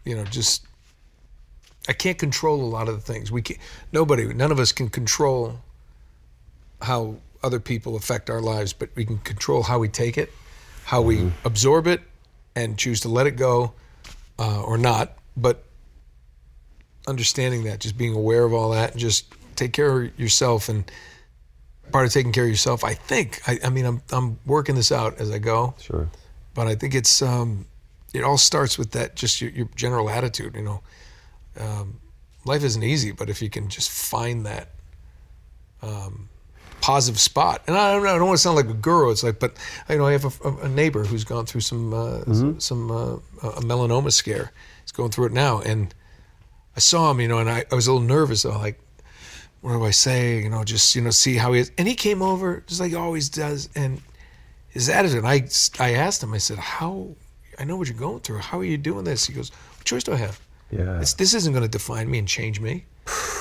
you 0.04 0.16
know, 0.16 0.24
just 0.26 0.66
I 1.88 1.94
can't 1.94 2.18
control 2.18 2.64
a 2.64 2.66
lot 2.66 2.88
of 2.90 2.96
the 2.96 3.02
things. 3.02 3.32
We 3.32 3.42
can 3.42 3.58
nobody, 3.92 4.34
none 4.34 4.52
of 4.52 4.60
us 4.60 4.72
can 4.72 4.90
control 4.90 5.62
how 6.82 7.18
other 7.44 7.60
people 7.60 7.96
affect 7.96 8.30
our 8.30 8.42
lives, 8.42 8.74
but 8.74 8.90
we 8.96 9.06
can 9.06 9.20
control 9.20 9.64
how 9.64 9.80
we 9.80 9.90
take 9.90 10.18
it, 10.18 10.32
how 10.86 11.02
we 11.02 11.32
absorb 11.46 11.88
it, 11.88 12.02
and 12.56 12.78
choose 12.78 13.00
to 13.02 13.10
let 13.10 13.28
it 13.28 13.36
go 13.36 13.74
uh, 14.40 14.64
or 14.64 14.78
not. 14.78 15.18
But 15.38 15.64
understanding 17.08 17.64
that, 17.66 17.80
just 17.80 17.98
being 17.98 18.16
aware 18.16 18.44
of 18.44 18.54
all 18.54 18.72
that, 18.72 18.92
and 18.92 19.00
just 19.00 19.34
take 19.62 19.74
care 19.74 20.01
of 20.03 20.20
yourself. 20.20 20.70
And 20.70 20.89
part 21.91 22.05
of 22.07 22.12
taking 22.14 22.32
care 22.32 22.45
of 22.45 22.49
yourself, 22.49 22.84
I 22.84 22.93
think, 22.93 23.41
I, 23.47 23.59
I 23.66 23.70
mean, 23.70 23.86
I'm 23.86 24.01
I'm 24.12 24.39
working 24.45 24.76
this 24.76 24.91
out 24.91 25.20
as 25.20 25.30
I 25.32 25.39
go. 25.39 25.74
Sure. 25.80 26.07
But 26.53 26.68
I 26.68 26.76
think 26.76 26.93
it's 26.95 27.22
um, 27.22 27.66
it 28.14 28.24
all 28.24 28.38
starts 28.38 28.78
with 28.78 28.91
that, 28.91 29.16
just 29.16 29.41
your, 29.41 29.51
your 29.51 29.68
general 29.76 30.09
attitude. 30.09 30.55
You 30.55 30.64
know, 30.64 30.82
um, 31.59 31.99
life 32.45 32.64
isn't 32.64 32.84
easy, 32.84 33.12
but 33.12 33.30
if 33.30 33.41
you 33.41 33.49
can 33.49 33.70
just 33.70 33.89
find 33.89 34.45
that 34.45 34.68
um, 35.82 36.30
positive 36.82 37.20
spot, 37.20 37.62
and 37.68 37.76
I 37.78 37.93
don't 37.93 38.03
know, 38.03 38.09
I 38.16 38.18
don't 38.18 38.28
want 38.28 38.38
to 38.38 38.41
sound 38.43 38.55
like 38.57 38.70
a 38.70 38.74
guru. 38.74 39.12
It's 39.12 39.24
like, 39.24 39.39
but 39.39 39.55
you 39.89 39.97
know, 39.97 40.07
I 40.07 40.12
have 40.14 40.26
a, 40.43 40.49
a 40.64 40.70
neighbor 40.70 41.03
who's 41.05 41.24
gone 41.24 41.45
through 41.45 41.62
some 41.62 41.93
uh, 41.93 42.20
Mhm. 42.26 42.62
some 42.62 42.91
uh, 42.91 43.16
a 43.59 43.62
melanoma 43.62 44.12
scare. 44.12 44.51
He's 44.84 44.91
going 44.91 45.12
through 45.12 45.28
it 45.28 45.34
now, 45.34 45.62
and 45.62 45.93
I 46.76 46.80
saw 46.80 47.12
him, 47.12 47.20
you 47.22 47.28
know, 47.28 47.39
and 47.39 47.49
I, 47.49 47.66
I 47.72 47.76
was 47.76 47.88
a 47.88 47.93
little 47.93 48.07
nervous. 48.07 48.41
though, 48.43 48.57
like, 48.57 48.80
what 49.62 49.74
do 49.74 49.84
I 49.84 49.91
say? 49.91 50.41
You 50.41 50.49
know, 50.49 50.64
just 50.64 50.95
you 50.95 51.01
know, 51.01 51.12
see 51.12 51.36
how 51.36 51.53
he 51.53 51.62
is. 51.62 51.72
And 51.78 51.88
he 51.88 51.95
came 51.95 52.22
over 52.22 52.64
just 52.68 52.82
like 52.82 52.89
he 52.89 52.95
always 52.95 53.30
does, 53.30 53.70
and 53.76 54.01
his 54.70 54.89
attitude. 54.89 55.24
I 55.24 55.47
I 55.80 55.93
asked 55.93 56.24
him. 56.24 56.34
I 56.34 56.39
said, 56.39 56.57
"How? 56.57 57.09
I 57.59 57.64
know 57.64 57.78
what 57.78 57.88
you're 57.88 57.97
going 57.97 58.22
through. 58.22 58.39
How 58.39 58.59
are 58.59 58.66
you 58.66 58.78
doing 58.78 59.03
this?" 59.03 59.26
He 59.26 59.34
goes, 59.34 59.51
"What 59.78 59.86
choice 59.86 60.03
do 60.03 60.14
I 60.14 60.18
have? 60.18 60.39
Yeah. 60.72 60.99
It's, 60.99 61.14
this 61.14 61.34
isn't 61.34 61.53
going 61.53 61.64
to 61.64 61.70
define 61.70 62.09
me 62.09 62.18
and 62.20 62.28
change 62.28 62.59
me." 62.59 62.86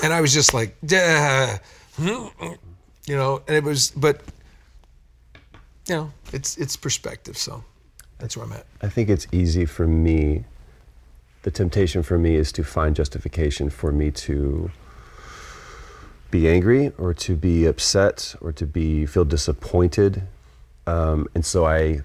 And 0.03 0.13
I 0.13 0.21
was 0.21 0.33
just 0.33 0.53
like, 0.53 0.77
"Duh." 0.85 1.59
you 1.99 3.17
know, 3.17 3.43
and 3.47 3.57
it 3.57 3.65
was, 3.65 3.91
but 3.91 4.23
you 5.89 5.95
know, 5.95 6.13
it's 6.33 6.57
it's 6.59 6.77
perspective. 6.77 7.37
So 7.37 7.65
that's 8.19 8.37
where 8.37 8.47
I'm 8.47 8.53
at. 8.53 8.67
I 8.83 8.89
think 8.89 9.09
it's 9.09 9.27
easy 9.33 9.65
for 9.65 9.87
me. 9.87 10.45
The 11.43 11.51
temptation 11.51 12.03
for 12.03 12.19
me 12.19 12.37
is 12.37 12.53
to 12.53 12.63
find 12.63 12.95
justification 12.95 13.71
for 13.71 13.93
me 13.93 14.11
to 14.11 14.71
be 16.31 16.49
angry 16.49 16.93
or 16.99 17.15
to 17.15 17.37
be 17.37 17.67
upset 17.67 18.35
or 18.41 18.53
to 18.53 18.67
be 18.67 19.07
feel 19.07 19.25
disappointed, 19.25 20.23
um, 20.87 21.29
and 21.35 21.45
so 21.45 21.67
I 21.67 22.01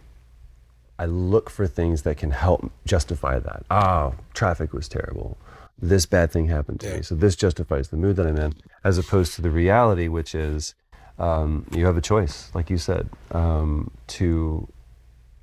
I 0.97 1.05
look 1.05 1.49
for 1.49 1.67
things 1.67 2.03
that 2.03 2.17
can 2.17 2.32
help 2.32 2.71
justify 2.86 3.39
that. 3.39 3.65
Ah, 3.69 4.13
traffic 4.34 4.73
was 4.73 4.88
terrible. 4.88 5.38
This 5.78 6.05
bad 6.05 6.32
thing 6.32 6.47
happened 6.47 6.80
to 6.82 6.95
me, 6.97 7.01
so 7.01 7.15
this 7.15 7.36
justifies 7.36 7.89
the 7.89 7.97
mood 7.97 8.15
that 8.15 8.26
I'm 8.26 8.38
in, 8.38 8.53
as 8.84 8.97
opposed 8.97 9.34
to 9.36 9.41
the 9.41 9.49
reality, 9.49 10.07
which 10.07 10.34
is 10.34 10.73
um, 11.19 11.65
you 11.71 11.86
have 11.86 11.97
a 11.97 12.01
choice, 12.01 12.49
like 12.53 12.69
you 12.69 12.78
said, 12.78 13.09
um, 13.32 13.91
to 14.07 14.67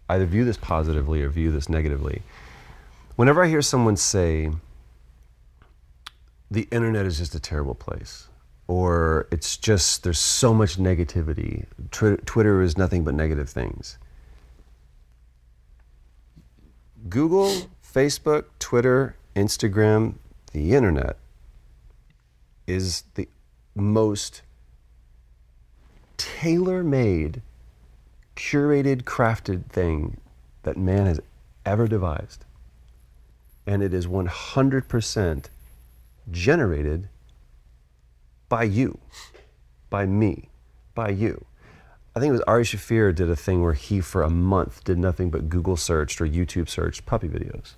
either 0.08 0.24
view 0.26 0.44
this 0.44 0.56
positively 0.56 1.22
or 1.22 1.28
view 1.28 1.50
this 1.50 1.68
negatively. 1.68 2.22
Whenever 3.16 3.44
I 3.44 3.48
hear 3.48 3.62
someone 3.62 3.96
say, 3.96 4.50
the 6.50 6.68
internet 6.70 7.06
is 7.06 7.18
just 7.18 7.34
a 7.34 7.40
terrible 7.40 7.74
place, 7.74 8.28
or 8.68 9.26
it's 9.30 9.56
just, 9.56 10.02
there's 10.02 10.18
so 10.18 10.54
much 10.54 10.76
negativity, 10.78 11.66
Twi- 11.90 12.18
Twitter 12.24 12.62
is 12.62 12.78
nothing 12.78 13.04
but 13.04 13.14
negative 13.14 13.48
things. 13.48 13.98
Google, 17.08 17.68
Facebook, 17.84 18.44
Twitter, 18.58 19.16
Instagram, 19.34 20.14
the 20.52 20.74
internet 20.74 21.16
is 22.66 23.04
the 23.14 23.28
most 23.74 24.42
tailor 26.16 26.84
made, 26.84 27.42
curated, 28.36 29.02
crafted 29.02 29.66
thing 29.66 30.18
that 30.62 30.76
man 30.76 31.06
has 31.06 31.20
ever 31.66 31.88
devised. 31.88 32.44
And 33.66 33.82
it 33.82 33.92
is 33.92 34.06
100% 34.06 35.44
generated 36.30 37.08
by 38.52 38.64
you, 38.64 38.98
by 39.88 40.04
me, 40.04 40.50
by 40.94 41.08
you. 41.08 41.46
I 42.14 42.20
think 42.20 42.28
it 42.28 42.32
was 42.32 42.42
Ari 42.42 42.64
Shaffir 42.64 43.14
did 43.14 43.30
a 43.30 43.34
thing 43.34 43.62
where 43.62 43.72
he, 43.72 44.02
for 44.02 44.22
a 44.22 44.28
month, 44.28 44.84
did 44.84 44.98
nothing 44.98 45.30
but 45.30 45.48
Google 45.48 45.78
searched 45.78 46.20
or 46.20 46.26
YouTube 46.26 46.68
searched 46.68 47.06
puppy 47.06 47.28
videos. 47.28 47.76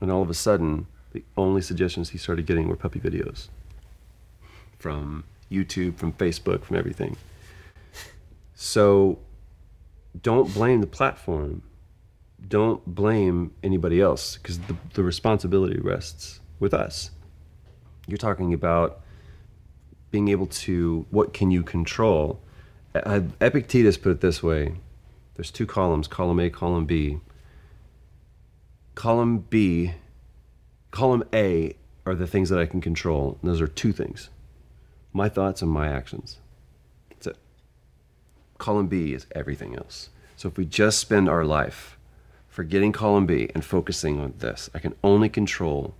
And 0.00 0.10
all 0.10 0.22
of 0.22 0.30
a 0.30 0.34
sudden, 0.34 0.86
the 1.12 1.22
only 1.36 1.60
suggestions 1.60 2.08
he 2.08 2.16
started 2.16 2.46
getting 2.46 2.68
were 2.68 2.76
puppy 2.76 3.00
videos 3.00 3.48
from 4.78 5.24
YouTube, 5.52 5.98
from 5.98 6.14
Facebook, 6.14 6.64
from 6.64 6.78
everything. 6.78 7.18
So 8.54 9.18
don't 10.22 10.54
blame 10.54 10.80
the 10.80 10.86
platform. 10.86 11.60
Don't 12.48 12.82
blame 12.86 13.52
anybody 13.62 14.00
else 14.00 14.38
because 14.38 14.58
the, 14.60 14.76
the 14.94 15.02
responsibility 15.02 15.78
rests 15.78 16.40
with 16.60 16.72
us. 16.72 17.10
You're 18.06 18.16
talking 18.16 18.54
about 18.54 19.02
being 20.10 20.28
able 20.28 20.46
to, 20.46 21.06
what 21.10 21.32
can 21.32 21.50
you 21.50 21.62
control? 21.62 22.40
Uh, 22.94 23.20
Epictetus 23.40 23.96
put 23.96 24.12
it 24.12 24.20
this 24.20 24.42
way 24.42 24.76
there's 25.38 25.52
two 25.52 25.66
columns, 25.66 26.08
column 26.08 26.40
A, 26.40 26.50
column 26.50 26.84
B. 26.84 27.20
Column 28.96 29.38
B, 29.48 29.94
column 30.90 31.22
A 31.32 31.76
are 32.04 32.16
the 32.16 32.26
things 32.26 32.48
that 32.48 32.58
I 32.58 32.66
can 32.66 32.80
control. 32.80 33.38
And 33.40 33.48
those 33.48 33.60
are 33.60 33.68
two 33.68 33.92
things 33.92 34.30
my 35.12 35.28
thoughts 35.28 35.62
and 35.62 35.70
my 35.70 35.86
actions. 35.86 36.38
That's 37.10 37.28
it. 37.28 37.36
Column 38.58 38.88
B 38.88 39.12
is 39.14 39.26
everything 39.32 39.76
else. 39.76 40.10
So 40.36 40.48
if 40.48 40.56
we 40.56 40.64
just 40.64 40.98
spend 40.98 41.28
our 41.28 41.44
life 41.44 41.96
forgetting 42.48 42.90
column 42.90 43.26
B 43.26 43.48
and 43.54 43.64
focusing 43.64 44.18
on 44.18 44.34
this, 44.38 44.68
I 44.74 44.80
can 44.80 44.96
only 45.04 45.28
control 45.28 45.94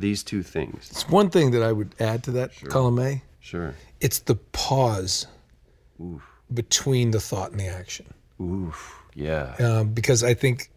these 0.00 0.22
two 0.22 0.42
things. 0.42 0.88
It's 0.90 1.08
one 1.08 1.30
thing 1.30 1.50
that 1.52 1.62
I 1.62 1.72
would 1.72 1.94
add 2.00 2.24
to 2.24 2.30
that 2.32 2.52
column 2.68 2.98
A. 2.98 3.22
Sure. 3.40 3.74
It's 4.00 4.18
the 4.20 4.34
pause 4.34 5.26
between 6.52 7.10
the 7.10 7.20
thought 7.20 7.50
and 7.52 7.60
the 7.60 7.66
action. 7.68 8.06
Oof. 8.40 8.94
Yeah. 9.14 9.54
Um, 9.58 9.92
because 9.92 10.24
I 10.24 10.34
think 10.34 10.70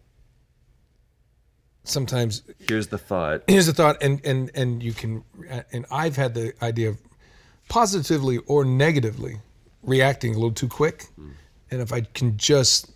sometimes 1.84 2.42
Here's 2.68 2.88
the 2.88 2.98
thought. 2.98 3.42
here's 3.46 3.66
the 3.66 3.72
thought, 3.72 4.02
and 4.02 4.20
and 4.24 4.50
and 4.54 4.82
you 4.82 4.92
can, 4.92 5.24
and 5.72 5.86
I've 5.90 6.16
had 6.16 6.34
the 6.34 6.52
idea 6.62 6.90
of 6.90 6.98
positively 7.68 8.38
or 8.46 8.64
negatively 8.64 9.40
reacting 9.82 10.32
a 10.32 10.34
little 10.34 10.52
too 10.52 10.68
quick, 10.68 11.06
and 11.70 11.80
if 11.80 11.92
I 11.92 12.02
can 12.02 12.36
just 12.36 12.90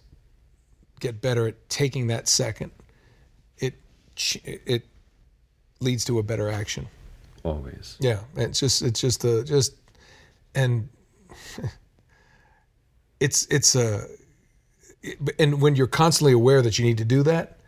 get 1.00 1.20
better 1.20 1.46
at 1.46 1.68
taking 1.68 2.08
that 2.08 2.28
second, 2.28 2.72
it 3.58 3.74
it 4.44 4.86
leads 5.80 6.04
to 6.06 6.18
a 6.18 6.22
better 6.22 6.48
action. 6.50 6.86
Always. 7.44 7.96
Yeah, 8.00 8.20
it's 8.36 8.60
just 8.60 8.82
it's 8.82 9.00
just 9.00 9.24
a 9.24 9.44
just 9.44 9.74
and 10.54 10.88
it's 13.20 13.46
it's 13.50 13.74
a 13.74 14.06
and 15.38 15.60
when 15.60 15.76
you're 15.76 15.86
constantly 15.86 16.32
aware 16.32 16.62
that 16.62 16.78
you 16.78 16.84
need 16.84 16.98
to 16.98 17.04
do 17.04 17.22
that, 17.22 17.58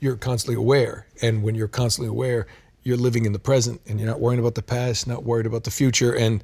you're 0.00 0.16
constantly 0.16 0.56
aware, 0.56 1.06
and 1.22 1.42
when 1.42 1.54
you're 1.54 1.68
constantly 1.68 2.08
aware, 2.08 2.46
you're 2.82 2.96
living 2.96 3.24
in 3.24 3.32
the 3.32 3.38
present, 3.38 3.80
and 3.86 4.00
you're 4.00 4.08
not 4.08 4.20
worrying 4.20 4.40
about 4.40 4.56
the 4.56 4.62
past, 4.62 5.06
not 5.06 5.22
worried 5.22 5.46
about 5.46 5.64
the 5.64 5.70
future, 5.70 6.12
and 6.14 6.42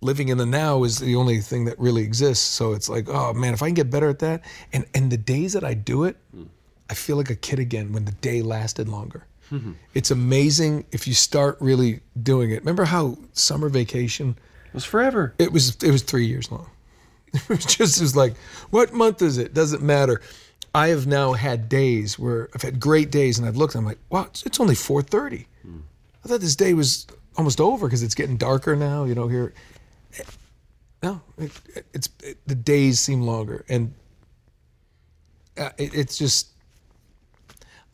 living 0.00 0.28
in 0.28 0.36
the 0.36 0.46
now 0.46 0.82
is 0.82 0.98
the 0.98 1.14
only 1.14 1.38
thing 1.38 1.64
that 1.66 1.78
really 1.78 2.02
exists. 2.02 2.44
So 2.44 2.72
it's 2.72 2.88
like, 2.88 3.08
oh 3.08 3.32
man, 3.32 3.54
if 3.54 3.62
I 3.62 3.66
can 3.66 3.74
get 3.74 3.90
better 3.90 4.08
at 4.08 4.18
that, 4.18 4.42
and 4.72 4.84
and 4.94 5.10
the 5.10 5.16
days 5.16 5.52
that 5.52 5.64
I 5.64 5.74
do 5.74 6.04
it, 6.04 6.16
hmm. 6.34 6.44
I 6.90 6.94
feel 6.94 7.16
like 7.16 7.30
a 7.30 7.36
kid 7.36 7.58
again 7.58 7.92
when 7.92 8.04
the 8.04 8.12
day 8.12 8.42
lasted 8.42 8.88
longer. 8.88 9.26
It's 9.94 10.10
amazing 10.10 10.86
if 10.92 11.06
you 11.06 11.14
start 11.14 11.58
really 11.60 12.00
doing 12.20 12.50
it. 12.50 12.60
Remember 12.60 12.84
how 12.84 13.18
summer 13.32 13.68
vacation 13.68 14.36
was 14.72 14.84
forever? 14.84 15.34
It 15.38 15.52
was 15.52 15.76
it 15.82 15.90
was 15.90 16.02
three 16.02 16.26
years 16.26 16.50
long. 16.50 16.68
It 17.34 17.48
was 17.48 17.64
just 17.64 17.98
it 17.98 18.02
was 18.02 18.14
like, 18.16 18.36
what 18.70 18.92
month 18.92 19.22
is 19.22 19.38
it? 19.38 19.54
Doesn't 19.54 19.82
matter. 19.82 20.20
I 20.74 20.88
have 20.88 21.06
now 21.06 21.32
had 21.32 21.68
days 21.68 22.18
where 22.18 22.48
I've 22.54 22.62
had 22.62 22.80
great 22.80 23.10
days, 23.10 23.38
and 23.38 23.46
I've 23.46 23.56
looked. 23.56 23.74
and 23.74 23.80
I'm 23.82 23.86
like, 23.86 23.98
wow, 24.10 24.26
it's, 24.44 24.60
only 24.60 24.74
4:30. 24.74 25.46
I 26.24 26.28
thought 26.28 26.40
this 26.40 26.56
day 26.56 26.72
was 26.74 27.06
almost 27.36 27.60
over 27.60 27.86
because 27.86 28.02
it's 28.02 28.14
getting 28.14 28.36
darker 28.36 28.76
now. 28.76 29.04
You 29.04 29.14
know 29.14 29.28
here. 29.28 29.52
No, 31.02 31.20
it, 31.38 31.50
it's 31.92 32.08
it, 32.22 32.38
the 32.46 32.54
days 32.54 33.00
seem 33.00 33.22
longer, 33.22 33.64
and 33.68 33.92
uh, 35.58 35.70
it, 35.78 35.94
it's 35.94 36.16
just 36.16 36.48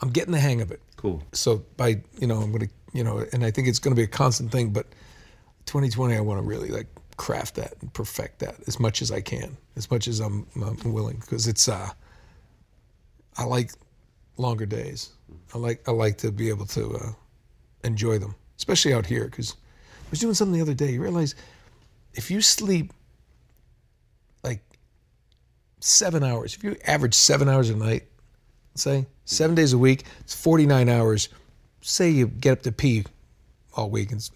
I'm 0.01 0.11
getting 0.11 0.33
the 0.33 0.41
hang 0.41 0.61
of 0.61 0.71
it. 0.71 0.81
Cool. 0.99 1.23
So 1.33 1.65
by 1.77 2.03
you 2.19 2.27
know 2.27 2.39
I'm 2.39 2.53
gonna 2.53 2.69
you 2.93 3.05
know, 3.05 3.25
and 3.33 3.45
I 3.45 3.51
think 3.51 3.69
it's 3.69 3.79
gonna 3.79 3.95
be 3.95 4.03
a 4.03 4.09
constant 4.09 4.51
thing. 4.51 4.71
But 4.71 4.87
2020, 5.67 6.17
I 6.17 6.21
want 6.21 6.41
to 6.41 6.47
really 6.47 6.69
like 6.71 6.89
craft 7.17 7.55
that 7.55 7.75
and 7.81 7.93
perfect 7.95 8.41
that 8.41 8.57
as 8.67 8.81
much 8.81 9.01
as 9.01 9.13
I 9.13 9.21
can, 9.21 9.57
as 9.77 9.91
much 9.91 10.09
as 10.09 10.19
I'm, 10.21 10.47
I'm 10.57 10.93
willing, 10.93 11.19
because 11.19 11.47
it's 11.47 11.69
uh, 11.69 11.91
I 13.37 13.45
like 13.45 13.73
longer 14.39 14.67
days. 14.67 15.11
I 15.55 15.59
like 15.59 15.89
I 15.89 15.93
like 15.93 16.19
to 16.19 16.33
be 16.33 16.49
able 16.49 16.67
to 16.67 16.97
uh, 16.97 17.13
enjoy 17.85 18.19
them, 18.19 18.35
especially 18.57 18.93
out 18.93 19.07
here. 19.07 19.27
Because 19.27 19.53
I 19.53 20.11
was 20.11 20.19
doing 20.19 20.35
something 20.35 20.55
the 20.55 20.63
other 20.63 20.75
day. 20.75 20.91
You 20.91 21.01
realize 21.01 21.37
if 22.15 22.29
you 22.29 22.41
sleep 22.41 22.93
like 24.43 24.63
seven 25.79 26.25
hours, 26.25 26.57
if 26.57 26.65
you 26.65 26.77
average 26.85 27.15
seven 27.15 27.49
hours 27.49 27.71
a 27.71 27.77
night, 27.77 28.03
say 28.75 29.07
seven 29.29 29.55
days 29.55 29.73
a 29.73 29.79
week, 29.79 30.05
it's 30.21 30.35
49 30.35 30.89
hours. 30.89 31.29
Say 31.81 32.11
you 32.11 32.27
get 32.27 32.53
up 32.53 32.63
to 32.63 32.73
pee 32.73 33.05
all 33.75 33.91
week, 33.91 34.11
and 34.11 34.29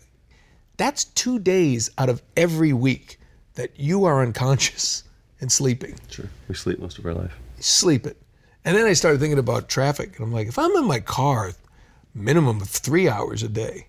that's 0.76 1.04
two 1.04 1.38
days 1.38 1.90
out 1.98 2.08
of 2.08 2.22
every 2.36 2.72
week 2.72 3.18
that 3.54 3.78
you 3.78 4.04
are 4.04 4.22
unconscious 4.22 5.04
and 5.40 5.50
sleeping. 5.50 5.96
Sure. 6.08 6.28
We 6.48 6.54
sleep 6.54 6.78
most 6.78 6.98
of 6.98 7.06
our 7.06 7.14
life. 7.14 7.34
Sleep 7.58 8.06
it. 8.06 8.16
And 8.64 8.76
then 8.76 8.86
I 8.86 8.92
started 8.92 9.18
thinking 9.18 9.38
about 9.38 9.68
traffic, 9.68 10.16
and 10.16 10.24
I'm 10.24 10.32
like, 10.32 10.46
if 10.46 10.58
I'm 10.58 10.74
in 10.76 10.86
my 10.86 11.00
car, 11.00 11.52
minimum 12.14 12.60
of 12.60 12.68
three 12.68 13.08
hours 13.08 13.42
a 13.42 13.48
day, 13.48 13.88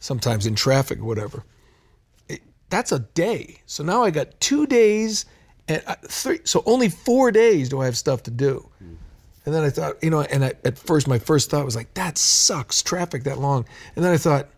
sometimes 0.00 0.46
in 0.46 0.54
traffic 0.54 0.98
or 0.98 1.04
whatever, 1.04 1.44
it, 2.28 2.40
that's 2.70 2.90
a 2.90 3.00
day. 3.00 3.60
So 3.66 3.84
now 3.84 4.02
I 4.02 4.10
got 4.10 4.40
two 4.40 4.66
days 4.66 5.26
and 5.68 5.82
uh, 5.86 5.94
three. 6.08 6.40
So 6.44 6.62
only 6.66 6.88
four 6.88 7.30
days 7.30 7.68
do 7.68 7.80
I 7.80 7.84
have 7.84 7.96
stuff 7.96 8.24
to 8.24 8.30
do. 8.30 8.68
And 9.46 9.54
then 9.54 9.64
I 9.64 9.70
thought, 9.70 10.02
you 10.02 10.10
know, 10.10 10.20
and 10.22 10.44
I, 10.44 10.52
at 10.64 10.78
first 10.78 11.08
my 11.08 11.18
first 11.18 11.50
thought 11.50 11.64
was 11.64 11.76
like, 11.76 11.94
that 11.94 12.18
sucks, 12.18 12.82
traffic 12.82 13.24
that 13.24 13.38
long. 13.38 13.64
And 13.96 14.04
then 14.04 14.12
I 14.12 14.16
thought, 14.18 14.48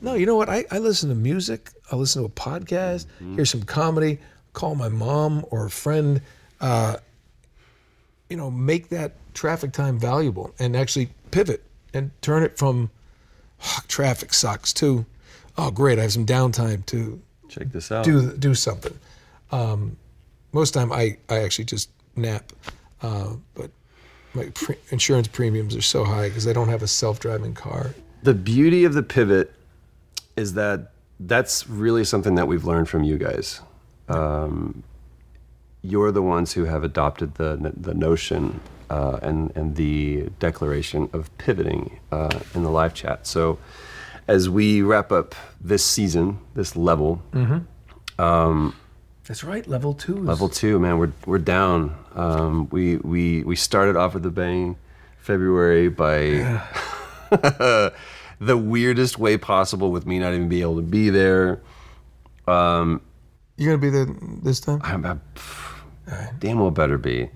no, 0.00 0.14
you 0.14 0.26
know 0.26 0.36
what? 0.36 0.48
I, 0.48 0.64
I 0.70 0.78
listen 0.78 1.08
to 1.08 1.14
music. 1.14 1.70
I 1.90 1.96
listen 1.96 2.22
to 2.22 2.26
a 2.26 2.30
podcast, 2.30 3.06
hear 3.34 3.44
some 3.44 3.64
comedy, 3.64 4.20
call 4.52 4.76
my 4.76 4.88
mom 4.88 5.44
or 5.50 5.66
a 5.66 5.70
friend. 5.70 6.20
Uh, 6.60 6.98
you 8.30 8.36
know, 8.36 8.50
make 8.50 8.90
that 8.90 9.14
traffic 9.34 9.72
time 9.72 9.98
valuable 9.98 10.54
and 10.58 10.76
actually 10.76 11.08
pivot 11.30 11.64
and 11.94 12.10
turn 12.22 12.42
it 12.42 12.58
from 12.58 12.90
"Oh, 13.64 13.78
traffic 13.88 14.32
sucks 14.34 14.72
to 14.74 15.06
oh 15.56 15.70
great, 15.70 15.98
I 15.98 16.02
have 16.02 16.12
some 16.12 16.26
downtime 16.26 16.86
to 16.86 17.20
check 17.48 17.70
this 17.72 17.90
out. 17.90 18.04
Do 18.04 18.32
do 18.36 18.54
something. 18.54 18.98
Um, 19.50 19.96
most 20.52 20.72
time 20.72 20.92
I 20.92 21.18
I 21.28 21.38
actually 21.38 21.64
just 21.66 21.90
nap, 22.16 22.52
uh, 23.02 23.34
but 23.54 23.70
my 24.34 24.46
pre- 24.54 24.76
insurance 24.90 25.28
premiums 25.28 25.74
are 25.76 25.82
so 25.82 26.04
high 26.04 26.28
because 26.28 26.46
I 26.46 26.52
don't 26.52 26.68
have 26.68 26.82
a 26.82 26.88
self-driving 26.88 27.54
car. 27.54 27.94
The 28.22 28.34
beauty 28.34 28.84
of 28.84 28.94
the 28.94 29.02
pivot 29.02 29.52
is 30.36 30.54
that 30.54 30.92
that's 31.20 31.68
really 31.68 32.04
something 32.04 32.34
that 32.36 32.46
we've 32.46 32.64
learned 32.64 32.88
from 32.88 33.02
you 33.04 33.18
guys. 33.18 33.60
Um, 34.08 34.82
you're 35.82 36.12
the 36.12 36.22
ones 36.22 36.52
who 36.52 36.64
have 36.64 36.82
adopted 36.84 37.34
the 37.36 37.72
the 37.76 37.94
notion 37.94 38.60
uh, 38.90 39.18
and 39.22 39.52
and 39.56 39.76
the 39.76 40.28
declaration 40.38 41.08
of 41.12 41.36
pivoting 41.38 42.00
uh, 42.12 42.38
in 42.54 42.62
the 42.62 42.70
live 42.70 42.94
chat. 42.94 43.26
So, 43.26 43.58
as 44.26 44.48
we 44.48 44.82
wrap 44.82 45.12
up 45.12 45.34
this 45.60 45.84
season, 45.84 46.38
this 46.54 46.74
level, 46.76 47.22
Mm-hmm. 47.32 48.20
um, 48.22 48.74
That's 49.28 49.44
right, 49.44 49.66
level 49.66 49.92
two. 49.92 50.16
level 50.16 50.48
two, 50.48 50.78
man, 50.78 50.96
we're 50.96 51.12
we're 51.26 51.38
down. 51.38 51.94
Um, 52.14 52.66
we 52.70 52.96
we 52.96 53.42
we 53.44 53.56
started 53.56 53.94
off 53.94 54.14
with 54.14 54.24
a 54.24 54.30
bang, 54.30 54.76
February 55.18 55.90
by 55.90 56.62
the 58.40 58.56
weirdest 58.56 59.18
way 59.18 59.36
possible, 59.36 59.90
with 59.92 60.06
me 60.06 60.18
not 60.18 60.32
even 60.32 60.48
being 60.48 60.62
able 60.62 60.76
to 60.76 60.82
be 60.82 61.10
there. 61.10 61.60
Um, 62.46 63.02
You 63.58 63.66
gonna 63.66 63.76
be 63.76 63.90
there 63.90 64.06
this 64.42 64.60
time? 64.60 64.80
I'm, 64.82 65.04
I'm 65.04 65.20
damn 66.38 66.58
well 66.58 66.70
better 66.70 66.96
be. 66.96 67.28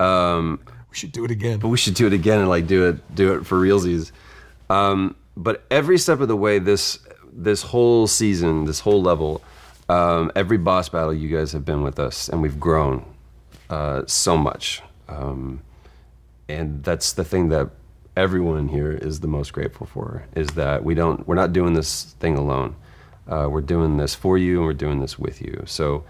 Um, 0.00 0.58
we 0.90 0.96
should 0.96 1.12
do 1.12 1.24
it 1.24 1.30
again. 1.30 1.60
But 1.60 1.68
we 1.68 1.78
should 1.78 1.94
do 1.94 2.08
it 2.08 2.12
again 2.12 2.40
and 2.40 2.48
like 2.48 2.66
do 2.66 2.88
it 2.88 3.14
do 3.14 3.34
it 3.34 3.46
for 3.46 3.56
realsies. 3.60 4.10
Um, 4.68 5.14
but 5.36 5.64
every 5.70 5.98
step 5.98 6.18
of 6.18 6.26
the 6.26 6.36
way, 6.36 6.58
this 6.58 6.98
this 7.32 7.62
whole 7.62 8.08
season, 8.08 8.64
this 8.64 8.80
whole 8.80 9.00
level, 9.00 9.42
um, 9.90 10.30
every 10.36 10.58
boss 10.58 10.88
battle, 10.88 11.12
you 11.12 11.28
guys 11.36 11.50
have 11.50 11.64
been 11.64 11.82
with 11.82 11.98
us, 11.98 12.28
and 12.28 12.40
we've 12.40 12.60
grown 12.60 13.04
uh, 13.68 14.02
so 14.06 14.38
much. 14.38 14.82
Um, 15.08 15.62
and 16.48 16.84
that's 16.84 17.12
the 17.12 17.24
thing 17.24 17.48
that 17.48 17.70
everyone 18.16 18.68
here 18.68 18.92
is 18.92 19.18
the 19.18 19.26
most 19.26 19.52
grateful 19.52 19.86
for 19.86 20.26
is 20.36 20.48
that 20.48 20.84
we 20.84 20.94
don't 20.94 21.26
we're 21.26 21.34
not 21.34 21.52
doing 21.52 21.72
this 21.74 22.14
thing 22.20 22.36
alone. 22.36 22.76
Uh, 23.26 23.48
we're 23.50 23.60
doing 23.60 23.96
this 23.96 24.14
for 24.14 24.38
you, 24.38 24.58
and 24.58 24.66
we're 24.66 24.72
doing 24.74 25.00
this 25.00 25.18
with 25.18 25.42
you. 25.42 25.62
So 25.66 26.04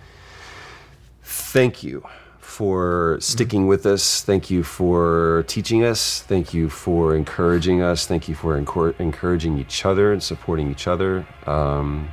thank 1.22 1.82
you 1.82 2.06
for 2.38 3.16
sticking 3.20 3.66
with 3.66 3.86
us. 3.86 4.22
Thank 4.22 4.50
you 4.50 4.62
for 4.62 5.44
teaching 5.46 5.84
us. 5.84 6.20
Thank 6.20 6.52
you 6.52 6.68
for 6.68 7.16
encouraging 7.16 7.80
us. 7.80 8.06
Thank 8.06 8.28
you 8.28 8.34
for 8.34 8.58
encouraging 8.58 9.58
each 9.58 9.86
other 9.86 10.12
and 10.12 10.22
supporting 10.22 10.70
each 10.70 10.86
other. 10.86 11.26
Um, 11.46 12.10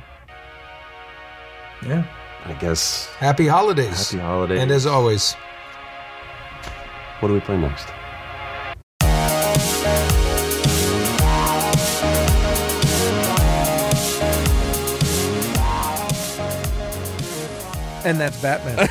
Yeah. 1.84 2.04
I 2.44 2.52
guess. 2.54 3.06
Happy 3.18 3.46
holidays. 3.46 4.10
Happy 4.10 4.22
holidays. 4.22 4.60
And 4.60 4.70
as 4.70 4.86
always, 4.86 5.34
What 7.20 7.28
do 7.28 7.34
we 7.34 7.40
play 7.40 7.58
next? 7.58 7.88
And 18.04 18.18
that's 18.18 18.40
Batman. 18.40 18.88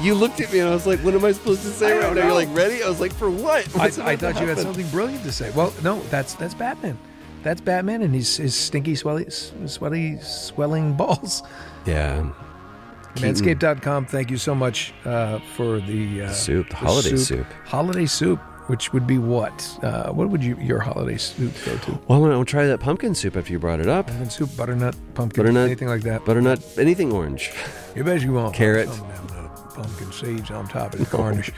you 0.00 0.14
looked 0.14 0.40
at 0.40 0.52
me 0.52 0.60
and 0.60 0.68
I 0.68 0.72
was 0.72 0.86
like, 0.86 1.00
"What 1.00 1.14
am 1.14 1.24
I 1.24 1.32
supposed 1.32 1.62
to 1.62 1.68
say 1.70 1.98
right 1.98 2.14
now?" 2.14 2.24
You're 2.24 2.32
like, 2.32 2.48
"Ready?" 2.52 2.82
I 2.82 2.88
was 2.88 3.00
like, 3.00 3.12
"For 3.12 3.28
what?" 3.28 3.66
I, 3.74 3.78
What's 3.78 3.98
I 3.98 4.12
about 4.12 4.20
to 4.28 4.32
thought 4.32 4.42
you 4.42 4.48
had 4.48 4.58
something 4.58 4.88
brilliant 4.88 5.24
to 5.24 5.32
say. 5.32 5.50
Well, 5.50 5.74
no, 5.82 6.00
that's 6.04 6.34
that's 6.34 6.54
Batman. 6.54 6.96
That's 7.42 7.60
Batman 7.60 8.02
and 8.02 8.14
his 8.14 8.36
his 8.36 8.54
stinky, 8.54 8.94
swelly, 8.94 9.30
sweaty, 9.68 10.18
swelling 10.20 10.94
balls. 10.94 11.42
Yeah. 11.86 12.30
Keaton. 13.16 13.34
Manscaped.com. 13.34 14.06
Thank 14.06 14.30
you 14.30 14.36
so 14.36 14.54
much 14.54 14.94
uh, 15.04 15.40
for 15.56 15.80
the 15.80 16.22
uh, 16.22 16.32
Soup, 16.32 16.68
the 16.68 16.76
holiday 16.76 17.16
soup. 17.16 17.44
Holiday 17.64 18.06
soup, 18.06 18.38
which 18.68 18.92
would 18.92 19.04
be 19.04 19.18
what? 19.18 19.78
Uh, 19.82 20.12
what 20.12 20.30
would 20.30 20.44
you 20.44 20.56
your 20.60 20.78
holiday 20.78 21.16
soup 21.16 21.52
go 21.66 21.76
to? 21.78 21.98
Well, 22.06 22.24
I'll 22.30 22.44
try 22.44 22.66
that 22.66 22.78
pumpkin 22.78 23.16
soup 23.16 23.36
after 23.36 23.50
you 23.52 23.58
brought 23.58 23.80
it 23.80 23.88
up. 23.88 24.06
Pumpkin 24.06 24.30
soup, 24.30 24.56
butternut, 24.56 24.94
pumpkin, 25.14 25.42
Butternut, 25.42 25.66
anything 25.66 25.88
like 25.88 26.02
that. 26.02 26.24
Butternut, 26.24 26.62
anything 26.78 27.10
orange. 27.12 27.50
You 27.96 28.04
bet 28.04 28.20
you 28.22 28.32
won't. 28.32 28.54
Carrot. 28.60 28.88
Some 28.88 29.10
of 29.10 29.28
them, 29.28 29.46
uh, 29.46 29.70
pumpkin 29.74 30.12
seeds 30.12 30.50
on 30.52 30.68
top 30.68 30.92
of 30.94 31.00
the 31.00 31.06
garnish. 31.16 31.50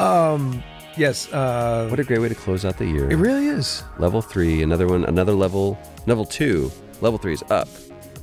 um, 0.00 0.60
yes. 0.96 1.32
Uh, 1.32 1.86
What 1.90 2.00
a 2.00 2.04
great 2.04 2.20
way 2.20 2.28
to 2.28 2.34
close 2.34 2.64
out 2.64 2.78
the 2.78 2.86
year. 2.86 3.10
It 3.10 3.16
really 3.16 3.46
is. 3.46 3.82
Level 3.98 4.22
three, 4.22 4.62
another 4.62 4.86
one, 4.86 5.04
another 5.04 5.32
level. 5.32 5.78
Level 6.06 6.24
two, 6.24 6.70
level 7.00 7.18
three 7.18 7.32
is 7.34 7.42
up. 7.50 7.68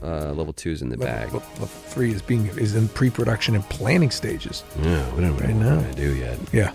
Uh, 0.01 0.33
level 0.33 0.51
two 0.51 0.69
is 0.71 0.81
in 0.81 0.89
the 0.89 0.97
bag. 0.97 1.31
Level, 1.31 1.39
level 1.53 1.67
three 1.67 2.11
is 2.11 2.21
being 2.21 2.47
is 2.57 2.75
in 2.75 2.89
pre-production 2.89 3.55
and 3.55 3.63
planning 3.69 4.11
stages. 4.11 4.63
Yeah, 4.81 5.01
whatever 5.15 5.41
Right 5.45 5.55
now. 5.55 5.79
I 5.79 5.91
do 5.93 6.13
yet. 6.15 6.37
Yeah, 6.51 6.73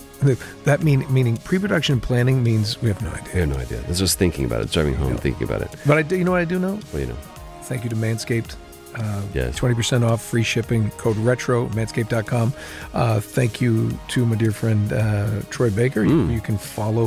that 0.64 0.82
mean 0.82 1.04
meaning 1.12 1.36
pre-production 1.36 1.92
and 1.94 2.02
planning 2.02 2.42
means 2.42 2.80
we 2.80 2.88
have 2.88 3.02
no 3.02 3.10
idea. 3.10 3.34
I 3.34 3.38
have 3.40 3.48
no 3.50 3.56
idea. 3.56 3.82
I 3.84 3.88
was 3.88 3.98
just 3.98 4.18
thinking 4.18 4.46
about 4.46 4.62
it, 4.62 4.70
driving 4.70 4.94
home, 4.94 5.18
thinking 5.18 5.42
about 5.42 5.60
it. 5.60 5.70
But 5.86 5.98
I 5.98 6.02
do. 6.02 6.16
You 6.16 6.24
know 6.24 6.30
what 6.30 6.40
I 6.40 6.46
do 6.46 6.58
know? 6.58 6.76
What 6.76 6.92
do 6.92 7.00
you 7.00 7.06
know? 7.06 7.16
Thank 7.64 7.84
you 7.84 7.90
to 7.90 7.96
Manscaped. 7.96 8.54
Uh, 8.98 9.22
Yes. 9.34 9.58
20% 9.58 10.02
off, 10.04 10.22
free 10.22 10.42
shipping, 10.42 10.90
code 10.92 11.16
retro, 11.18 11.66
manscaped.com. 11.68 12.52
Uh, 12.94 13.20
thank 13.20 13.60
you 13.60 13.96
to 14.08 14.24
my 14.26 14.36
dear 14.36 14.50
friend 14.52 14.92
uh, 14.92 15.42
Troy 15.50 15.70
Baker. 15.70 16.02
You, 16.04 16.10
Mm. 16.10 16.32
you 16.34 16.40
can 16.40 16.58
follow 16.58 17.04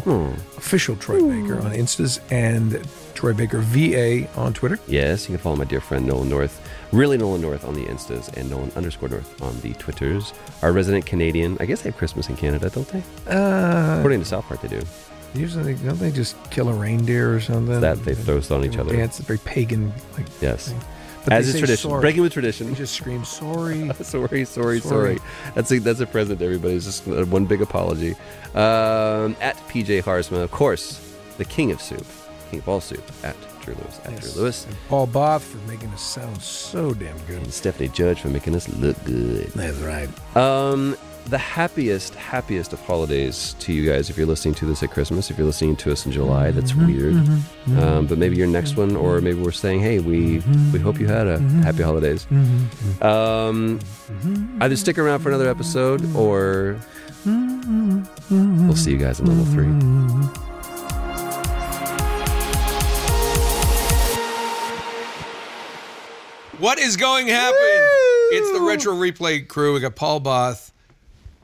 official 0.57 0.95
Troy 0.95 1.19
Baker 1.21 1.59
on 1.59 1.71
Instas 1.73 2.19
and 2.31 2.79
Troy 3.15 3.33
Baker 3.33 3.59
VA 3.59 4.27
on 4.39 4.53
Twitter. 4.53 4.79
Yes, 4.87 5.27
you 5.27 5.35
can 5.35 5.41
follow 5.43 5.55
my 5.57 5.65
dear 5.65 5.81
friend 5.81 6.05
Nolan 6.05 6.29
North, 6.29 6.61
really 6.91 7.17
Nolan 7.17 7.41
North 7.41 7.65
on 7.65 7.73
the 7.73 7.85
Instas, 7.85 8.31
and 8.37 8.49
Nolan 8.49 8.71
underscore 8.75 9.09
North 9.09 9.41
on 9.41 9.59
the 9.61 9.73
Twitters. 9.73 10.33
Our 10.61 10.71
resident 10.71 11.05
Canadian. 11.05 11.57
I 11.59 11.65
guess 11.65 11.81
they 11.81 11.89
have 11.89 11.97
Christmas 11.97 12.29
in 12.29 12.35
Canada, 12.37 12.69
don't 12.69 12.87
they? 12.87 13.03
Uh, 13.27 13.97
According 13.99 14.19
to 14.19 14.25
South 14.25 14.45
Park, 14.45 14.61
they 14.61 14.67
do. 14.69 14.81
usually, 15.33 15.73
don't 15.75 15.99
they 15.99 16.11
just 16.11 16.35
kill 16.51 16.69
a 16.69 16.73
reindeer 16.73 17.33
or 17.33 17.39
something? 17.41 17.79
That 17.81 18.03
they 18.05 18.13
throw 18.15 18.41
on 18.55 18.63
each 18.65 18.77
other. 18.77 18.95
Dance, 18.95 19.19
very 19.19 19.39
pagan. 19.39 19.91
Like, 20.17 20.25
Yes. 20.41 20.69
thing. 20.69 20.81
But 21.23 21.33
As 21.33 21.47
is 21.49 21.59
tradition. 21.59 21.89
sorry. 21.89 22.01
Breaking 22.01 22.21
with 22.23 22.33
tradition. 22.33 22.67
They 22.69 22.75
just 22.75 22.93
scream 22.95 23.23
sorry. 23.39 23.91
sorry, 24.01 24.45
sorry, 24.45 24.79
sorry. 24.79 25.19
That's 25.55 25.71
a 25.71 25.79
that's 25.79 25.99
a 25.99 26.07
present 26.07 26.39
to 26.39 26.45
everybody. 26.45 26.73
It's 26.75 26.85
just 26.85 27.07
uh, 27.07 27.25
one 27.25 27.45
big 27.45 27.61
apology. 27.61 28.15
Um, 28.55 29.35
at 29.39 29.55
PJ 29.69 30.03
Haarsma, 30.03 30.41
of 30.41 30.51
course, 30.51 30.99
the 31.37 31.45
king 31.45 31.71
of 31.71 31.81
soup, 31.81 32.05
king 32.49 32.59
of 32.59 32.67
all 32.69 32.81
soup. 32.81 33.03
At 33.23 33.35
Drew 33.61 33.75
Lewis. 33.75 33.99
At 34.05 34.11
Yes. 34.13 34.33
Drew 34.33 34.41
Lewis. 34.41 34.65
And 34.65 34.75
Paul 34.89 35.05
Both 35.07 35.43
for 35.43 35.57
making 35.69 35.89
us 35.89 36.01
sound 36.01 36.41
so 36.41 36.93
damn 36.95 37.17
good. 37.27 37.43
And 37.43 37.53
Stephanie 37.53 37.89
Judge 37.89 38.21
for 38.21 38.29
making 38.29 38.55
us 38.55 38.67
look 38.69 38.97
good. 39.05 39.47
That's 39.53 39.77
right. 39.77 40.09
Um, 40.35 40.97
the 41.25 41.37
happiest, 41.37 42.15
happiest 42.15 42.73
of 42.73 42.81
holidays 42.81 43.55
to 43.59 43.71
you 43.71 43.89
guys 43.89 44.09
if 44.09 44.17
you're 44.17 44.25
listening 44.25 44.53
to 44.55 44.65
this 44.65 44.83
at 44.83 44.91
Christmas. 44.91 45.29
If 45.29 45.37
you're 45.37 45.45
listening 45.45 45.75
to 45.77 45.91
us 45.91 46.05
in 46.05 46.11
July, 46.11 46.51
that's 46.51 46.73
mm-hmm, 46.73 46.87
weird. 46.87 47.13
Mm-hmm, 47.13 47.33
mm-hmm. 47.33 47.79
Um, 47.79 48.07
but 48.07 48.17
maybe 48.17 48.35
your 48.35 48.47
next 48.47 48.75
one, 48.75 48.95
or 48.95 49.21
maybe 49.21 49.41
we're 49.41 49.51
saying, 49.51 49.79
hey, 49.81 49.99
we 49.99 50.39
we 50.73 50.79
hope 50.79 50.99
you 50.99 51.07
had 51.07 51.27
a 51.27 51.39
happy 51.39 51.83
holidays. 51.83 52.27
Um, 53.01 53.79
either 54.59 54.75
stick 54.75 54.97
around 54.97 55.19
for 55.19 55.29
another 55.29 55.49
episode, 55.49 56.03
or 56.15 56.79
we'll 57.25 58.75
see 58.75 58.91
you 58.91 58.97
guys 58.97 59.19
in 59.19 59.27
level 59.27 59.45
three. 59.45 59.67
What 66.57 66.77
is 66.77 66.95
going 66.95 67.25
to 67.25 67.33
happen? 67.33 67.57
It's 68.33 68.51
the 68.53 68.61
Retro 68.61 68.93
Replay 68.93 69.47
crew. 69.47 69.73
We 69.73 69.79
got 69.79 69.95
Paul 69.95 70.19
Both, 70.19 70.70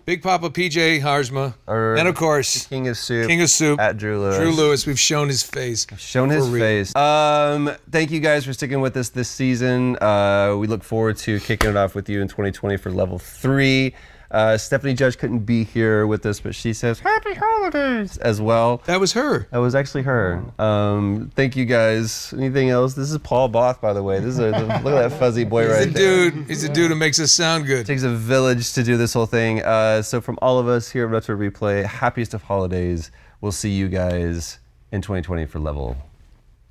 Big 0.07 0.23
Papa 0.23 0.49
PJ 0.49 1.01
Haarsma, 1.01 1.53
and 1.67 2.07
of 2.07 2.15
course, 2.15 2.65
King 2.67 2.87
of 2.87 2.97
Soup. 2.97 3.27
King 3.27 3.41
of 3.41 3.49
Soup. 3.49 3.77
At 3.77 3.97
Drew 3.97 4.21
Lewis. 4.21 4.37
Drew 4.37 4.51
Lewis. 4.51 4.87
We've 4.87 4.97
shown 4.97 5.27
his 5.27 5.43
face. 5.43 5.85
shown 5.97 6.29
his 6.29 6.47
real. 6.47 6.61
face. 6.61 6.95
Um, 6.95 7.71
thank 7.91 8.11
you 8.11 8.21
guys 8.21 8.45
for 8.45 8.53
sticking 8.53 8.79
with 8.79 8.95
us 8.95 9.09
this 9.09 9.27
season. 9.27 9.97
Uh, 9.97 10.55
we 10.57 10.67
look 10.67 10.85
forward 10.85 11.17
to 11.17 11.41
kicking 11.41 11.71
it 11.71 11.75
off 11.75 11.93
with 11.93 12.07
you 12.07 12.21
in 12.21 12.29
2020 12.29 12.77
for 12.77 12.89
level 12.89 13.19
three. 13.19 13.95
Uh, 14.29 14.57
Stephanie 14.57 14.93
Judge 14.93 15.17
couldn't 15.17 15.39
be 15.45 15.63
here 15.63 16.05
with 16.05 16.25
us, 16.25 16.39
but 16.41 16.53
she 16.53 16.73
says 16.73 16.99
happy 16.99 17.33
holidays 17.33 18.17
as 18.17 18.41
well. 18.41 18.81
That 18.85 18.99
was 18.99 19.13
her. 19.13 19.47
That 19.51 19.59
was 19.59 19.73
actually 19.73 20.03
her. 20.03 20.43
Um, 20.59 21.31
thank 21.35 21.55
you 21.55 21.65
guys. 21.65 22.33
Anything 22.37 22.69
else? 22.69 22.93
This 22.93 23.09
is 23.11 23.17
Paul 23.19 23.47
Both, 23.47 23.79
by 23.79 23.93
the 23.93 24.03
way. 24.03 24.19
This 24.19 24.33
is 24.33 24.39
a, 24.39 24.49
look 24.83 24.93
at 24.95 25.09
that 25.09 25.13
fuzzy 25.17 25.45
boy 25.45 25.63
He's 25.67 25.71
right 25.71 25.87
a 25.87 25.91
there. 25.91 26.31
dude. 26.31 26.47
He's 26.47 26.63
a 26.65 26.69
dude 26.73 26.89
who 26.91 26.95
makes 26.95 27.19
us 27.19 27.31
sound 27.31 27.65
good. 27.67 27.85
takes 27.85 28.03
a 28.03 28.09
village 28.13 28.73
to 28.73 28.83
do 28.83 28.97
this 28.97 29.13
whole 29.13 29.25
thing. 29.25 29.61
Uh, 29.63 30.01
so 30.01 30.19
from 30.19 30.37
all 30.41 30.59
of 30.59 30.67
us 30.67 30.89
here 30.89 31.05
at 31.05 31.11
Retro 31.11 31.37
Replay, 31.37 31.85
happiest 31.85 32.33
of 32.33 32.43
holidays. 32.43 33.11
We'll 33.39 33.51
see 33.53 33.69
you 33.69 33.87
guys 33.87 34.59
in 34.91 35.01
2020 35.01 35.45
for 35.45 35.59
level. 35.59 35.95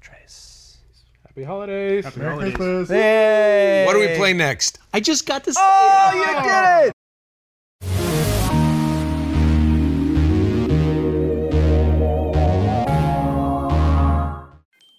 Trace. 0.01 0.79
Happy 1.27 1.45
holidays. 1.45 2.05
Happy 2.05 2.21
Merry 2.21 2.31
holidays. 2.33 2.55
Christmas. 2.57 2.89
Hey! 2.91 3.85
What 3.87 3.95
do 3.95 4.01
we 4.01 4.15
play 4.17 4.33
next? 4.33 4.79
I 4.93 5.01
just 5.01 5.27
got 5.27 5.45
this. 5.45 5.57
Oh, 5.59 6.13
you 6.15 6.43
did 6.43 6.89
it! 6.89 6.96